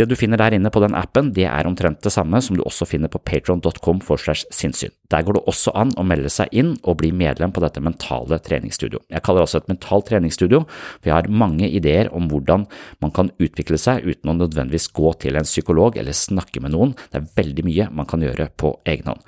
Det 0.00 0.06
du 0.08 0.14
finner 0.16 0.40
der 0.40 0.54
inne 0.56 0.70
på 0.72 0.80
den 0.80 0.94
appen, 0.96 1.26
det 1.36 1.44
er 1.44 1.66
omtrent 1.68 1.98
det 2.00 2.12
samme 2.14 2.38
som 2.40 2.56
du 2.56 2.62
også 2.64 2.86
finner 2.88 3.10
på 3.12 3.20
patron.com 3.20 3.98
for 4.00 4.16
slash 4.16 4.46
sinnssyn. 4.48 4.94
Der 5.12 5.26
går 5.26 5.36
det 5.36 5.42
også 5.50 5.74
an 5.76 5.92
å 6.00 6.04
melde 6.08 6.30
seg 6.32 6.48
inn 6.56 6.70
og 6.88 7.02
bli 7.02 7.10
medlem 7.12 7.52
på 7.52 7.60
dette 7.60 7.82
mentale 7.84 8.38
treningsstudio. 8.40 9.02
Jeg 9.12 9.20
kaller 9.26 9.42
det 9.42 9.50
også 9.50 9.60
et 9.60 9.68
mentalt 9.68 10.08
treningsstudio, 10.08 10.62
for 10.70 11.10
jeg 11.10 11.16
har 11.18 11.28
mange 11.28 11.68
ideer 11.68 12.08
om 12.16 12.30
hvordan 12.32 12.64
man 13.04 13.12
kan 13.12 13.28
utvikle 13.36 13.76
seg 13.82 14.08
uten 14.08 14.32
å 14.32 14.38
nødvendigvis 14.38 14.88
gå 14.96 15.12
til 15.20 15.36
en 15.36 15.48
psykolog 15.48 16.00
eller 16.00 16.16
snakke 16.16 16.64
med 16.64 16.72
noen. 16.72 16.96
Det 17.12 17.20
er 17.20 17.32
veldig 17.36 17.68
mye 17.68 17.92
man 18.00 18.08
kan 18.08 18.24
gjøre 18.24 18.48
på 18.56 18.78
egen 18.88 19.12
hånd. 19.12 19.26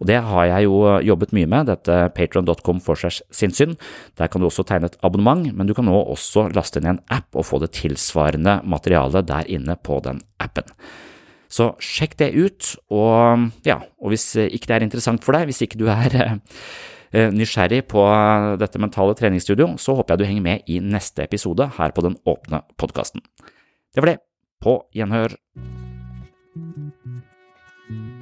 Og 0.00 0.08
det 0.10 0.20
har 0.26 0.48
jeg 0.50 0.66
jo 0.66 0.80
jobbet 1.04 1.34
mye 1.36 1.50
med, 1.50 1.70
dette 1.70 1.98
patron.com 2.16 2.82
for 2.84 2.98
seg 2.98 3.20
sinnssyn. 3.34 3.76
Der 4.18 4.30
kan 4.30 4.42
du 4.42 4.48
også 4.48 4.66
tegne 4.66 4.90
et 4.90 4.98
abonnement, 5.06 5.46
men 5.54 5.68
du 5.68 5.74
kan 5.76 5.86
nå 5.88 5.94
også 6.02 6.48
laste 6.54 6.80
inn 6.80 6.90
en 6.94 7.02
app 7.14 7.34
og 7.36 7.46
få 7.48 7.60
det 7.62 7.72
tilsvarende 7.78 8.60
materialet 8.68 9.28
der 9.30 9.50
inne 9.50 9.78
på 9.80 10.00
den 10.04 10.22
appen. 10.42 10.68
Så 11.54 11.70
sjekk 11.82 12.16
det 12.18 12.32
ut, 12.34 12.72
og 12.90 13.50
ja, 13.66 13.78
og 14.02 14.10
hvis 14.10 14.32
ikke 14.42 14.70
det 14.70 14.78
er 14.78 14.86
interessant 14.88 15.22
for 15.22 15.36
deg, 15.36 15.46
hvis 15.50 15.62
ikke 15.62 15.78
du 15.78 15.86
er 15.92 16.16
eh, 16.24 17.30
nysgjerrig 17.30 17.84
på 17.92 18.02
dette 18.58 18.82
mentale 18.82 19.14
treningsstudio, 19.18 19.74
så 19.78 19.94
håper 19.94 20.14
jeg 20.16 20.24
du 20.24 20.28
henger 20.32 20.48
med 20.48 20.66
i 20.66 20.80
neste 20.82 21.26
episode 21.28 21.70
her 21.78 21.94
på 21.94 22.06
den 22.06 22.18
åpne 22.26 22.64
podkasten. 22.80 23.22
Det 23.94 24.02
var 24.02 24.16
det. 24.16 24.20
På 24.64 24.80
gjenhør. 24.96 25.36